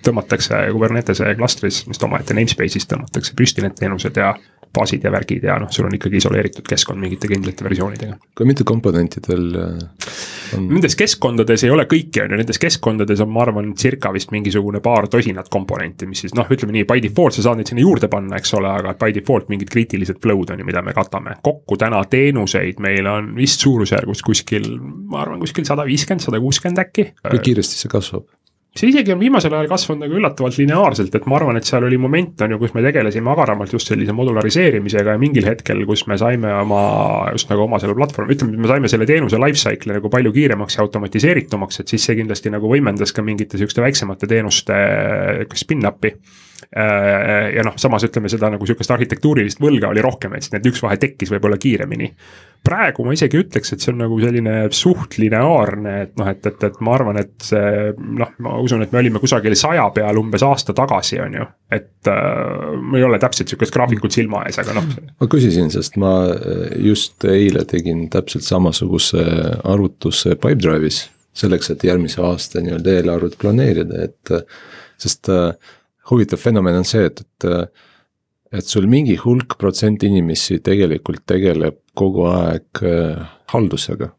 tõmmatakse 0.06 0.68
Kubernetese 0.74 1.34
klastris, 1.38 1.82
vist 1.88 2.06
omaette 2.06 2.36
namespace'is 2.38 2.86
tõmmatakse 2.90 3.34
püsti 3.38 3.64
need 3.64 3.78
teenused 3.78 4.22
ja 4.22 4.36
baasid 4.74 5.04
ja 5.04 5.12
värgid 5.12 5.44
ja 5.48 5.58
noh, 5.60 5.70
sul 5.72 5.88
on 5.88 5.94
ikkagi 5.96 6.20
isoleeritud 6.20 6.66
keskkond 6.68 7.00
mingite 7.02 7.30
kindlate 7.30 7.66
versioonidega. 7.66 8.18
kui 8.36 8.48
mitu 8.48 8.66
komponenti 8.68 9.22
teil 9.24 9.46
äh, 9.58 9.74
on? 10.56 10.68
Nendes 10.70 10.96
keskkondades 10.98 11.64
ei 11.66 11.72
ole 11.74 11.86
kõiki, 11.90 12.22
on 12.22 12.34
ju, 12.34 12.40
nendes 12.40 12.60
keskkondades 12.62 13.22
on, 13.24 13.32
ma 13.34 13.44
arvan, 13.46 13.72
circa 13.78 14.12
vist 14.14 14.32
mingisugune 14.34 14.82
paar 14.84 15.08
tosinat 15.12 15.50
komponenti, 15.52 16.08
mis 16.10 16.24
siis 16.24 16.36
noh, 16.38 16.48
ütleme 16.54 16.76
nii, 16.76 16.86
by 16.88 17.02
default 17.04 17.36
sa 17.36 17.46
saad 17.46 17.60
neid 17.60 17.72
sinna 17.72 17.84
juurde 17.84 18.10
panna, 18.12 18.38
eks 18.40 18.54
ole, 18.58 18.70
aga 18.80 18.94
by 19.00 19.14
default 19.16 19.50
mingid 19.52 19.72
kriitilised 19.72 20.20
flow'd 20.24 20.54
on 20.54 20.62
ju, 20.62 20.68
mida 20.68 20.82
me 20.84 20.96
katame. 20.96 21.38
kokku 21.44 21.78
täna 21.80 22.02
teenuseid 22.10 22.82
meil 22.84 23.08
on 23.10 23.34
vist 23.36 23.64
suurusjärgus 23.64 24.24
kuskil, 24.26 24.70
ma 25.10 25.22
arvan, 25.24 25.42
kuskil 25.44 25.66
sada 25.68 25.86
viiskümmend, 25.88 26.24
sada 26.24 26.40
kuuskümmend 26.42 26.84
äkki. 26.86 27.10
kui 27.30 27.44
kiiresti 27.50 27.82
see 27.82 27.92
kasvab? 27.92 28.28
See 28.78 28.92
isegi 28.92 29.12
on 29.14 29.20
viimasel 29.20 29.54
ajal 29.54 29.68
kasvanud 29.70 30.04
nagu 30.04 30.18
üllatavalt 30.20 30.58
lineaarselt, 30.60 31.14
et 31.14 31.28
ma 31.30 31.38
arvan, 31.38 31.58
et 31.58 31.68
seal 31.68 31.86
oli 31.88 31.98
moment 32.00 32.44
on 32.44 32.54
ju, 32.54 32.60
kus 32.62 32.74
me 32.76 32.84
tegelesime 32.86 33.32
agaramalt 33.32 33.74
just 33.74 33.90
sellise 33.90 34.14
modulariseerimisega 34.16 35.16
ja 35.16 35.20
mingil 35.20 35.48
hetkel, 35.48 35.82
kus 35.88 36.06
me 36.10 36.18
saime 36.20 36.52
oma, 36.62 36.82
just 37.34 37.50
nagu 37.52 37.66
oma 37.66 37.80
selle 37.82 37.96
platvormi, 37.98 38.36
ütleme, 38.36 38.58
me 38.62 38.70
saime 38.70 38.90
selle 38.92 39.08
teenuse 39.08 39.40
life 39.42 39.60
cycle'i 39.60 39.98
nagu 39.98 40.12
palju 40.12 40.34
kiiremaks 40.34 40.78
ja 40.78 40.84
automatiseeritumaks, 40.86 41.82
et 41.82 41.94
siis 41.94 42.06
see 42.08 42.18
kindlasti 42.20 42.54
nagu 42.54 42.70
võimendas 42.70 43.14
ka 43.14 43.24
mingite 43.26 43.58
sihukeste 43.58 43.84
väiksemate 43.84 44.30
teenuste 44.30 44.78
spin-up'i 45.58 46.14
ja 46.68 47.62
noh, 47.64 47.76
samas 47.78 48.04
ütleme 48.08 48.28
seda 48.30 48.50
nagu 48.52 48.66
sihukest 48.66 48.90
arhitektuurilist 48.90 49.60
võlga 49.62 49.92
oli 49.92 50.02
rohkem, 50.04 50.34
et 50.34 50.44
siis 50.44 50.54
need 50.56 50.66
üks 50.68 50.82
vahe 50.82 50.98
tekkis 51.00 51.30
võib-olla 51.32 51.56
kiiremini. 51.60 52.10
praegu 52.66 53.04
ma 53.06 53.14
isegi 53.14 53.38
ütleks, 53.38 53.70
et 53.72 53.80
see 53.80 53.92
on 53.92 54.00
nagu 54.02 54.18
selline 54.20 54.54
suht 54.74 55.14
lineaarne, 55.22 55.92
et 56.02 56.16
noh, 56.18 56.28
et, 56.28 56.48
et, 56.50 56.64
et 56.66 56.80
ma 56.84 56.96
arvan, 56.96 57.20
et 57.22 57.30
see 57.46 57.92
noh, 58.18 58.32
ma 58.44 58.56
usun, 58.58 58.82
et 58.82 58.92
me 58.92 58.98
olime 59.00 59.22
kusagil 59.22 59.54
saja 59.56 59.86
peal 59.94 60.18
umbes 60.18 60.42
aasta 60.44 60.74
tagasi, 60.76 61.20
on 61.22 61.38
ju. 61.38 61.46
et 61.78 62.10
äh, 62.10 62.74
mul 62.82 62.98
ei 62.98 63.06
ole 63.06 63.22
täpselt 63.22 63.52
sihukest 63.52 63.74
graafikut 63.74 64.18
silma 64.18 64.42
ees, 64.48 64.58
aga 64.58 64.74
noh. 64.80 64.90
ma 65.20 65.30
küsisin, 65.30 65.70
sest 65.72 65.96
ma 66.02 66.16
äh, 66.34 66.74
just 66.90 67.24
eile 67.24 67.64
tegin 67.70 68.08
täpselt 68.12 68.44
samasuguse 68.48 69.24
arvutuse 69.62 70.34
Pipedrive'is 70.34 71.06
selleks, 71.38 71.70
et 71.70 71.86
järgmise 71.86 72.20
aasta 72.26 72.60
nii-öelda 72.64 72.98
eelarvet 72.98 73.38
planeerida, 73.38 74.08
et 74.08 74.38
sest 74.98 75.30
äh, 75.30 75.52
huvitav 76.10 76.40
fenomen 76.40 76.80
on 76.80 76.88
see, 76.88 77.04
et, 77.06 77.20
et 77.20 77.68
et 78.52 78.64
sul 78.64 78.88
mingi 78.88 79.16
hulk 79.20 79.56
protsent 79.60 80.04
inimesi 80.06 80.58
tegelikult 80.64 81.26
tegeleb 81.28 81.80
kogu 81.98 82.28
aeg 82.30 82.82
äh, 82.86 83.26
haldusega. 83.52 84.14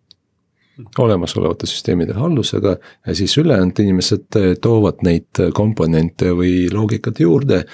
olemasolevate 0.97 1.67
süsteemide 1.67 2.13
haldusega 2.15 2.78
ja 2.80 3.15
siis 3.15 3.34
ülejäänud 3.38 3.80
inimesed 3.80 4.38
äh, 4.39 4.54
toovad 4.62 5.02
neid 5.04 5.41
komponente 5.54 6.32
või 6.32 6.69
loogikat 6.73 7.19
juurde. 7.19 7.65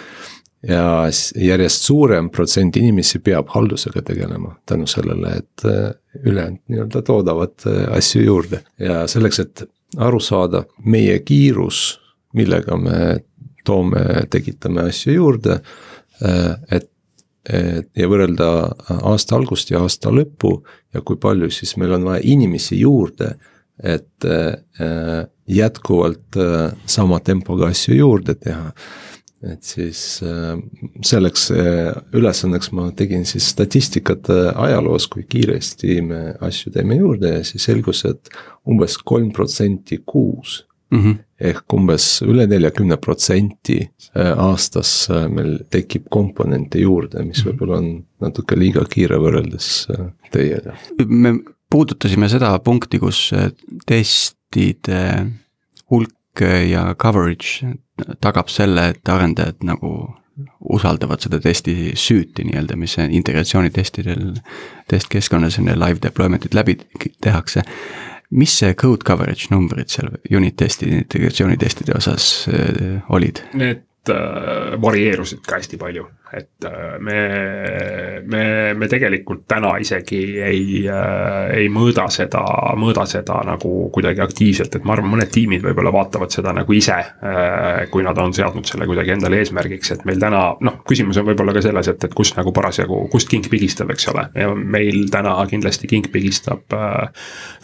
ja 0.66 1.10
järjest 1.38 1.84
suurem 1.86 2.30
protsent 2.30 2.78
inimesi 2.78 3.20
peab 3.20 3.52
haldusega 3.54 4.02
tegelema 4.02 4.56
tänu 4.66 4.88
sellele, 4.88 5.36
et 5.38 5.66
äh, 5.66 5.92
ülejäänud 6.24 6.64
nii-öelda 6.68 7.02
toodavad 7.02 7.68
asju 7.92 8.24
juurde 8.24 8.64
ja 8.80 9.08
selleks, 9.08 9.40
et 9.40 9.68
aru 9.98 10.20
saada, 10.20 10.64
meie 10.86 11.20
kiirus, 11.20 12.00
millega 12.34 12.78
me 12.78 13.20
toome, 13.66 14.04
tekitame 14.32 14.88
asju 14.90 15.16
juurde. 15.18 15.60
Äh, 16.24 16.52
et, 16.80 16.92
ja 17.94 18.08
võrrelda 18.10 18.46
aasta 19.06 19.36
algust 19.38 19.70
ja 19.70 19.84
aasta 19.86 20.10
lõppu 20.10 20.56
ja 20.96 21.04
kui 21.06 21.20
palju 21.22 21.52
siis 21.54 21.76
meil 21.78 21.92
on 21.94 22.08
vaja 22.08 22.24
inimesi 22.26 22.80
juurde. 22.80 23.36
et 23.78 24.26
äh, 24.26 25.28
jätkuvalt 25.48 26.38
äh, 26.38 26.72
sama 26.86 27.20
tempoga 27.20 27.68
asju 27.68 27.96
juurde 27.96 28.34
teha 28.34 28.72
et 29.46 29.62
siis 29.64 30.24
selleks 31.06 31.52
ülesandeks 32.18 32.72
ma 32.72 32.88
tegin 32.98 33.28
siis 33.30 33.52
statistikat 33.52 34.30
ajaloos, 34.56 35.06
kui 35.08 35.28
kiiresti 35.30 36.02
me 36.02 36.22
asju 36.42 36.72
teeme 36.72 36.96
juurde 36.96 37.34
ja 37.36 37.44
siis 37.44 37.68
selgus, 37.68 38.06
et 38.10 38.32
umbes 38.66 38.98
kolm 38.98 39.30
protsenti 39.36 40.00
kuus 40.06 40.64
mm. 40.92 41.00
-hmm. 41.00 41.18
ehk 41.50 41.74
umbes 41.74 42.22
üle 42.26 42.48
neljakümne 42.48 42.98
protsenti 42.98 43.80
äh, 43.82 44.32
aastas 44.38 45.10
äh, 45.10 45.28
meil 45.30 45.58
tekib 45.70 46.10
komponente 46.10 46.80
juurde, 46.80 47.24
mis 47.24 47.44
mhm. 47.44 47.50
võib-olla 47.50 47.80
on 47.82 47.90
natuke 48.22 48.60
liiga 48.60 48.86
kiire 48.90 49.20
võrreldes 49.22 49.88
äh, 49.94 50.10
teiega. 50.32 50.76
me 51.08 51.38
puudutasime 51.70 52.30
seda 52.30 52.54
punkti, 52.60 53.00
kus 53.00 53.32
testide 53.86 55.02
hulk 55.92 56.14
ja 56.70 56.94
coverage 57.00 57.74
tagab 58.20 58.50
selle, 58.52 58.90
et 58.92 59.10
arendajad 59.10 59.64
nagu 59.64 60.16
usaldavad 60.60 61.24
seda 61.24 61.40
testi 61.40 61.94
süüti 61.96 62.44
nii-öelda, 62.44 62.76
mis 62.76 62.98
integratsioonitestidel, 63.00 64.34
testkeskkonnas 64.92 65.60
on 65.62 65.72
ja 65.72 65.78
live 65.80 66.02
deployment'id 66.04 66.58
läbi 66.58 66.78
tehakse. 67.24 67.64
Mis 68.30 68.58
see 68.60 68.74
code 68.74 69.06
coverage 69.06 69.50
numbrid 69.54 69.92
seal 69.94 70.10
unit 70.32 70.58
testide, 70.58 71.04
integratsioonitestide 71.04 71.98
osas 71.98 72.48
äh, 72.52 73.02
olid? 73.10 73.44
Need 73.54 74.14
äh, 74.14 74.76
varieerusid 74.82 75.44
ka 75.46 75.60
hästi 75.60 75.80
palju 75.82 76.08
et 76.34 76.66
äh, 76.66 77.00
me, 77.00 78.22
me, 78.26 78.74
me 78.74 78.88
tegelikult 78.90 79.44
täna 79.48 79.76
isegi 79.82 80.22
ei, 80.42 80.64
äh, 80.90 81.52
ei 81.60 81.70
mõõda 81.74 82.08
seda, 82.14 82.42
mõõda 82.80 83.06
seda 83.10 83.38
nagu 83.46 83.90
kuidagi 83.94 84.24
aktiivselt, 84.24 84.76
et 84.76 84.88
ma 84.88 84.96
arvan, 84.96 85.12
mõned 85.14 85.32
tiimid 85.34 85.64
võib-olla 85.66 85.94
vaatavad 85.94 86.34
seda 86.34 86.54
nagu 86.56 86.76
ise. 86.76 86.98
Äh, 86.98 87.86
kui 87.92 88.06
nad 88.06 88.18
on 88.22 88.34
seadnud 88.36 88.66
selle 88.68 88.88
kuidagi 88.90 89.14
endale 89.16 89.40
eesmärgiks, 89.44 89.94
et 89.96 90.06
meil 90.10 90.20
täna 90.22 90.42
noh, 90.66 90.80
küsimus 90.88 91.20
on 91.22 91.28
võib-olla 91.30 91.54
ka 91.56 91.64
selles, 91.66 91.92
et, 91.94 92.08
et 92.08 92.18
kust 92.18 92.40
nagu 92.40 92.54
parasjagu, 92.56 93.04
kust 93.14 93.30
king 93.32 93.46
pigistab, 93.52 93.94
eks 93.94 94.10
ole. 94.14 94.28
ja 94.36 94.50
meil 94.56 95.06
täna 95.14 95.36
kindlasti 95.50 95.90
king 95.92 96.10
pigistab 96.12 96.74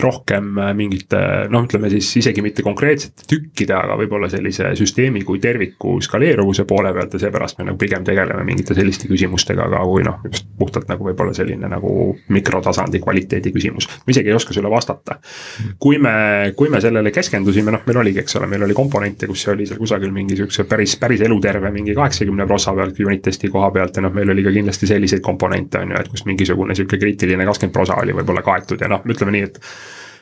rohkem 0.02 0.54
mingite 0.78 1.21
noh, 1.52 1.65
ütleme 1.65 1.89
siis 1.91 2.10
isegi 2.21 2.43
mitte 2.45 2.63
konkreetsete 2.65 3.26
tükkide, 3.30 3.76
aga 3.78 3.97
võib-olla 4.00 4.30
sellise 4.32 4.71
süsteemi 4.78 5.24
kui 5.26 5.41
terviku 5.41 5.97
skaleeruvuse 6.04 6.65
poole 6.69 6.93
pealt 6.95 7.17
ja 7.17 7.26
seepärast 7.26 7.60
me 7.60 7.69
nagu 7.69 7.80
pigem 7.82 8.06
tegeleme 8.08 8.45
mingite 8.51 8.75
selliste 8.77 9.09
küsimustega, 9.09 9.65
aga 9.69 9.81
kui 9.87 10.03
noh, 10.05 10.19
just 10.27 10.47
puhtalt 10.59 10.89
nagu 10.91 11.07
võib-olla 11.07 11.33
selline 11.35 11.69
nagu 11.71 12.11
mikrotasandi 12.33 13.01
kvaliteedi 13.01 13.53
küsimus. 13.55 13.87
ma 14.05 14.13
isegi 14.13 14.31
ei 14.31 14.37
oska 14.37 14.53
sulle 14.53 14.69
vastata. 14.71 15.17
kui 15.79 15.97
me, 15.97 16.53
kui 16.57 16.69
me 16.69 16.81
sellele 16.81 17.11
keskendusime, 17.11 17.71
noh, 17.71 17.85
meil 17.87 18.01
oligi, 18.03 18.21
eks 18.23 18.37
ole, 18.39 18.49
meil 18.51 18.67
oli 18.67 18.77
komponente, 18.77 19.27
kus 19.31 19.47
oli 19.53 19.65
seal 19.69 19.79
kusagil 19.79 20.11
mingi 20.11 20.37
sihukese 20.39 20.67
päris, 20.69 20.95
päris 21.01 21.23
eluterve 21.27 21.71
mingi 21.71 21.95
kaheksakümne 21.97 22.47
prossa 22.49 22.75
pealt 22.77 22.99
unit 22.99 23.23
testi 23.25 23.49
koha 23.49 23.71
pealt 23.71 23.97
ja 23.97 24.05
noh, 24.05 24.13
meil 24.13 24.29
oli 24.35 24.45
ka 24.45 24.53
kindlasti 24.53 24.89
selliseid 24.89 25.23
komponente 25.25 25.81
on 25.81 25.95
ju, 25.95 26.03
et 26.03 26.11
kus 26.11 26.25
mingisugune 26.29 26.75
sihuke 26.77 26.99
kriitiline 27.01 27.47
kakskümmend 27.47 27.75
prossa 27.75 27.99
oli 28.01 28.15
võib-olla 28.17 28.45
kaetud 28.45 28.81
ja 28.81 28.91
noh, 28.91 29.05
ütleme 29.09 29.37
nii, 29.37 29.49
et 29.49 29.61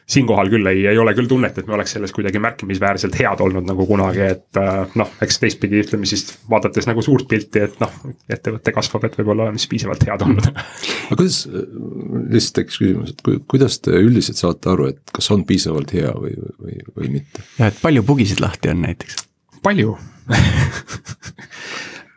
siinkohal 0.10 0.50
küll 0.50 0.70
ei, 0.72 0.84
ei 0.90 0.98
ole 0.98 1.14
küll 1.18 1.30
tunnet, 1.30 1.58
et 1.58 1.68
me 1.70 1.76
oleks 1.78 1.94
selles 1.96 2.14
kuidagi 2.16 2.42
märkimisväärselt 2.42 3.18
head 3.20 3.44
olnud 3.46 3.68
nagu 3.70 3.86
kunagi, 3.90 4.24
et 4.36 4.60
äh, 4.60 4.82
noh, 5.00 5.12
eks 5.22 5.40
teistpidi 5.44 5.84
ütleme 5.84 6.10
siis 6.10 6.26
vaadates 6.50 6.90
nagu 6.90 7.04
suurt 7.06 7.28
pilti, 7.30 7.64
et 7.68 7.78
noh, 7.84 7.94
ettevõte 8.32 8.74
kasvab, 8.76 9.06
et 9.06 9.20
võib-olla 9.20 9.48
oleme 9.48 9.62
siis 9.62 9.72
piisavalt 9.72 10.06
head 10.10 10.26
olnud. 10.26 10.50
aga 10.50 11.20
kuidas, 11.20 11.42
lihtsalt 11.50 12.60
tekkis 12.62 12.82
küsimus, 12.82 13.14
et 13.14 13.46
kuidas 13.54 13.80
te 13.86 14.02
üldiselt 14.02 14.42
saate 14.42 14.74
aru, 14.74 14.90
et 14.96 15.16
kas 15.16 15.30
on 15.36 15.46
piisavalt 15.50 15.94
hea 15.98 16.14
või, 16.18 16.34
või, 16.58 16.80
või 16.96 17.14
mitte? 17.20 17.46
jah, 17.60 17.70
et 17.70 17.82
palju 17.84 18.06
bugisid 18.08 18.42
lahti 18.44 18.74
on 18.74 18.82
näiteks? 18.88 19.26
palju 19.64 19.98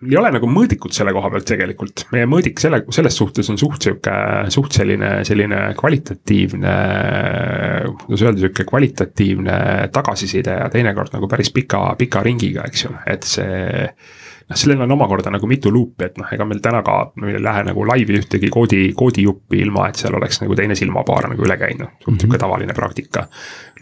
ei 0.03 0.17
ole 0.19 0.33
nagu 0.35 0.49
mõõdikut 0.51 0.95
selle 0.97 1.13
koha 1.15 1.31
pealt 1.33 1.47
tegelikult, 1.47 2.07
meie 2.15 2.27
mõõdik 2.31 2.61
selle, 2.63 2.83
selles 2.95 3.17
suhtes 3.19 3.51
on 3.53 3.61
suht 3.61 3.87
sihuke, 3.87 4.15
suht 4.55 4.75
selline, 4.75 5.13
selline 5.29 5.61
kvalitatiivne. 5.79 6.73
kuidas 8.03 8.25
öelda, 8.27 8.43
sihuke 8.43 8.67
kvalitatiivne 8.69 9.61
tagasiside 9.95 10.59
ja 10.65 10.69
teinekord 10.73 11.15
nagu 11.15 11.31
päris 11.31 11.53
pika, 11.55 11.85
pika 11.99 12.25
ringiga, 12.27 12.67
eks 12.67 12.87
ju, 12.87 12.97
et 13.15 13.29
see 13.29 13.63
noh, 14.49 14.59
sellel 14.59 14.83
on 14.85 14.95
omakorda 14.95 15.31
nagu 15.33 15.49
mitu 15.51 15.71
luupi, 15.73 16.07
et 16.07 16.19
noh, 16.21 16.29
ega 16.35 16.47
meil 16.49 16.61
täna 16.65 16.83
ka, 16.87 16.97
meil 17.21 17.39
ei 17.39 17.43
lähe 17.43 17.65
nagu 17.69 17.85
laivi 17.89 18.19
ühtegi 18.21 18.51
koodi, 18.53 18.81
koodijuppi 18.97 19.61
ilma, 19.65 19.89
et 19.89 20.01
seal 20.01 20.17
oleks 20.19 20.43
nagu 20.43 20.57
teine 20.59 20.77
silmapaar 20.79 21.31
nagu 21.33 21.47
üle 21.47 21.57
käinud, 21.61 21.95
suht 22.03 22.17
sihuke 22.17 22.37
mhm. 22.37 22.43
tavaline 22.45 22.77
praktika. 22.77 23.27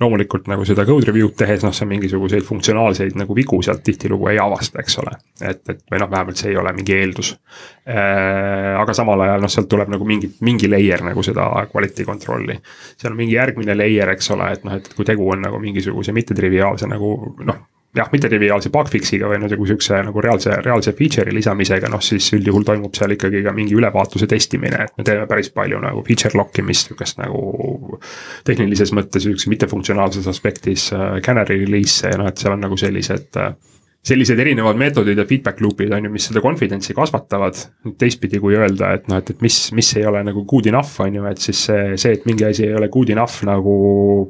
loomulikult 0.00 0.46
nagu 0.48 0.64
seda 0.64 0.86
code 0.88 1.04
review'd 1.10 1.34
tehes, 1.36 1.64
noh, 1.64 1.74
sa 1.76 1.84
mingisuguseid 1.88 2.44
funktsionaalseid 2.46 3.18
nagu 3.20 3.34
vigu 3.36 3.58
sealt 3.62 3.82
tihtilugu 3.84 4.30
ei 4.32 4.38
avasta, 4.40 4.80
eks 4.80 4.98
ole. 5.02 5.16
et, 5.40 5.60
et 5.68 5.82
või 5.92 6.00
noh, 6.00 6.10
vähemalt 6.10 6.40
see 6.40 6.54
ei 6.54 6.56
ole 6.56 6.72
mingi 6.76 6.96
eeldus 6.96 7.34
äh,. 7.34 8.78
aga 8.80 8.94
samal 8.96 9.20
ajal 9.26 9.44
noh, 9.44 9.52
sealt 9.52 9.68
tuleb 9.68 9.92
nagu 9.92 10.06
mingi, 10.08 10.32
mingi 10.40 10.70
layer 10.70 11.04
nagu 11.04 11.22
seda 11.26 11.50
quality 11.72 12.08
control'i. 12.08 12.56
seal 12.96 13.12
on 13.12 13.20
mingi 13.20 13.36
järgmine 13.36 13.76
layer, 13.76 14.14
eks 14.16 14.32
ole, 14.36 14.48
et 14.56 14.64
noh, 14.64 14.78
et 14.80 14.88
kui 14.96 15.04
tegu 15.04 15.28
on 15.34 15.44
nagu 15.44 15.60
mingisuguse 15.60 16.16
mittetriviaalse 16.16 16.88
nagu 16.88 17.12
noh 17.44 17.60
jah, 17.96 18.08
mitte 18.12 18.28
triviaalse 18.30 18.70
bugfix'iga 18.72 19.28
või 19.30 19.40
nagu 19.42 19.66
sihukese 19.66 19.98
nagu 20.06 20.22
reaalse, 20.22 20.52
reaalse 20.64 20.94
feature'i 20.98 21.34
lisamisega, 21.34 21.90
noh 21.90 22.02
siis 22.04 22.28
üldjuhul 22.36 22.66
toimub 22.66 22.94
seal 22.96 23.16
ikkagi 23.16 23.42
ka 23.46 23.54
mingi 23.56 23.74
ülevaatuse 23.78 24.28
testimine, 24.30 24.84
et 24.86 24.94
me 24.98 25.06
teeme 25.06 25.26
päris 25.30 25.50
palju 25.54 25.80
nagu 25.82 26.04
feature 26.06 26.38
lock 26.38 26.62
imist, 26.62 26.90
sihukest 26.90 27.18
nagu. 27.22 27.98
tehnilises 28.46 28.92
mõttes 28.96 29.26
sihukese 29.26 29.50
mittefunktsionaalses 29.50 30.28
aspektis 30.30 30.90
äh, 30.94 31.18
canary 31.24 31.60
release'e 31.64 32.14
ja 32.14 32.20
noh, 32.20 32.30
et 32.30 32.38
seal 32.38 32.54
on 32.54 32.62
nagu 32.62 32.78
sellised 32.78 33.40
äh, 33.40 33.52
sellised 34.00 34.38
erinevad 34.40 34.78
meetodid 34.80 35.18
ja 35.20 35.26
feedback 35.28 35.60
loop'id 35.60 35.92
on 35.92 36.06
ju, 36.06 36.10
mis 36.14 36.24
seda 36.30 36.40
confidence'i 36.40 36.94
kasvatavad. 36.96 37.58
teistpidi, 38.00 38.38
kui 38.40 38.54
öelda, 38.56 38.94
et 38.96 39.08
noh, 39.12 39.20
et, 39.20 39.32
et 39.34 39.42
mis, 39.44 39.56
mis 39.76 39.90
ei 39.98 40.06
ole 40.08 40.22
nagu 40.24 40.44
good 40.48 40.66
enough, 40.70 41.00
on 41.04 41.18
ju, 41.18 41.24
et 41.28 41.42
siis 41.42 41.60
see, 41.68 41.96
see, 42.00 42.14
et 42.16 42.24
mingi 42.28 42.46
asi 42.48 42.64
ei 42.64 42.74
ole 42.76 42.88
good 42.92 43.12
enough 43.12 43.44
nagu 43.48 43.74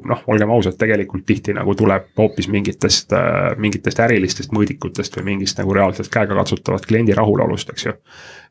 noh, 0.07 0.25
olgem 0.33 0.51
ausad, 0.51 0.75
tegelikult 0.79 1.23
tihti 1.27 1.55
nagu 1.55 1.75
tuleb 1.79 2.09
hoopis 2.19 2.49
mingitest 2.51 3.15
äh,, 3.15 3.53
mingitest 3.61 4.01
ärilistest 4.03 4.51
mõõdikutest 4.55 5.15
või 5.19 5.29
mingist 5.31 5.61
nagu 5.61 5.75
reaalsest 5.77 6.11
käegakatsutavat 6.11 6.87
kliendi 6.89 7.15
rahulolust, 7.15 7.71
eks 7.71 7.87
ju. 7.87 7.95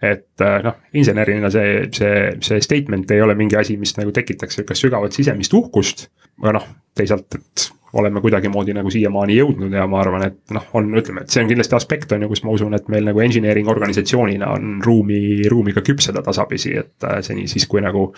et 0.01 0.47
äh, 0.47 0.57
noh, 0.65 0.79
insenerina 0.97 1.53
see, 1.53 1.83
see, 1.97 2.15
see 2.47 2.65
statement 2.65 3.13
ei 3.13 3.21
ole 3.21 3.37
mingi 3.37 3.61
asi, 3.61 3.77
mis 3.81 3.93
nagu 4.01 4.15
tekitaks 4.17 4.57
sihukest 4.57 4.89
sügavat 4.89 5.21
sisemist 5.21 5.53
uhkust. 5.59 6.09
aga 6.41 6.57
noh, 6.57 6.73
teisalt, 6.97 7.37
et 7.37 7.69
oleme 7.99 8.21
kuidagimoodi 8.23 8.75
nagu 8.77 8.91
siiamaani 8.93 9.37
jõudnud 9.41 9.75
ja 9.75 9.87
ma 9.91 10.01
arvan, 10.03 10.27
et 10.29 10.55
noh, 10.55 10.69
on, 10.79 10.93
ütleme, 11.01 11.25
et 11.25 11.35
see 11.35 11.43
on 11.43 11.51
kindlasti 11.51 11.77
aspekt 11.79 12.13
on 12.15 12.25
ju, 12.25 12.31
kus 12.31 12.45
ma 12.47 12.55
usun, 12.55 12.77
et 12.79 12.89
meil 12.93 13.09
nagu 13.09 13.23
engineering 13.25 13.69
organisatsioonina 13.73 14.53
on 14.55 14.79
ruumi, 14.85 15.21
ruumi 15.51 15.75
ka 15.77 15.85
küpseda 15.87 16.23
tasapisi, 16.27 16.77
et 16.79 17.09
äh, 17.09 17.21
seni 17.27 17.49
siis, 17.51 17.67
kui 17.71 17.83
nagu 17.83 18.11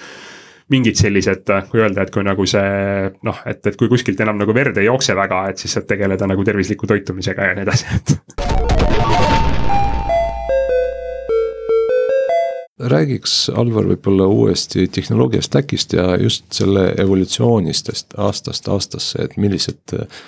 mingid 0.72 0.96
sellised, 0.96 1.48
kui 1.70 1.82
öelda, 1.82 2.06
et 2.06 2.12
kui 2.14 2.24
nagu 2.24 2.46
see 2.48 3.08
noh, 3.26 3.42
et, 3.48 3.64
et 3.66 3.78
kui 3.78 3.90
kuskilt 3.92 4.20
enam 4.24 4.40
nagu 4.40 4.54
verd 4.56 4.78
ei 4.80 4.88
jookse 4.88 5.16
väga, 5.18 5.46
et 5.52 5.62
siis 5.62 5.76
saad 5.76 5.88
tegeleda 5.90 6.28
nagu 6.30 6.44
tervisliku 6.46 6.88
toitumisega 6.88 7.50
ja 7.50 7.56
nii 7.58 7.66
edasi, 7.66 7.98
et 7.98 8.61
räägiks, 12.90 13.50
Alvar, 13.54 13.86
võib-olla 13.86 14.26
uuesti 14.26 14.86
tehnoloogia 14.92 15.42
stack'ist 15.42 15.96
ja 15.96 16.16
just 16.20 16.46
selle 16.54 16.92
evolutsioonistest 16.98 18.16
aastast 18.18 18.68
aastasse, 18.68 19.22
et 19.26 19.36
millised 19.36 19.96
äh, 19.96 20.20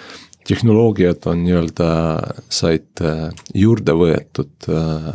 tehnoloogiad 0.48 1.26
on 1.30 1.44
nii-öelda, 1.44 1.90
said 2.52 3.04
äh, 3.04 3.28
juurde 3.54 3.96
võetud 3.98 4.68
äh, 4.70 5.12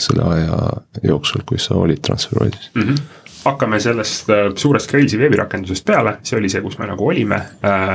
selle 0.00 0.24
aja 0.32 0.58
jooksul, 1.04 1.44
kui 1.46 1.60
sa 1.60 1.76
olid 1.78 2.02
Transferwise'is 2.06 2.72
mm? 2.74 2.82
-hmm 2.82 3.22
hakkame 3.46 3.78
sellest 3.80 4.26
suurest 4.58 4.90
Railsi 4.90 5.18
veebirakendusest 5.18 5.84
peale, 5.86 6.16
see 6.26 6.34
oli 6.38 6.48
see, 6.50 6.58
kus 6.64 6.80
me 6.80 6.88
nagu 6.90 7.06
olime. 7.06 7.36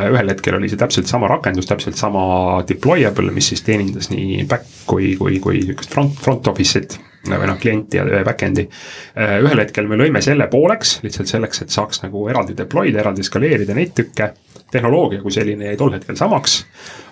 ühel 0.08 0.30
hetkel 0.32 0.56
oli 0.56 0.70
see 0.72 0.80
täpselt 0.80 1.12
sama 1.12 1.28
rakendus, 1.28 1.68
täpselt 1.68 2.00
sama 2.00 2.24
deployable, 2.70 3.34
mis 3.36 3.50
siis 3.52 3.62
teenindas 3.68 4.08
nii 4.14 4.46
back 4.48 4.64
kui, 4.88 5.18
kui, 5.20 5.40
kui 5.44 5.60
sihukest 5.62 5.92
front, 5.92 6.16
front 6.24 6.48
office'it 6.48 6.96
või 7.30 7.48
noh, 7.50 7.58
klienti 7.62 8.00
ja 8.00 8.24
back-end'i. 8.26 8.68
Ühel 9.16 9.62
hetkel 9.62 9.90
me 9.90 10.00
lõime 10.00 10.22
selle 10.26 10.48
pooleks, 10.52 11.00
lihtsalt 11.06 11.30
selleks, 11.30 11.62
et 11.66 11.74
saaks 11.74 12.02
nagu 12.06 12.26
eraldi 12.32 12.58
deploy 12.58 12.94
da, 12.94 13.04
eraldi 13.04 13.26
skaleerida 13.28 13.78
neid 13.78 13.94
tükke. 13.98 14.32
Tehnoloogia 14.72 15.22
kui 15.22 15.34
selline 15.34 15.72
jäi 15.72 15.80
tol 15.80 15.94
hetkel 15.96 16.20
samaks 16.20 16.62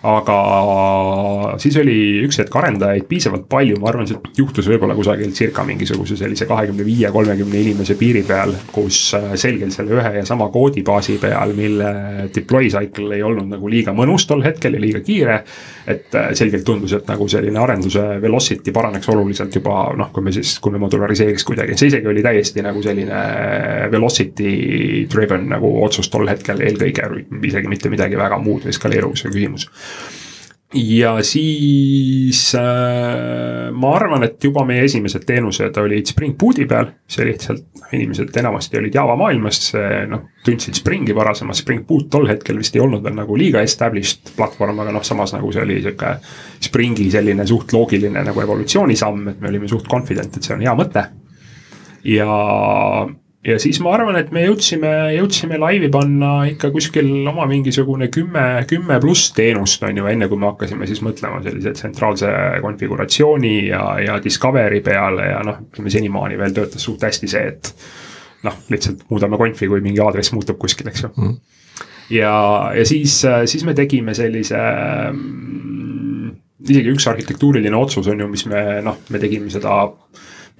aga 0.07 0.35
siis 1.59 1.75
oli 1.81 1.97
üks 2.23 2.39
hetk 2.39 2.55
arendajaid 2.55 3.07
piisavalt 3.09 3.47
palju, 3.51 3.79
ma 3.81 3.89
arvan, 3.91 4.07
see 4.07 4.19
juhtus 4.37 4.69
võib-olla 4.71 4.95
kusagil 4.95 5.33
circa 5.35 5.65
mingisuguse 5.67 6.15
sellise 6.19 6.47
kahekümne 6.47 6.85
viie, 6.87 7.09
kolmekümne 7.11 7.59
inimese 7.59 7.97
piiri 7.99 8.23
peal. 8.27 8.53
kus 8.71 9.13
äh, 9.17 9.33
selgelt 9.39 9.75
selle 9.75 9.97
ühe 9.97 10.11
ja 10.19 10.25
sama 10.25 10.47
koodibaasi 10.53 11.17
peal, 11.19 11.51
mille 11.57 11.89
deploy 12.35 12.69
cycle 12.71 13.15
ei 13.17 13.23
olnud 13.23 13.49
nagu 13.51 13.71
liiga 13.71 13.93
mõnus 13.95 14.27
tol 14.29 14.43
hetkel 14.45 14.77
ja 14.77 14.81
liiga 14.81 15.03
kiire. 15.03 15.41
et 15.87 16.15
äh, 16.15 16.31
selgelt 16.33 16.63
tundus, 16.63 16.93
et 16.95 17.07
nagu 17.09 17.27
selline 17.27 17.59
arenduse 17.59 18.05
velocity 18.21 18.71
paraneks 18.71 19.09
oluliselt 19.09 19.55
juba 19.55 19.89
noh, 19.97 20.13
kui 20.15 20.23
me 20.23 20.31
siis, 20.31 20.55
kui 20.63 20.71
me 20.71 20.79
modulariseeriks 20.79 21.43
kuidagi, 21.43 21.75
see 21.75 21.91
isegi 21.91 22.07
oli 22.07 22.23
täiesti 22.23 22.63
nagu 22.63 22.81
selline 22.85 23.19
velocity 23.91 25.05
driven 25.11 25.49
nagu 25.49 25.73
otsus 25.83 26.07
tol 26.13 26.29
hetkel 26.29 26.61
eelkõige, 26.63 27.09
isegi 27.49 27.71
mitte 27.71 27.91
midagi 27.91 28.17
väga 28.19 28.39
muud 28.41 28.65
või 28.67 28.75
skaleeruvuse 28.75 29.33
küsimus 29.33 29.69
ja 30.73 31.15
siis 31.25 32.55
äh, 32.55 33.71
ma 33.73 33.93
arvan, 33.95 34.23
et 34.27 34.43
juba 34.43 34.61
meie 34.69 34.83
esimesed 34.85 35.23
teenused 35.25 35.77
olid 35.81 36.09
Spring 36.11 36.35
Boot'i 36.37 36.67
peal, 36.69 36.91
see 37.09 37.25
lihtsalt 37.25 37.63
noh, 37.79 37.87
inimesed 37.97 38.37
enamasti 38.37 38.77
olid 38.77 38.97
Java 38.99 39.15
maailmas, 39.17 39.71
noh 40.09 40.27
tundsid 40.45 40.77
Springi 40.77 41.15
varasemalt, 41.15 41.57
Spring 41.57 41.87
Boot 41.87 42.09
tol 42.13 42.29
hetkel 42.29 42.59
vist 42.61 42.77
ei 42.77 42.83
olnud 42.83 43.01
veel 43.05 43.17
nagu 43.17 43.37
liiga 43.37 43.63
established 43.65 44.35
platvorm, 44.37 44.83
aga 44.83 44.93
noh, 44.93 45.05
samas 45.05 45.33
nagu 45.35 45.49
see 45.53 45.63
oli 45.65 45.79
sihuke. 45.81 46.13
Springi 46.69 47.09
selline 47.11 47.47
suht 47.49 47.73
loogiline 47.73 48.23
nagu 48.29 48.43
evolutsioonisamm, 48.43 49.33
et 49.33 49.41
me 49.41 49.49
olime 49.49 49.69
suht 49.71 49.89
confident, 49.89 50.37
et 50.37 50.45
see 50.45 50.53
on 50.55 50.63
hea 50.65 50.75
mõte. 50.77 51.07
ja 52.07 52.29
ja 53.47 53.55
siis 53.59 53.79
ma 53.83 53.93
arvan, 53.95 54.17
et 54.19 54.33
me 54.35 54.43
jõudsime, 54.43 54.89
jõudsime 55.15 55.59
laivi 55.61 55.87
panna 55.91 56.31
ikka 56.49 56.71
kuskil 56.73 57.07
oma 57.29 57.45
mingisugune 57.49 58.09
kümme, 58.11 58.43
kümme 58.67 58.99
pluss 58.99 59.31
teenust, 59.35 59.83
on 59.87 60.01
ju, 60.01 60.07
enne 60.11 60.27
kui 60.31 60.39
me 60.39 60.49
hakkasime 60.51 60.87
siis 60.89 60.99
mõtlema 61.05 61.39
sellise 61.45 61.73
tsentraalse 61.77 62.33
konfiguratsiooni 62.65 63.55
ja, 63.69 63.83
ja 64.03 64.19
discovery 64.23 64.83
peale 64.85 65.31
ja 65.31 65.39
noh, 65.47 65.63
ütleme 65.69 65.93
senimaani 65.93 66.39
veel 66.41 66.57
töötas 66.57 66.83
suht 66.87 67.05
hästi 67.07 67.31
see, 67.31 67.53
et 67.53 67.73
noh, 68.47 68.59
lihtsalt 68.71 69.07
muudame 69.11 69.39
konfi, 69.39 69.71
kui 69.71 69.83
mingi 69.85 70.03
aadress 70.03 70.35
muutub 70.35 70.59
kuskil, 70.59 70.91
eks 70.91 71.07
ju 71.07 71.11
mm. 71.13 71.27
-hmm. 71.27 71.85
ja, 72.19 72.35
ja 72.75 72.85
siis, 72.85 73.21
siis 73.45 73.63
me 73.65 73.73
tegime 73.73 74.13
sellise 74.13 74.59
mm, 75.11 76.35
isegi 76.67 76.91
üks 76.91 77.07
arhitektuuriline 77.07 77.77
otsus 77.77 78.07
on 78.11 78.19
ju, 78.19 78.27
mis 78.27 78.45
me 78.51 78.81
noh, 78.83 78.99
me 79.09 79.19
tegime 79.19 79.49
seda 79.49 79.85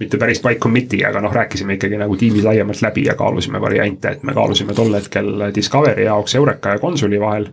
mitte 0.00 0.18
päris 0.18 0.40
by 0.42 0.56
committee, 0.56 1.04
aga 1.06 1.20
noh, 1.20 1.32
rääkisime 1.34 1.76
ikkagi 1.76 1.98
nagu 2.00 2.16
tiimis 2.16 2.44
laiemalt 2.46 2.82
läbi 2.82 3.04
ja 3.06 3.14
kaalusime 3.18 3.60
variante, 3.60 4.16
et 4.16 4.22
me 4.24 4.34
kaalusime 4.36 4.76
tol 4.76 4.94
hetkel 4.96 5.50
Discovery 5.54 6.08
jaoks 6.08 6.34
Eureka 6.40 6.76
ja 6.76 6.82
konsoli 6.82 7.20
vahel. 7.20 7.50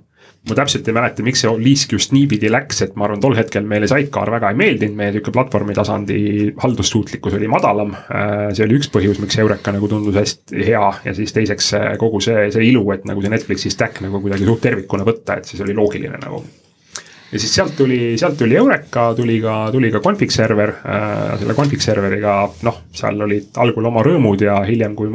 ma 0.47 0.55
täpselt 0.55 0.87
ei 0.87 0.93
mäleta, 0.95 1.23
miks 1.27 1.41
see 1.43 1.49
liisk 1.59 1.91
just 1.91 2.13
niipidi 2.15 2.47
läks, 2.47 2.77
et 2.85 2.93
ma 2.95 3.03
arvan, 3.03 3.19
tol 3.19 3.33
hetkel 3.35 3.65
meile 3.67 3.87
Sidecar 3.89 4.29
väga 4.31 4.53
ei 4.53 4.55
meeldinud, 4.55 4.95
meie 4.95 5.11
sihuke 5.11 5.33
platvormi 5.35 5.75
tasandi 5.75 6.19
haldussuutlikkus 6.61 7.35
oli 7.35 7.49
madalam. 7.51 7.91
See 8.55 8.63
oli 8.63 8.77
üks 8.79 8.87
põhjus, 8.93 9.19
miks 9.19 9.35
Eureka 9.43 9.73
nagu 9.75 9.89
tundus 9.91 10.15
hästi 10.15 10.69
hea 10.69 10.85
ja 11.03 11.15
siis 11.17 11.35
teiseks 11.35 11.73
kogu 11.99 12.21
see, 12.23 12.47
see 12.53 12.69
ilu, 12.69 12.85
et 12.95 13.03
nagu 13.09 13.25
see 13.25 13.33
Netflixi 13.33 13.73
stack 13.73 13.99
nagu 14.05 14.23
kuidagi 14.23 14.47
suht 14.47 14.63
tervikuna 14.69 15.09
võtta, 15.09 15.41
et 15.41 15.51
siis 15.51 15.65
oli 15.67 15.75
loogiline 15.75 16.21
nagu 16.23 16.45
ja 17.31 17.39
siis 17.39 17.55
sealt 17.55 17.75
tuli, 17.75 18.17
sealt 18.17 18.37
tuli 18.37 18.55
Eureka, 18.55 19.13
tuli 19.15 19.39
ka, 19.41 19.55
tuli 19.71 19.91
ka 19.91 19.99
config 20.03 20.31
server 20.31 20.69
äh,. 20.69 21.39
selle 21.39 21.55
config 21.57 21.83
serveriga 21.83 22.37
noh, 22.63 22.79
seal 22.95 23.19
olid 23.27 23.59
algul 23.63 23.89
oma 23.89 24.03
rõõmud 24.05 24.45
ja 24.47 24.61
hiljem, 24.67 24.95
kui 24.95 25.11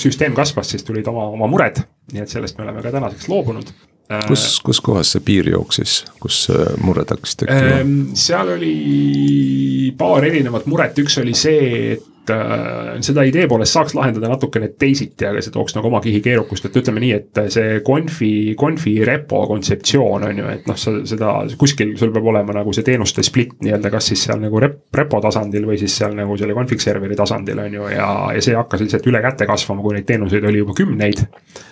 süsteem 0.00 0.34
kasvas, 0.34 0.72
siis 0.74 0.84
tulid 0.86 1.06
oma, 1.10 1.28
oma 1.36 1.50
mured. 1.50 1.82
nii 2.12 2.24
et 2.24 2.32
sellest 2.32 2.58
me 2.58 2.66
oleme 2.66 2.82
ka 2.82 2.94
tänaseks 2.96 3.30
loobunud 3.30 3.70
äh,. 4.10 4.26
kus, 4.26 4.58
kus 4.66 4.82
kohas 4.84 5.14
see 5.14 5.24
piir 5.26 5.50
jooksis, 5.52 6.00
kus 6.22 6.42
äh, 6.50 6.74
mured 6.82 7.14
hakkasid 7.14 7.44
tekkima 7.44 7.80
äh,? 7.80 7.96
seal 8.26 8.54
oli 8.56 9.94
paar 9.98 10.26
erinevat 10.26 10.66
muret, 10.70 10.98
üks 10.98 11.20
oli 11.22 11.36
see, 11.38 11.94
et 11.94 12.09
seda 12.28 13.24
idee 13.26 13.46
poolest 13.48 13.74
saaks 13.74 13.94
lahendada 13.96 14.28
natukene 14.30 14.68
teisiti, 14.78 15.26
aga 15.26 15.40
see 15.42 15.54
tooks 15.54 15.74
nagu 15.76 15.88
oma 15.88 16.02
kihi 16.04 16.20
keerukust, 16.24 16.66
et 16.66 16.76
ütleme 16.80 17.02
nii, 17.02 17.12
et 17.16 17.40
see 17.52 17.80
confi, 17.86 18.30
confi 18.60 18.94
repo 19.06 19.42
kontseptsioon 19.50 20.26
on 20.28 20.42
ju, 20.42 20.48
et 20.52 20.68
noh, 20.70 20.78
sa 20.78 20.94
seda 21.08 21.32
kuskil 21.60 21.94
sul 22.00 22.12
peab 22.14 22.28
olema 22.32 22.54
nagu 22.60 22.74
see 22.76 22.86
teenuste 22.86 23.24
split 23.26 23.56
nii-öelda, 23.64 23.92
kas 23.94 24.10
siis 24.12 24.26
seal 24.28 24.42
nagu 24.42 24.60
rep, 24.62 24.82
repo 24.96 25.20
tasandil 25.24 25.66
või 25.70 25.78
siis 25.80 25.96
seal 26.02 26.16
nagu 26.18 26.36
selle 26.40 26.56
config 26.56 26.82
server'i 26.82 27.18
tasandil 27.18 27.62
on 27.64 27.78
ju, 27.80 27.88
ja, 27.94 28.10
ja 28.36 28.44
see 28.44 28.58
hakkas 28.58 28.84
lihtsalt 28.84 29.08
üle 29.10 29.22
käte 29.24 29.48
kasvama, 29.50 29.84
kui 29.84 29.96
neid 29.96 30.08
teenuseid 30.10 30.44
oli 30.50 30.62
juba 30.62 30.76
kümneid. 30.76 31.24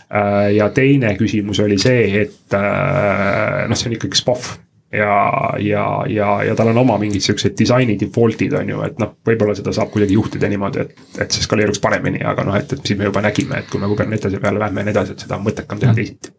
Äh, 0.08 0.54
ja 0.56 0.70
teine 0.74 1.12
küsimus 1.20 1.60
oli 1.64 1.76
see, 1.80 2.08
et 2.24 2.56
äh, 2.56 3.68
noh, 3.68 3.78
see 3.78 3.92
on 3.92 3.98
ikkagi 3.98 4.18
spoff 4.18 4.56
ja, 4.92 5.52
ja, 5.58 6.04
ja, 6.08 6.42
ja 6.44 6.54
tal 6.56 6.72
on 6.72 6.78
oma 6.78 6.98
mingid 6.98 7.24
siuksed 7.24 7.56
disaini 7.58 7.98
default'id 8.00 8.54
on 8.56 8.70
ju, 8.72 8.80
et 8.86 9.00
noh, 9.02 9.14
võib-olla 9.26 9.56
seda 9.56 9.72
saab 9.76 9.90
kuidagi 9.92 10.16
juhtida 10.16 10.48
niimoodi, 10.48 10.84
et, 10.84 11.02
et 11.24 11.34
see 11.34 11.44
skaleeruks 11.44 11.82
paremini, 11.84 12.22
aga 12.24 12.46
noh, 12.48 12.56
et, 12.56 12.72
et 12.72 12.88
siis 12.88 12.98
me 12.98 13.08
juba 13.08 13.22
nägime, 13.24 13.60
et 13.60 13.68
kui 13.68 13.80
me 13.82 13.90
Kubernetese 13.90 14.40
peale 14.40 14.62
lähme 14.62 14.80
ja 14.80 14.88
nii 14.88 14.96
edasi, 14.96 15.16
et 15.16 15.26
seda 15.26 15.36
on 15.36 15.44
mõttekam 15.44 15.82
teha 15.82 15.92
teisiti. 15.96 16.32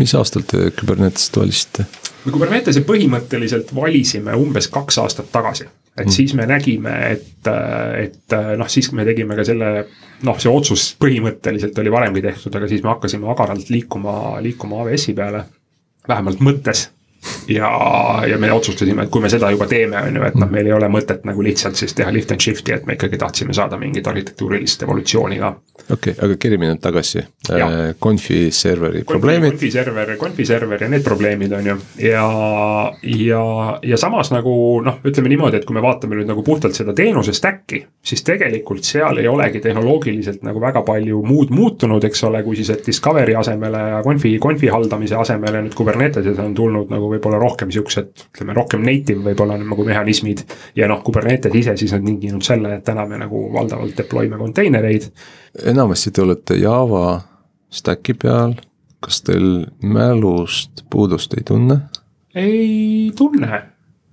mis 0.00 0.14
aastal 0.18 0.46
te 0.50 0.70
Kubernetest 0.74 1.38
valisite? 1.38 1.86
me 2.24 2.34
Kubernetese 2.34 2.82
põhimõtteliselt 2.88 3.70
valisime 3.76 4.34
umbes 4.42 4.68
kaks 4.74 4.98
aastat 5.04 5.30
tagasi. 5.32 5.68
et 5.94 6.08
mm. 6.08 6.16
siis 6.16 6.34
me 6.34 6.48
nägime, 6.50 6.96
et, 7.12 7.52
et 8.00 8.36
noh, 8.58 8.68
siis 8.68 8.90
me 8.92 9.06
tegime 9.06 9.38
ka 9.38 9.46
selle, 9.46 9.70
noh, 10.26 10.42
see 10.42 10.50
otsus 10.50 10.88
põhimõtteliselt 10.98 11.78
oli 11.78 11.94
varemgi 11.94 12.26
tehtud, 12.26 12.58
aga 12.58 12.72
siis 12.72 12.82
me 12.82 12.90
hakkasime 12.90 13.30
agaralt 13.30 13.70
liikuma, 13.70 14.40
liikuma 14.42 14.82
AWS-i 14.82 15.14
peale. 15.14 15.44
vähemalt 16.08 16.42
mõttes 16.42 16.88
ja, 17.48 17.70
ja 18.28 18.38
me 18.38 18.52
otsustasime, 18.52 19.04
et 19.04 19.10
kui 19.10 19.22
me 19.22 19.30
seda 19.32 19.50
juba 19.54 19.66
teeme, 19.70 20.00
on 20.00 20.18
ju, 20.18 20.24
et 20.26 20.36
noh, 20.38 20.50
meil 20.50 20.68
ei 20.68 20.74
ole 20.76 20.88
mõtet 20.92 21.24
nagu 21.28 21.44
lihtsalt 21.44 21.78
siis 21.78 21.94
teha 21.96 22.12
lift 22.12 22.32
and 22.34 22.42
shift'i, 22.44 22.74
et 22.74 22.86
me 22.86 22.96
ikkagi 22.98 23.18
tahtsime 23.20 23.54
saada 23.56 23.78
mingit 23.80 24.06
arhitektuurilist 24.06 24.82
evolutsiooni 24.86 25.38
ka. 25.40 25.54
okei 25.90 26.12
okay,, 26.12 26.14
aga 26.26 26.38
kerime 26.40 26.70
nüüd 26.70 26.82
tagasi, 26.84 27.24
Confi 28.02 28.40
äh, 28.46 28.52
serveri 28.54 29.04
probleemid. 29.08 29.54
Confi 29.54 29.70
server, 29.70 30.16
Confi 30.20 30.46
server 30.46 30.82
ja 30.82 30.88
need 30.88 31.04
probleemid 31.04 31.52
on 31.52 31.70
ju 31.72 31.76
ja, 32.06 32.26
ja, 33.02 33.44
ja 33.82 34.00
samas 34.00 34.32
nagu 34.34 34.54
noh, 34.84 35.00
ütleme 35.04 35.32
niimoodi, 35.32 35.60
et 35.60 35.68
kui 35.68 35.76
me 35.76 35.84
vaatame 35.84 36.18
nüüd 36.18 36.30
nagu 36.30 36.44
puhtalt 36.46 36.76
seda 36.76 36.94
teenuse 36.96 37.34
stack'i, 37.36 37.82
siis 38.04 38.24
tegelikult 38.24 38.84
seal 38.86 39.20
ei 39.22 39.28
olegi 39.28 39.60
tehnoloogiliselt 39.64 40.44
nagu 40.46 40.62
väga 40.62 40.84
palju 40.86 41.22
muud 41.26 41.52
muutunud, 41.54 42.04
eks 42.04 42.24
ole, 42.28 42.42
kui 42.46 42.56
siis, 42.58 42.70
et 42.74 42.86
Discovery 42.86 43.36
asemele 43.38 43.82
ja 43.94 44.02
Confi, 44.04 44.36
Confi 44.42 44.70
haldamise 44.72 45.16
asemele 45.20 45.64
nüüd 45.64 45.76
Kuberneteses 45.78 46.38
on 46.42 46.54
tulnud 46.56 46.92
nagu 46.92 47.10
võib-olla 47.14 47.38
rohkem 47.42 47.72
siuksed, 47.74 48.26
ütleme 48.34 48.56
rohkem 48.56 48.84
native 48.84 49.22
võib-olla 49.24 49.58
nagu 49.60 49.86
mehhanismid. 49.86 50.44
ja 50.76 50.88
noh, 50.90 51.02
Kubernetes 51.06 51.54
ise 51.54 51.76
siis 51.80 51.92
on 51.96 52.04
tinginud 52.06 52.44
selle, 52.46 52.74
et 52.76 52.84
täna 52.84 53.06
me 53.08 53.16
nagu 53.20 53.38
valdavalt 53.54 53.96
deploy 53.98 54.28
me 54.28 54.40
konteinereid. 54.40 55.04
enamasti 55.72 56.10
te 56.10 56.22
olete 56.22 56.54
Java 56.60 57.20
stack'i 57.74 58.14
peal, 58.14 58.54
kas 59.04 59.22
teil 59.26 59.66
mälust 59.82 60.84
puudust 60.90 61.34
ei 61.38 61.44
tunne? 61.46 61.76
ei 62.34 63.12
tunne, 63.16 63.62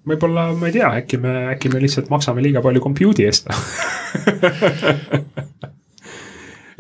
võib-olla 0.08 0.52
ma 0.56 0.70
ei 0.70 0.78
tea, 0.78 0.89
äkki 1.02 1.18
me, 1.22 1.34
äkki 1.56 1.68
me 1.74 1.82
lihtsalt 1.82 2.10
maksame 2.14 2.43
liiga 2.45 2.62
palju 2.62 2.82
compute'i 2.84 3.26
eest 3.30 3.49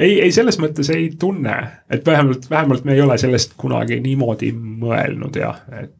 ei, 0.01 0.21
ei 0.21 0.31
selles 0.33 0.57
mõttes 0.61 0.89
ei 0.93 1.09
tunne, 1.19 1.55
et 1.89 2.05
vähemalt, 2.05 2.49
vähemalt 2.49 2.85
me 2.85 2.95
ei 2.95 3.01
ole 3.01 3.17
sellest 3.21 3.53
kunagi 3.57 3.99
niimoodi 4.03 4.51
mõelnud 4.55 5.41
jah, 5.41 5.63
et. 5.81 5.93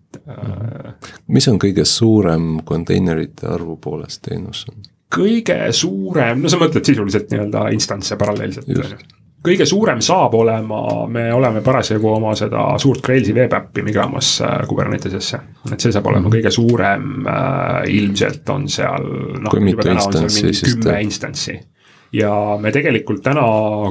Mis 1.28 1.48
on 1.48 1.60
kõige 1.60 1.86
suurem 1.86 2.60
konteinerite 2.66 3.48
arvu 3.48 3.78
poolest 3.82 4.22
teenus 4.30 4.66
kõige 5.12 5.58
suurem, 5.76 6.42
no 6.42 6.50
sa 6.50 6.60
mõtled 6.62 6.86
sisuliselt 6.88 7.32
nii-öelda 7.32 7.68
instantse 7.76 8.16
paralleelselt 8.20 8.70
kõige 9.42 9.66
suurem 9.66 10.02
saab 10.06 10.36
olema, 10.38 10.82
me 11.10 11.26
oleme 11.34 11.64
parasjagu 11.66 12.10
oma 12.14 12.36
seda 12.38 12.68
suurt 12.82 13.02
Grailsi 13.06 13.34
veepäppi 13.36 13.84
migramas 13.86 14.36
äh, 14.46 14.60
Kubernetesesse. 14.70 15.40
et 15.72 15.80
see 15.80 15.92
saab 15.92 16.06
olema 16.06 16.28
mm 16.28 16.32
-hmm. 16.32 16.38
kõige 16.38 16.52
suurem 16.52 17.28
äh,, 17.28 17.96
ilmselt 17.96 18.50
on 18.50 18.70
seal 18.70 19.08
noh, 19.42 19.60
juba 19.70 19.84
täna 19.84 20.06
on 20.06 20.30
seal 20.30 20.46
mingi 20.46 20.76
kümme 20.76 21.02
instantsi 21.02 21.60
ja 22.14 22.32
me 22.60 22.72
tegelikult 22.76 23.22
täna 23.24 23.44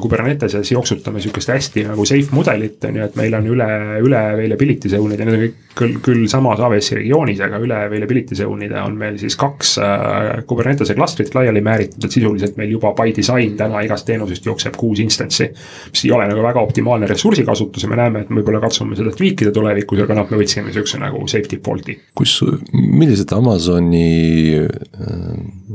Kuberneteses 0.03 0.73
jooksutame 0.73 1.23
sihukest 1.25 1.49
hästi 1.49 1.87
nagu 1.89 2.05
safe 2.05 2.35
mudelit, 2.37 2.83
on 2.85 2.99
ju, 2.99 3.07
et 3.07 3.17
meil 3.17 3.35
on 3.39 3.47
üle, 3.49 3.69
üle 4.05 4.21
availability 4.35 4.91
zone'id 4.93 5.23
ja 5.23 5.29
need 5.29 5.39
on 5.39 5.45
kõik 5.47 5.71
küll, 5.79 5.95
küll 6.05 6.27
samas 6.29 6.61
AWS-i 6.61 6.99
regioonis, 6.99 7.41
aga 7.45 7.61
üle 7.65 7.79
availability 7.87 8.37
zone'ide 8.37 8.77
on 8.83 8.99
meil 9.01 9.17
siis 9.21 9.37
kaks 9.41 9.73
äh, 9.81 10.29
Kubernetese 10.49 10.97
klastrit 10.99 11.33
laiali 11.35 11.63
määritud, 11.65 12.05
et 12.05 12.17
sisuliselt 12.17 12.59
meil 12.61 12.75
juba 12.75 12.93
by 12.99 13.15
design 13.17 13.57
täna 13.61 13.81
igast 13.87 14.09
teenusest 14.11 14.51
jookseb 14.51 14.77
kuus 14.81 15.01
instantsi. 15.01 15.49
mis 15.93 16.05
ei 16.05 16.13
ole 16.13 16.29
nagu 16.29 16.45
väga 16.45 16.61
optimaalne 16.61 17.09
ressursikasutus 17.09 17.87
ja 17.87 17.93
me 17.93 18.01
näeme, 18.03 18.25
et 18.25 18.31
me 18.31 18.43
võib-olla 18.43 18.61
katsume 18.67 18.99
seda 19.01 19.15
tweak 19.17 19.47
ida 19.47 19.55
tulevikus, 19.57 20.05
aga 20.05 20.19
noh, 20.21 20.29
me 20.29 20.43
võtsime 20.43 20.75
sihukese 20.75 21.01
nagu 21.01 21.25
safe 21.25 21.49
default'i. 21.55 21.97
kus, 22.21 22.37
millised 22.77 23.33
Amazoni 23.33 24.61
äh, 24.61 25.27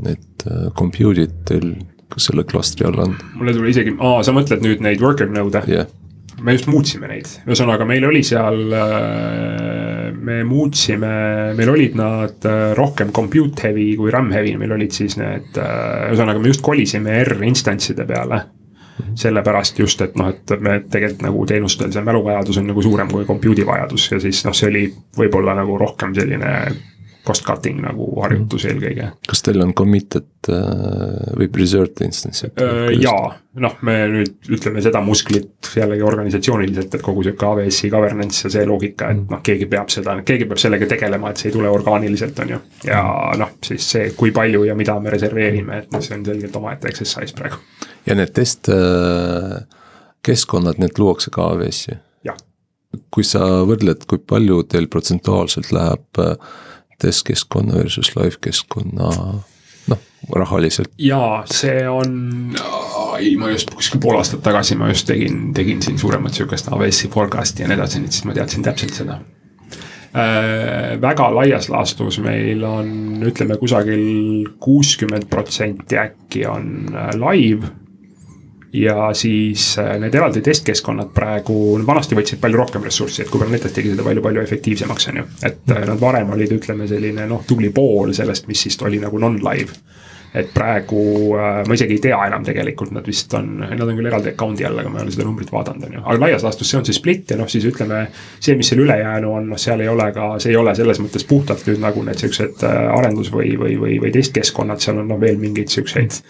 need 0.06 0.46
äh, 0.46 0.70
compute'id 0.78 1.42
teil 1.48 1.74
selle 2.16 2.46
klastri 2.48 2.86
all 2.88 2.98
on? 3.02 3.14
mul 3.36 3.50
ei 3.50 3.56
tule 3.56 3.70
isegi, 3.72 3.94
aa, 3.98 4.22
sa 4.26 4.34
mõtled 4.36 4.64
nüüd 4.64 4.84
neid 4.84 5.04
worker 5.04 5.30
node'e 5.30 5.64
yeah.? 5.70 5.88
me 6.42 6.52
just 6.52 6.68
muutsime 6.68 7.08
neid, 7.08 7.28
ühesõnaga 7.48 7.86
meil 7.88 8.04
oli 8.04 8.20
seal, 8.26 8.58
äh, 8.76 10.10
me 10.12 10.42
muutsime, 10.44 11.12
meil 11.56 11.72
olid 11.72 11.96
nad 11.96 12.44
äh, 12.48 12.74
rohkem 12.76 13.12
compute 13.16 13.68
heavy 13.68 13.88
kui 13.96 14.12
RAM 14.12 14.28
heavy, 14.34 14.52
meil 14.60 14.76
olid 14.76 14.92
siis 14.96 15.16
need, 15.20 15.48
äh, 15.56 16.10
ühesõnaga 16.10 16.42
me 16.42 16.52
just 16.52 16.64
kolisime 16.66 17.22
R 17.24 17.40
instantside 17.48 18.06
peale 18.08 18.44
sellepärast 19.16 19.78
just, 19.80 20.00
et 20.04 20.14
noh, 20.16 20.30
et 20.32 20.52
me 20.60 20.78
tegelikult 20.88 21.24
nagu 21.26 21.46
teenustel 21.48 21.90
see 21.92 22.04
mäluvajadus 22.04 22.60
on 22.60 22.70
nagu 22.70 22.84
suurem 22.84 23.10
kui 23.12 23.26
compute'i 23.28 23.66
vajadus 23.68 24.10
ja 24.12 24.20
siis 24.22 24.42
noh, 24.46 24.56
see 24.56 24.70
oli 24.70 24.84
võib-olla 25.18 25.56
nagu 25.56 25.76
rohkem 25.80 26.14
selline 26.16 26.52
cost 27.26 27.44
cutting 27.46 27.80
nagu 27.82 28.06
harjutus 28.22 28.64
mm. 28.64 28.70
eelkõige. 28.72 29.08
kas 29.28 29.42
teil 29.44 29.62
on 29.64 29.72
committed 29.76 30.50
äh, 30.52 31.32
või 31.40 31.48
preserved 31.52 32.02
instance'id 32.06 32.62
äh,? 32.62 32.92
jaa, 33.02 33.32
noh, 33.62 33.76
me 33.86 33.96
nüüd 34.12 34.50
ütleme 34.56 34.82
seda 34.84 35.02
musklit 35.04 35.70
jällegi 35.76 36.04
organisatsiooniliselt, 36.06 36.94
et 36.94 37.04
kogu 37.04 37.24
sihuke 37.26 37.48
AWS-i 37.48 37.90
governance 37.92 38.46
ja 38.46 38.52
see 38.56 38.66
loogika, 38.68 39.10
et 39.12 39.20
mm. 39.20 39.28
noh, 39.34 39.42
keegi 39.46 39.70
peab 39.72 39.92
seda, 39.92 40.16
keegi 40.26 40.48
peab 40.50 40.62
sellega 40.62 40.90
tegelema, 40.94 41.32
et 41.32 41.42
see 41.42 41.50
ei 41.50 41.56
tule 41.58 41.72
orgaaniliselt, 41.72 42.42
on 42.44 42.54
ju. 42.56 42.62
ja 42.88 43.02
mm. 43.02 43.42
noh, 43.42 43.54
siis 43.66 43.90
see, 43.96 44.10
kui 44.18 44.34
palju 44.36 44.66
ja 44.70 44.78
mida 44.78 44.98
me 45.02 45.14
reserveerime, 45.14 45.82
et 45.82 45.94
noh, 45.94 46.04
see 46.04 46.18
on 46.18 46.26
selgelt 46.28 46.60
omaette 46.62 46.92
exercise 46.92 47.36
praegu. 47.36 47.62
ja 48.06 48.18
need 48.18 48.34
test 48.36 48.70
äh, 48.72 49.62
keskkonnad, 50.26 50.78
need 50.82 50.98
luuakse 51.02 51.34
ka 51.34 51.52
AWS-i? 51.52 52.00
kui 53.12 53.26
sa 53.28 53.42
võrdled, 53.68 54.06
kui 54.08 54.20
palju 54.24 54.62
teil 54.72 54.86
protsentuaalselt 54.88 55.68
läheb 55.74 56.20
äh, 56.22 56.54
testkeskkonna 57.02 57.76
versus 57.82 58.12
live 58.16 58.40
keskkonna 58.40 59.10
noh, 59.88 60.02
rahaliselt? 60.32 60.92
jaa, 60.98 61.44
see 61.50 61.86
on 61.88 62.56
ei, 63.18 63.36
ma 63.40 63.50
just 63.52 63.72
kuskil 63.74 64.02
pool 64.02 64.18
aastat 64.20 64.44
tagasi 64.44 64.78
ma 64.78 64.90
just 64.92 65.08
tegin, 65.08 65.50
tegin 65.56 65.82
siin 65.84 65.98
suuremat 65.98 66.36
sihukest 66.36 66.70
AWS-i 66.72 67.10
forecast'i 67.12 67.64
ja 67.64 67.70
nii 67.70 67.78
edasi, 67.78 68.02
nii 68.02 68.10
et 68.10 68.18
siis 68.18 68.28
ma 68.28 68.36
teadsin 68.36 68.66
täpselt 68.66 69.00
seda 69.00 69.18
äh,. 70.16 70.96
väga 71.02 71.30
laias 71.34 71.70
laastus 71.72 72.20
meil 72.24 72.64
on, 72.66 72.92
ütleme 73.26 73.58
kusagil 73.60 74.46
kuuskümmend 74.60 75.28
protsenti 75.32 76.00
äkki 76.00 76.46
on 76.50 76.94
äh, 76.94 77.12
live 77.20 77.74
ja 78.72 79.14
siis 79.14 79.78
äh, 79.78 79.98
need 80.00 80.14
eraldi 80.14 80.42
testkeskkonnad 80.44 81.12
praegu, 81.14 81.56
vanasti 81.86 82.16
võtsid 82.18 82.40
palju 82.42 82.60
rohkem 82.60 82.86
ressurssi, 82.86 83.22
et 83.22 83.30
Kubernetes 83.30 83.74
tegi 83.74 83.92
seda 83.92 84.06
palju-palju 84.06 84.42
efektiivsemaks, 84.42 85.10
on 85.12 85.22
ju. 85.22 85.28
et 85.46 85.74
äh, 85.74 85.84
nad 85.86 86.00
varem 86.00 86.32
olid, 86.34 86.56
ütleme 86.58 86.88
selline 86.90 87.28
noh, 87.30 87.44
tubli 87.46 87.70
pool 87.74 88.14
sellest, 88.16 88.48
mis 88.50 88.66
siis 88.66 88.80
oli 88.82 89.00
nagu 89.02 89.18
non-live. 89.22 89.78
et 90.36 90.50
praegu 90.52 91.02
äh, 91.38 91.62
ma 91.64 91.74
isegi 91.78 91.96
ei 91.96 92.02
tea 92.08 92.18
enam 92.26 92.44
tegelikult, 92.44 92.90
nad 92.92 93.06
vist 93.06 93.32
on, 93.38 93.62
nad 93.62 93.86
on 93.86 93.94
küll 93.96 94.10
eraldi 94.10 94.34
account'i 94.34 94.66
all, 94.68 94.82
aga 94.82 94.90
ma 94.90 94.98
ei 94.98 95.06
ole 95.06 95.14
seda 95.14 95.24
numbrit 95.28 95.52
vaadanud, 95.52 95.86
on 95.86 95.96
ju. 95.96 96.02
aga 96.02 96.18
laias 96.26 96.44
laastus 96.44 96.70
see 96.70 96.80
on 96.80 96.84
see 96.88 96.98
split 96.98 97.30
ja 97.30 97.38
noh, 97.40 97.48
siis 97.48 97.64
ütleme. 97.70 98.02
see, 98.40 98.58
mis 98.58 98.68
seal 98.68 98.82
ülejäänu 98.84 99.32
on, 99.32 99.48
noh, 99.54 99.62
seal 99.62 99.80
ei 99.80 99.88
ole 99.88 100.10
ka, 100.12 100.34
see 100.42 100.52
ei 100.52 100.60
ole 100.60 100.74
selles 100.74 101.00
mõttes 101.00 101.24
puhtalt 101.24 101.64
nüüd 101.70 101.80
nagu 101.80 102.02
need 102.04 102.20
siuksed 102.20 102.66
arendus 102.66 103.32
või, 103.32 103.54
või, 103.56 103.78
või, 103.80 103.98
või 104.02 104.12
testkeskkonnad, 104.18 104.82
seal 104.82 105.00
on 105.00 105.08
noh 105.14 105.22
veel 105.22 105.38
mingeid 105.40 105.72
siukseid 105.72 106.20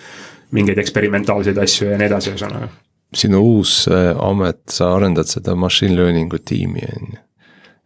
mingeid 0.55 0.79
eksperimentaalseid 0.79 1.59
asju 1.59 1.91
ja 1.91 1.99
nii 1.99 2.11
edasi, 2.11 2.33
ühesõnaga. 2.35 2.69
sinu 3.17 3.43
uus 3.43 3.87
äh, 3.91 4.13
amet, 4.23 4.63
sa 4.71 4.93
arendad 4.97 5.31
seda 5.31 5.57
machine 5.59 5.97
learning'u 5.97 6.39
tiimi, 6.45 6.87
on 6.97 7.13
ju. 7.15 7.23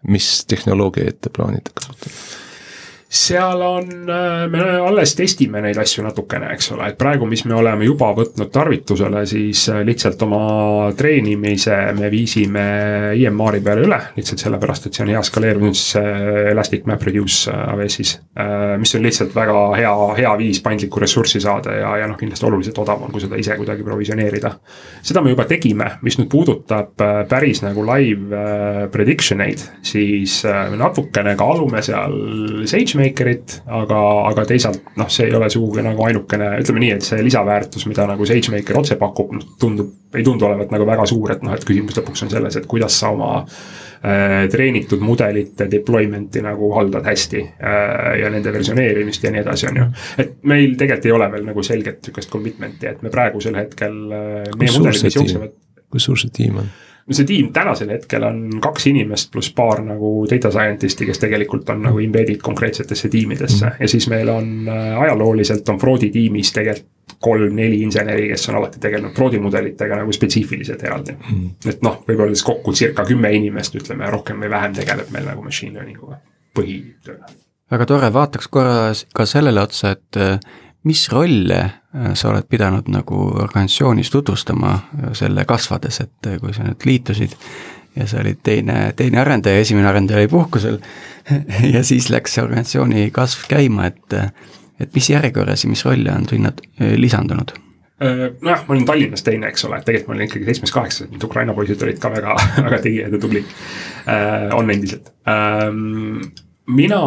mis 0.08 0.30
tehnoloogiaid 0.48 1.20
te 1.20 1.32
plaanite 1.32 1.74
kasutada? 1.74 2.14
Seal 3.11 3.62
on, 3.62 3.88
äh, 4.08 4.48
me 4.48 4.61
alles 4.78 5.16
testime 5.18 5.58
neid 5.64 5.78
asju 5.82 6.04
natukene, 6.06 6.52
eks 6.54 6.68
ole, 6.76 6.92
et 6.92 6.98
praegu, 6.98 7.26
mis 7.26 7.42
me 7.42 7.56
oleme 7.58 7.82
juba 7.82 8.12
võtnud 8.14 8.52
tarvitusele, 8.54 9.24
siis 9.26 9.64
äh, 9.72 9.80
lihtsalt 9.86 10.20
oma 10.22 10.92
treenimise 10.94 11.74
me 11.98 12.11
viisime 12.12 12.62
EMR-i 13.18 13.62
peale 13.66 13.88
üle. 13.88 13.98
lihtsalt 14.14 14.44
sellepärast, 14.44 14.86
et 14.86 14.94
see 14.94 15.02
on 15.02 15.11
hea 15.11 15.22
skaleerunud 15.26 15.74
siis 15.74 15.96
Elastic 16.52 16.86
MapReduce 16.86 17.50
äh, 17.50 17.72
AWS-is. 17.72 18.12
mis 18.78 18.94
on 18.94 19.02
lihtsalt 19.02 19.34
väga 19.34 19.58
hea, 19.74 19.90
hea 20.20 20.30
viis 20.38 20.62
paindlikku 20.62 21.02
ressurssi 21.02 21.42
saada 21.42 21.74
ja, 21.74 21.90
ja 21.98 22.06
noh, 22.08 22.16
kindlasti 22.18 22.46
oluliselt 22.46 22.78
odavam, 22.78 23.11
kui 23.11 23.24
seda 23.24 23.36
ise 23.42 23.58
kuidagi 23.58 23.82
provisioneerida. 23.84 24.54
seda 25.02 25.22
me 25.22 25.34
juba 25.34 25.48
tegime, 25.50 25.90
mis 26.06 26.20
nüüd 26.20 26.30
puudutab 26.30 26.94
päris 27.28 27.64
nagu 27.66 27.82
live 27.90 28.46
prediction 28.94 29.42
eid, 29.42 29.66
siis 29.82 30.40
natukene 30.78 31.34
kaalume 31.40 31.82
seal 31.82 32.14
SageMakerit 32.70 32.99
SageMakerit, 33.01 33.61
aga, 33.66 33.98
aga 34.28 34.44
teisalt 34.48 34.96
noh, 35.01 35.09
see 35.12 35.28
ei 35.28 35.34
ole 35.36 35.48
sugugi 35.53 35.82
nagu 35.84 36.05
ainukene, 36.05 36.53
ütleme 36.61 36.82
nii, 36.84 36.94
et 36.96 37.07
see 37.07 37.22
lisaväärtus, 37.24 37.86
mida 37.88 38.07
nagu 38.09 38.26
SageMaker 38.28 38.78
otse 38.80 38.96
pakub, 39.01 39.32
noh 39.36 39.46
tundub, 39.61 39.92
ei 40.14 40.24
tundu 40.26 40.46
olevat 40.48 40.72
nagu 40.74 40.86
väga 40.88 41.07
suur, 41.09 41.32
et 41.34 41.44
noh, 41.46 41.55
et 41.55 41.64
küsimus 41.66 41.96
lõpuks 41.98 42.26
on 42.26 42.32
selles, 42.32 42.59
et 42.61 42.66
kuidas 42.70 42.98
sa 43.01 43.12
oma 43.14 43.30
äh, 43.40 44.44
treenitud 44.53 45.03
mudelite 45.05 45.68
deployment'i 45.70 46.42
nagu 46.44 46.72
haldad 46.76 47.09
hästi 47.09 47.42
äh, 47.46 48.12
ja 48.22 48.30
nende 48.32 48.53
versioneerimist 48.55 49.24
ja 49.24 49.32
nii 49.34 49.44
edasi, 49.44 49.70
on 49.70 49.80
ju. 49.82 49.88
et 50.24 50.36
meil 50.51 50.76
tegelikult 50.76 51.09
ei 51.09 51.16
ole 51.16 51.32
veel 51.32 51.48
nagu 51.48 51.64
selget 51.66 52.05
sihukest 52.05 52.32
commitment'i, 52.32 52.90
et 52.92 53.03
me 53.07 53.12
praegusel 53.12 53.57
hetkel 53.62 53.98
äh,, 54.12 54.46
kui 55.90 56.03
suur 56.03 56.20
see 56.20 56.36
tiim 56.36 56.62
on? 56.62 56.70
See 57.16 57.26
tiim 57.26 57.50
tänasel 57.52 57.90
hetkel 57.90 58.24
on 58.26 58.61
kaks 58.62 58.86
inimest 58.90 59.32
pluss 59.32 59.52
paar 59.56 59.82
nagu 59.84 60.12
data 60.30 60.50
scientist'i, 60.54 61.08
kes 61.08 61.18
tegelikult 61.22 61.68
on 61.74 61.82
nagu 61.88 61.98
embedded 62.02 62.40
konkreetsetesse 62.44 63.11
tiimidesse 63.11 63.66
mm. 63.66 63.82
ja 63.82 63.88
siis 63.90 64.08
meil 64.12 64.30
on 64.32 64.68
äh, 64.68 65.02
ajalooliselt 65.02 65.68
on 65.68 65.78
Froodi 65.78 66.11
tiimis 66.14 66.52
tegelikult 66.56 66.96
kolm-neli 67.20 67.82
inseneri, 67.82 68.28
kes 68.30 68.48
on 68.48 68.56
alati 68.61 68.80
tegelenud 68.80 69.12
Froodi 69.16 69.40
mudelitega 69.42 69.98
nagu 69.98 70.12
spetsiifiliselt 70.14 70.82
eraldi 70.86 71.16
mm.. 71.18 71.50
et 71.68 71.82
noh, 71.84 71.98
võib-olla 72.06 72.32
siis 72.32 72.46
kokku 72.46 72.72
circa 72.72 73.04
kümme 73.08 73.32
inimest, 73.36 73.74
ütleme 73.76 74.08
rohkem 74.11 74.40
või 74.40 74.50
vähem 74.52 74.76
tegeleb 74.78 75.11
meil 75.12 75.26
nagu 75.28 75.44
machine 75.44 75.74
learning 75.76 76.00
uga 76.06 76.20
põhitööna. 76.56 77.28
väga 77.70 77.86
tore, 77.90 78.12
vaataks 78.14 78.48
korra 78.48 78.92
ka 79.14 79.26
sellele 79.28 79.62
otsa, 79.66 79.96
et 79.98 80.20
äh, 80.20 80.38
mis 80.82 81.08
rolle 81.12 81.58
äh, 81.60 82.14
sa 82.14 82.30
oled 82.30 82.46
pidanud 82.48 82.88
nagu 82.92 83.20
organisatsioonis 83.42 84.10
tutvustama 84.10 84.72
äh, 84.74 85.12
selle 85.12 85.44
kasvades, 85.44 86.00
et 86.00 86.26
äh, 86.26 86.38
kui 86.40 86.54
sa 86.56 86.64
nüüd 86.64 86.86
liitusid 86.88 87.36
ja 87.96 88.06
sa 88.08 88.22
olid 88.22 88.40
teine, 88.46 88.92
teine 88.96 89.20
arendaja, 89.20 89.60
esimene 89.60 89.90
arendaja 89.90 90.22
oli 90.22 90.30
puhkusel 90.30 90.78
ja 91.74 91.84
siis 91.84 92.08
läks 92.10 92.36
see 92.36 92.44
organisatsiooni 92.44 93.10
kasv 93.14 93.48
käima, 93.50 93.90
et 93.90 94.20
et 94.80 94.94
mis 94.96 95.10
järjekorras 95.10 95.66
ja 95.66 95.68
mis 95.68 95.84
rolle 95.84 96.12
on 96.14 96.28
sinna 96.28 96.52
lisandunud? 96.96 97.52
nojah, 98.00 98.62
ma 98.64 98.72
olin 98.72 98.86
Tallinnas 98.88 99.20
teine, 99.20 99.50
eks 99.52 99.66
ole, 99.68 99.76
et 99.76 99.84
tegelikult 99.84 100.08
ma 100.08 100.14
olin 100.14 100.24
ikkagi 100.24 100.46
seitsmes-kaheksas, 100.48 101.10
need 101.10 101.24
Ukraina 101.26 101.52
poisid 101.52 101.82
olid 101.84 101.98
ka 102.00 102.08
väga, 102.14 102.36
väga 102.64 102.78
tegijad 102.86 103.12
ja 103.12 103.20
tublid 103.20 103.50
on 104.56 104.72
endiselt 104.72 105.10
ähm, 105.28 106.22
mina 106.70 107.00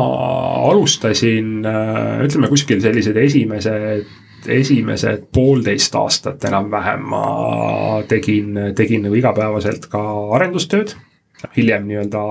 alustasin, 0.69 1.63
äh, 1.65 2.19
ütleme 2.25 2.49
kuskil 2.51 2.81
sellised 2.83 3.17
esimesed, 3.17 4.05
esimesed 4.51 5.29
poolteist 5.33 5.95
aastat 5.95 6.43
enam-vähem 6.49 7.03
ma 7.13 7.25
tegin, 8.07 8.57
tegin 8.75 9.05
nagu 9.07 9.15
igapäevaselt 9.15 9.87
ka 9.91 10.03
arendustööd 10.35 10.97
hiljem 11.57 11.87
nii-öelda 11.87 12.21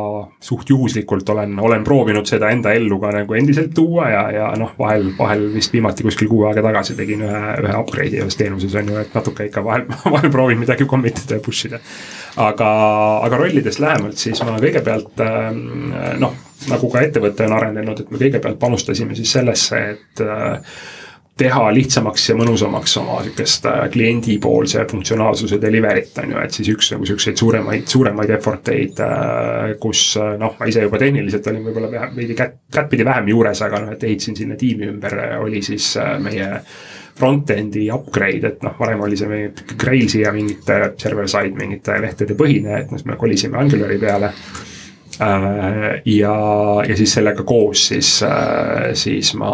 suht 0.40 0.70
juhuslikult 0.70 1.28
olen, 1.28 1.58
olen 1.60 1.84
proovinud 1.84 2.26
seda 2.28 2.50
enda 2.52 2.72
ellu 2.76 2.98
ka 3.00 3.12
nagu 3.14 3.36
endiselt 3.38 3.74
tuua 3.74 4.08
ja, 4.10 4.22
ja 4.32 4.46
noh, 4.58 4.72
vahel, 4.78 5.10
vahel 5.18 5.48
vist 5.54 5.72
viimati 5.72 6.06
kuskil 6.06 6.30
kuu 6.30 6.46
aega 6.48 6.64
tagasi 6.64 6.96
tegin 6.98 7.24
ühe, 7.26 7.42
ühe 7.64 7.74
upgrade'i 7.78 8.22
ühes 8.22 8.38
teenuses 8.40 8.74
on 8.80 8.88
ju, 8.92 8.98
et 9.02 9.14
natuke 9.16 9.48
ikka 9.50 9.64
vahel, 9.64 9.84
vahel 10.14 10.32
proovin 10.32 10.62
midagi 10.62 10.88
commit 10.88 11.20
ida 11.24 11.38
ja 11.38 11.44
push 11.44 11.68
ida. 11.68 11.82
aga, 12.40 12.70
aga 13.26 13.42
rollidest 13.44 13.82
lähemalt, 13.84 14.16
siis 14.20 14.40
ma 14.46 14.56
kõigepealt 14.62 15.22
ähm, 15.26 15.92
noh 16.22 16.40
nagu 16.70 16.88
ka 16.92 17.02
ettevõte 17.02 17.46
on 17.48 17.56
arenenud, 17.56 18.00
et 18.00 18.10
me 18.12 18.20
kõigepealt 18.20 18.58
panustasime 18.60 19.16
siis 19.18 19.32
sellesse, 19.34 19.80
et 19.96 20.22
teha 21.38 21.64
lihtsamaks 21.74 22.28
ja 22.28 22.36
mõnusamaks 22.36 22.94
oma 23.00 23.18
sihukest 23.24 23.66
äh, 23.70 23.82
kliendipoolse 23.92 24.84
funktsionaalsuse 24.90 25.58
delivery't 25.62 26.18
on 26.22 26.34
ju, 26.34 26.40
et 26.44 26.58
siis 26.58 26.72
üks 26.74 26.92
nagu 26.92 27.08
siukseid 27.08 27.40
suuremaid, 27.40 27.86
suuremaid 27.88 28.34
effort 28.36 28.68
eid, 28.74 29.00
äh, 29.02 29.74
kus 29.82 30.04
noh, 30.38 30.56
ma 30.60 30.70
ise 30.70 30.84
juba 30.84 31.00
tehniliselt 31.02 31.48
olin 31.52 31.68
võib-olla 31.68 32.08
veidi 32.16 32.36
kätt, 32.38 32.58
kättpidi 32.72 33.06
vähem 33.08 33.32
juures, 33.32 33.62
aga 33.64 33.84
noh, 33.84 33.94
et 33.96 34.04
ehitasin 34.08 34.38
sinna 34.38 34.58
tiimi 34.60 34.90
ümber, 34.92 35.18
oli 35.42 35.62
siis 35.64 35.94
meie 36.22 36.50
front-end'i 37.18 37.86
upgrade, 37.92 38.48
et 38.48 38.62
noh, 38.64 38.74
varem 38.78 39.02
oli 39.04 39.16
see 39.20 39.28
meie 39.30 39.52
Grailsi 39.78 40.22
ja 40.24 40.32
mingite 40.34 40.78
server-side 41.00 41.56
mingite 41.58 41.98
lehtede 42.02 42.36
põhine, 42.38 42.78
et 42.80 42.92
noh, 42.92 43.02
me 43.08 43.18
kolisime 43.20 43.60
Angulari 43.60 43.98
peale. 44.00 44.32
Äh, 44.32 44.71
ja, 45.20 46.34
ja 46.88 46.96
siis 46.96 47.12
sellega 47.12 47.44
koos 47.44 47.86
siis, 47.88 48.22
äh, 48.22 48.92
siis 48.98 49.34
ma 49.38 49.52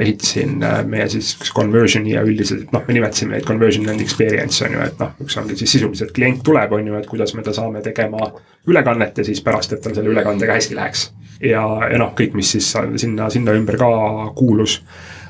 ehitasin 0.00 0.62
äh, 0.62 0.80
meie 0.86 1.08
siis 1.08 1.36
conversion'i 1.54 2.16
ja 2.16 2.24
üldiselt 2.26 2.72
noh, 2.74 2.82
me 2.88 2.96
nimetasime 2.96 3.36
neid 3.36 3.46
conversion 3.46 3.88
and 3.88 4.02
experience 4.02 4.64
on 4.64 4.74
ju, 4.74 4.82
et 4.86 4.98
noh, 5.02 5.14
üks 5.22 5.38
ongi 5.40 5.58
siis 5.58 5.76
sisuliselt 5.78 6.12
klient 6.16 6.42
tuleb, 6.46 6.72
on 6.72 6.90
ju, 6.90 6.98
et 6.98 7.06
kuidas 7.10 7.34
me 7.36 7.44
ta 7.46 7.54
saame 7.56 7.82
tegema 7.84 8.30
ülekannet 8.66 9.18
ja 9.22 9.26
siis 9.26 9.42
pärast, 9.46 9.72
et 9.72 9.84
tal 9.84 9.94
selle 9.94 10.10
ülekandega 10.10 10.58
hästi 10.58 10.78
läheks. 10.78 11.10
ja, 11.40 11.62
ja 11.92 12.00
noh, 12.02 12.14
kõik, 12.18 12.34
mis 12.34 12.56
siis 12.56 12.72
sinna, 12.96 13.30
sinna 13.30 13.54
ümber 13.56 13.78
ka 13.80 13.90
kuulus 14.36 14.80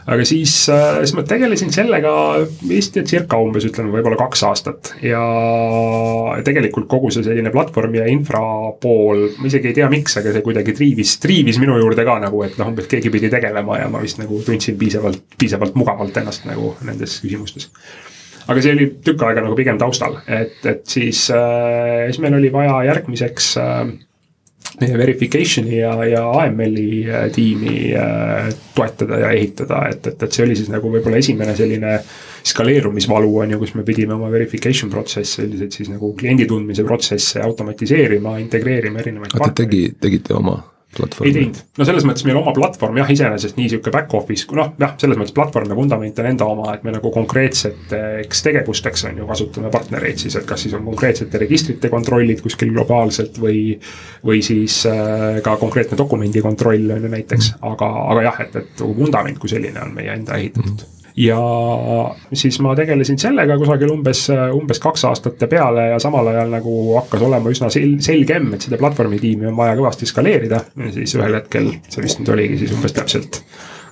aga 0.07 0.24
siis, 0.26 0.54
äh, 0.70 1.00
siis 1.02 1.14
ma 1.16 1.24
tegelesin 1.26 1.72
sellega 1.74 2.12
vist 2.68 2.98
circa 3.11 3.38
umbes 3.42 3.66
ütleme 3.66 3.90
võib-olla 3.94 4.18
kaks 4.20 4.44
aastat. 4.46 4.92
Ja 5.04 5.22
tegelikult 6.46 6.88
kogu 6.90 7.11
see 7.14 7.26
selline 7.26 7.50
platvormi 7.54 8.00
ja 8.00 8.07
infra 8.11 8.42
pool, 8.82 9.26
ma 9.40 9.50
isegi 9.50 9.72
ei 9.72 9.78
tea, 9.80 9.90
miks, 9.92 10.18
aga 10.20 10.34
see 10.34 10.46
kuidagi 10.46 10.76
triivis, 10.76 11.16
triivis 11.22 11.61
minu 11.62 11.78
juurde 11.82 12.07
ka 12.07 12.18
nagu, 12.22 12.42
et 12.46 12.59
noh, 12.61 12.70
umbes 12.70 12.90
keegi 12.90 13.12
pidi 13.12 13.30
tegelema 13.32 13.80
ja 13.82 13.90
ma 13.92 14.02
vist 14.02 14.22
nagu 14.22 14.40
tundsin 14.46 14.78
piisavalt, 14.78 15.24
piisavalt 15.38 15.78
mugavalt 15.78 16.22
ennast 16.22 16.46
nagu 16.48 16.76
nendes 16.86 17.18
küsimustes. 17.24 17.70
Aga 18.46 18.62
see 18.62 18.76
oli 18.76 18.90
tükk 19.02 19.24
aega 19.26 19.42
nagu 19.42 19.57
pigem 19.59 19.78
taustal, 19.80 20.20
et, 20.30 20.61
et 20.70 20.84
siis 20.86 21.24
äh,, 21.34 22.07
siis 22.07 22.20
meil 22.22 22.36
oli 22.38 22.52
vaja 22.54 22.78
järgmiseks 22.92 23.57
äh, 23.59 23.80
meie 24.81 24.99
verification'i 24.99 25.79
ja, 25.79 25.93
ja 26.05 26.23
AML-i 26.43 27.03
äh, 27.09 27.27
tiimi 27.35 27.93
äh, 27.97 28.51
toetada 28.75 29.21
ja 29.25 29.33
ehitada, 29.35 29.87
et, 29.91 30.07
et, 30.07 30.23
et 30.23 30.33
see 30.33 30.47
oli 30.47 30.57
siis 30.59 30.71
nagu 30.73 30.91
võib-olla 30.93 31.21
esimene 31.23 31.57
selline 31.57 31.99
skaleerumisvalu 32.47 33.33
on 33.43 33.57
ju, 33.57 33.61
kus 33.62 33.75
me 33.75 33.85
pidime 33.87 34.14
oma 34.14 34.31
verification 34.31 34.93
protsesse, 34.93 35.41
selliseid 35.41 35.75
siis 35.75 35.91
nagu 35.91 36.12
kliendi 36.19 36.47
tundmise 36.47 36.85
protsesse 36.87 37.43
automatiseerima, 37.43 38.39
integreerima 38.43 39.03
erinevaid. 39.03 39.37
te 39.41 39.64
tegi, 39.64 39.85
tegite 40.01 40.37
oma 40.37 40.61
platvormi? 40.97 41.30
ei 41.30 41.36
teinud, 41.36 41.61
no 41.78 41.88
selles 41.88 42.07
mõttes 42.09 42.26
meil 42.28 42.38
oma 42.40 42.55
platvorm 42.57 43.01
jah, 43.01 43.11
iseenesest 43.12 43.59
nii 43.61 43.70
sihuke 43.72 43.92
back 43.94 44.14
office, 44.18 44.49
noh 44.57 44.72
jah, 44.80 44.97
selles 45.01 45.20
mõttes 45.20 45.36
platvorm 45.36 45.72
ja 45.72 45.78
vundament 45.78 46.18
on 46.22 46.30
enda 46.30 46.49
oma, 46.49 46.72
et 46.74 46.86
me 46.86 46.94
nagu 46.94 47.12
konkreetseteks 47.14 48.42
tegevusteks 48.49 49.07
on 49.11 49.22
ju 49.22 49.28
kasutame 49.30 49.70
partnereid 49.74 50.24
siis, 50.24 50.38
et 50.40 50.49
kas 50.49 50.66
siis 50.66 50.74
on 50.78 50.84
konkreetsete 50.88 51.40
registrite 51.42 51.92
kontrollid 51.92 52.42
kuskil 52.44 52.72
globaalselt 52.74 53.40
või. 53.42 53.78
või 54.26 54.42
siis 54.42 54.80
äh, 54.88 55.40
ka 55.44 55.57
konkreetne 55.61 55.99
dokumendi 55.99 56.42
kontroll 56.42 56.90
on 56.90 57.07
ju 57.07 57.12
näiteks, 57.12 57.53
aga, 57.66 57.88
aga 58.12 58.26
jah, 58.28 58.42
et, 58.47 58.61
et 58.62 58.84
vundament 58.84 59.38
kui 59.38 59.51
selline 59.51 59.80
on 59.82 59.94
meie 59.94 60.12
enda 60.16 60.38
ehitatud 60.40 60.72
mm. 60.72 60.84
-hmm 60.84 60.95
ja 61.17 61.39
siis 62.33 62.59
ma 62.61 62.75
tegelesin 62.77 63.19
sellega 63.19 63.57
kusagil 63.59 63.93
umbes, 63.93 64.27
umbes 64.53 64.81
kaks 64.83 65.07
aastat 65.09 65.41
ja 65.41 65.49
peale 65.49 65.89
ja 65.93 66.01
samal 66.03 66.29
ajal 66.33 66.51
nagu 66.53 66.75
hakkas 66.99 67.25
olema 67.25 67.53
üsna 67.53 67.71
sel-, 67.73 67.97
selgem, 68.05 68.53
et 68.55 68.67
seda 68.67 68.81
platvormi 68.81 69.21
tiimi 69.23 69.49
on 69.51 69.57
vaja 69.57 69.79
kõvasti 69.79 70.09
skaleerida. 70.09 70.61
ja 70.77 70.93
siis 70.93 71.17
ühel 71.17 71.39
hetkel, 71.41 71.73
see 71.89 72.05
vist 72.05 72.21
nüüd 72.21 72.35
oligi 72.37 72.61
siis 72.61 72.77
umbes 72.77 72.97
täpselt 72.97 73.41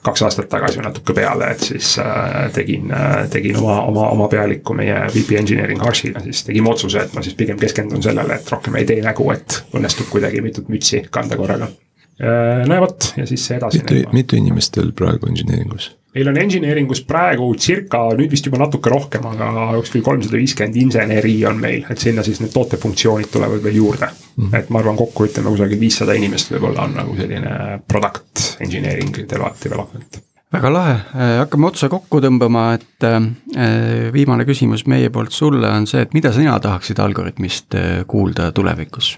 kaks 0.05 0.23
aastat 0.27 0.51
tagasi 0.53 0.79
või 0.79 0.85
natuke 0.85 1.15
peale, 1.17 1.49
et 1.55 1.65
siis 1.65 1.95
äh, 2.03 2.51
tegin 2.53 2.93
äh,, 2.93 3.23
tegin 3.33 3.57
oma, 3.57 3.79
oma, 3.89 4.11
oma 4.13 4.29
pealiku 4.29 4.77
meie 4.77 4.99
VP 5.15 5.39
Engineering 5.41 5.81
Harshile, 5.81 6.21
siis 6.27 6.45
tegime 6.45 6.69
otsuse, 6.75 7.07
et 7.07 7.17
ma 7.17 7.25
siis 7.25 7.39
pigem 7.39 7.57
keskendun 7.61 8.05
sellele, 8.05 8.37
et 8.37 8.53
rohkem 8.53 8.77
ei 8.77 8.85
tee 8.89 9.01
nägu, 9.05 9.31
et 9.33 9.63
õnnestub 9.73 10.13
kuidagi 10.13 10.45
mitut 10.45 10.69
mütsi 10.69 11.07
kanda 11.11 11.41
korraga 11.41 11.73
äh,. 12.21 12.65
no 12.69 12.79
ja 12.79 12.81
vot, 12.85 13.13
ja 13.17 13.27
siis 13.27 13.47
see 13.47 13.59
edasi. 13.59 13.83
mitu, 13.83 14.17
mitu 14.17 14.41
inimest 14.41 14.75
teil 14.77 14.93
praegu 14.97 15.31
engineering'us? 15.31 15.93
meil 16.15 16.29
on 16.29 16.37
engineering 16.39 16.91
us 16.91 17.03
praegu 17.07 17.49
circa, 17.59 18.05
nüüd 18.15 18.31
vist 18.31 18.47
juba 18.47 18.61
natuke 18.63 18.91
rohkem, 18.93 19.25
aga 19.33 19.65
kuskil 19.81 20.05
kolmsada 20.07 20.39
viiskümmend 20.39 20.79
inseneri 20.79 21.35
on 21.49 21.59
meil, 21.63 21.87
et 21.91 22.03
sinna 22.03 22.23
siis 22.27 22.39
need 22.43 22.55
tootefunktsioonid 22.55 23.33
tulevad 23.35 23.65
veel 23.65 23.81
juurde 23.81 24.07
mm. 24.11 24.45
-hmm. 24.45 24.59
et 24.59 24.71
ma 24.71 24.83
arvan, 24.83 24.97
kokku 25.01 25.27
ütleme 25.27 25.51
kusagil 25.55 25.81
viissada 25.81 26.15
inimest 26.15 26.55
võib-olla 26.55 26.87
on 26.87 26.95
nagu 27.01 27.17
selline 27.19 27.81
product 27.89 28.47
engineering 28.61 29.17
development 29.27 30.23
väga 30.55 30.71
lahe, 30.73 30.95
äh, 30.95 31.37
hakkame 31.43 31.67
otsa 31.67 31.89
kokku 31.91 32.21
tõmbama, 32.23 32.69
et 32.79 33.07
äh, 33.09 34.13
viimane 34.15 34.47
küsimus 34.47 34.87
meie 34.87 35.11
poolt 35.11 35.35
sulle 35.35 35.67
on 35.67 35.87
see, 35.91 36.05
et 36.07 36.15
mida 36.15 36.31
sina 36.33 36.61
tahaksid 36.63 36.99
Algorütmist 37.03 37.75
kuulda 38.07 38.53
tulevikus, 38.53 39.17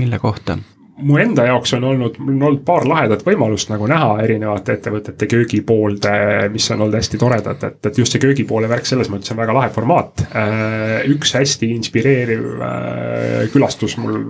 mille 0.00 0.18
kohta? 0.18 0.56
Mu 1.02 1.16
enda 1.18 1.46
jaoks 1.48 1.74
on 1.74 1.84
olnud, 1.84 2.18
mul 2.22 2.34
on 2.36 2.42
olnud 2.48 2.62
paar 2.66 2.84
lahedat 2.86 3.24
võimalust 3.26 3.70
nagu 3.72 3.86
näha 3.90 4.12
erinevate 4.22 4.76
ettevõtete 4.76 5.26
köögipoolde, 5.30 6.12
mis 6.54 6.68
on 6.70 6.84
olnud 6.84 6.98
hästi 6.98 7.18
toredad, 7.18 7.64
et, 7.66 7.80
et 7.90 7.98
just 7.98 8.14
see 8.14 8.22
köögipoole 8.22 8.70
värk 8.70 8.86
selles 8.86 9.10
mõttes 9.10 9.32
on 9.34 9.40
väga 9.40 9.56
lahe 9.56 9.72
formaat. 9.74 10.24
Äh, 10.30 11.02
üks 11.10 11.34
hästi 11.34 11.72
inspireeriv 11.74 12.46
äh, 12.62 13.40
külastus 13.52 13.96
mul 13.98 14.20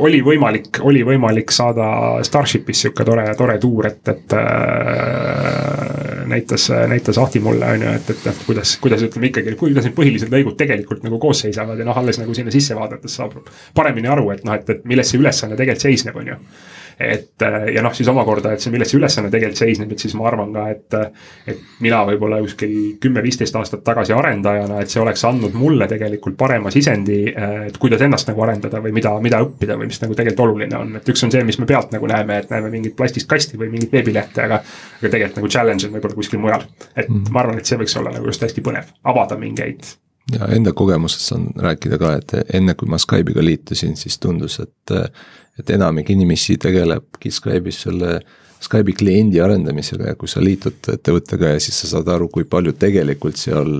oli 0.00 0.22
võimalik, 0.26 0.82
oli 0.82 1.04
võimalik 1.06 1.54
saada 1.54 2.18
Starshipis 2.26 2.86
sihuke 2.86 3.06
tore, 3.06 3.28
tore 3.38 3.58
tuur, 3.62 3.90
et, 3.92 4.02
et 4.10 4.36
äh, 4.38 5.79
näitas, 6.26 6.68
näitas 6.88 7.18
Ahti 7.18 7.40
mulle 7.40 7.66
on 7.66 7.84
ju, 7.84 7.92
et, 8.00 8.10
et, 8.10 8.26
et 8.32 8.42
kuidas, 8.46 8.76
kuidas 8.82 9.04
ütleme 9.06 9.30
ikkagi, 9.30 9.54
kuidas 9.60 9.86
need 9.86 9.96
põhilised 9.96 10.32
lõigud 10.32 10.58
tegelikult 10.58 11.04
nagu 11.06 11.20
koos 11.22 11.44
seisavad 11.46 11.78
ja 11.78 11.86
noh, 11.88 11.96
alles 11.98 12.20
nagu 12.20 12.34
sinna 12.36 12.52
sisse 12.54 12.76
vaadates 12.76 13.16
saab 13.20 13.38
paremini 13.74 14.10
aru, 14.10 14.30
et 14.34 14.44
noh, 14.44 14.56
et, 14.58 14.68
et 14.70 14.84
milles 14.88 15.10
see 15.12 15.20
ülesanne 15.20 15.58
tegelikult 15.58 15.88
seisneb 15.88 16.20
on 16.20 16.32
ju 16.32 16.38
et 17.00 17.42
äh, 17.42 17.70
ja 17.74 17.82
noh, 17.82 17.94
siis 17.96 18.08
omakorda, 18.12 18.52
et 18.52 18.62
see, 18.62 18.72
milles 18.74 18.90
see 18.90 18.98
ülesanne 18.98 19.30
tegelikult 19.32 19.60
seisneb, 19.62 19.92
et 19.94 20.02
siis 20.02 20.14
ma 20.18 20.26
arvan 20.28 20.52
ka, 20.54 20.66
et. 20.74 20.98
et 21.48 21.62
mina 21.80 22.02
võib-olla 22.04 22.40
kuskil 22.44 22.72
kümme-viisteist 23.00 23.56
aastat 23.56 23.82
tagasi 23.84 24.12
arendajana, 24.12 24.82
et 24.82 24.92
see 24.92 25.00
oleks 25.00 25.22
andnud 25.24 25.54
mulle 25.56 25.88
tegelikult 25.88 26.36
parema 26.40 26.72
sisendi. 26.74 27.20
Äh, 27.30 27.56
et 27.70 27.78
kuidas 27.80 28.04
ennast 28.04 28.28
nagu 28.28 28.44
arendada 28.44 28.82
või 28.84 28.92
mida, 28.96 29.14
mida 29.24 29.40
õppida 29.44 29.78
või 29.80 29.88
mis 29.88 30.02
nagu 30.02 30.16
tegelikult 30.16 30.44
oluline 30.46 30.76
on, 30.76 30.92
et 31.00 31.08
üks 31.14 31.24
on 31.24 31.32
see, 31.32 31.42
mis 31.46 31.58
me 31.60 31.68
pealt 31.70 31.94
nagu 31.96 32.10
näeme, 32.10 32.42
et 32.42 32.52
näeme 32.52 32.72
mingit 32.72 32.96
plastist 32.98 33.30
kasti 33.30 33.58
või 33.60 33.72
mingit 33.72 33.92
veebilehte, 33.96 34.44
aga. 34.44 34.60
aga 35.00 35.08
tegelikult 35.08 35.40
nagu 35.40 35.52
challenge 35.56 35.88
on 35.88 35.96
võib-olla 35.96 36.20
kuskil 36.20 36.42
mujal, 36.42 36.68
et 36.94 37.08
mm. 37.08 37.32
ma 37.32 37.44
arvan, 37.44 37.58
et 37.60 37.68
see 37.68 37.80
võiks 37.80 37.96
olla 38.00 38.12
nagu 38.14 38.28
just 38.28 38.44
hästi 38.44 38.64
põnev, 38.64 38.92
avada 39.08 39.38
mingeid 39.40 39.88
ja 40.32 40.46
enda 40.54 40.72
kogemusest 40.76 41.32
saan 41.32 41.48
rääkida 41.58 41.98
ka, 41.98 42.12
et 42.20 42.34
enne 42.54 42.74
kui 42.78 42.88
ma 42.90 42.98
Skype'iga 43.00 43.42
liitusin, 43.44 43.96
siis 43.98 44.18
tundus, 44.22 44.60
et 44.62 44.94
et 45.58 45.70
enamik 45.74 46.10
inimesi 46.10 46.56
tegelebki 46.60 47.32
Skype'is 47.34 47.82
selle 47.86 48.20
Skype'i 48.60 48.94
kliendi 48.96 49.40
arendamisega 49.40 50.12
ja 50.12 50.16
kui 50.20 50.28
sa 50.28 50.42
liitud 50.44 50.92
ettevõttega 50.92 51.54
ja 51.54 51.60
siis 51.62 51.80
sa 51.82 51.94
saad 51.96 52.08
aru, 52.12 52.28
kui 52.28 52.44
palju 52.48 52.76
tegelikult 52.78 53.40
seal 53.40 53.78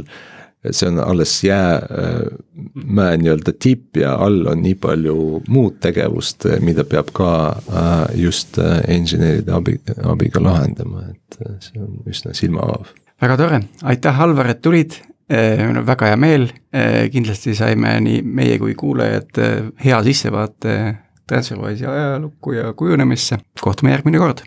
see 0.70 0.88
on 0.88 0.98
alles 1.00 1.44
jäämäe 1.44 3.16
nii-öelda 3.16 3.52
tipp 3.58 3.96
ja 3.96 4.14
all 4.14 4.46
on 4.46 4.62
nii 4.62 4.74
palju 4.74 5.42
muud 5.48 5.78
tegevust, 5.80 6.44
mida 6.60 6.84
peab 6.84 7.12
ka 7.16 7.30
äh, 7.48 8.16
just 8.20 8.58
äh, 8.58 8.82
inseneride 8.92 9.52
abi, 9.56 9.78
abiga 10.04 10.42
lahendama, 10.42 11.06
et 11.10 11.40
äh, 11.46 11.54
see 11.64 11.80
on 11.80 12.02
üsna 12.08 12.34
silmaavav. 12.36 12.92
väga 13.22 13.36
tore, 13.36 13.62
aitäh, 13.82 14.20
Alvar, 14.20 14.52
et 14.52 14.60
tulid, 14.62 14.98
meil 15.30 15.78
on 15.78 15.86
väga 15.86 16.08
hea 16.10 16.16
meel, 16.18 16.48
kindlasti 17.12 17.54
saime 17.54 17.92
nii 18.02 18.22
meie 18.26 18.56
kui 18.58 18.74
kuulajad 18.74 19.38
hea 19.84 20.00
sissevaate 20.02 20.76
Transferwise'i 21.30 21.86
ajalukku 21.86 22.52
ja 22.58 22.72
kujunemisse, 22.72 23.38
kohtume 23.62 23.94
järgmine 23.94 24.18
kord 24.18 24.42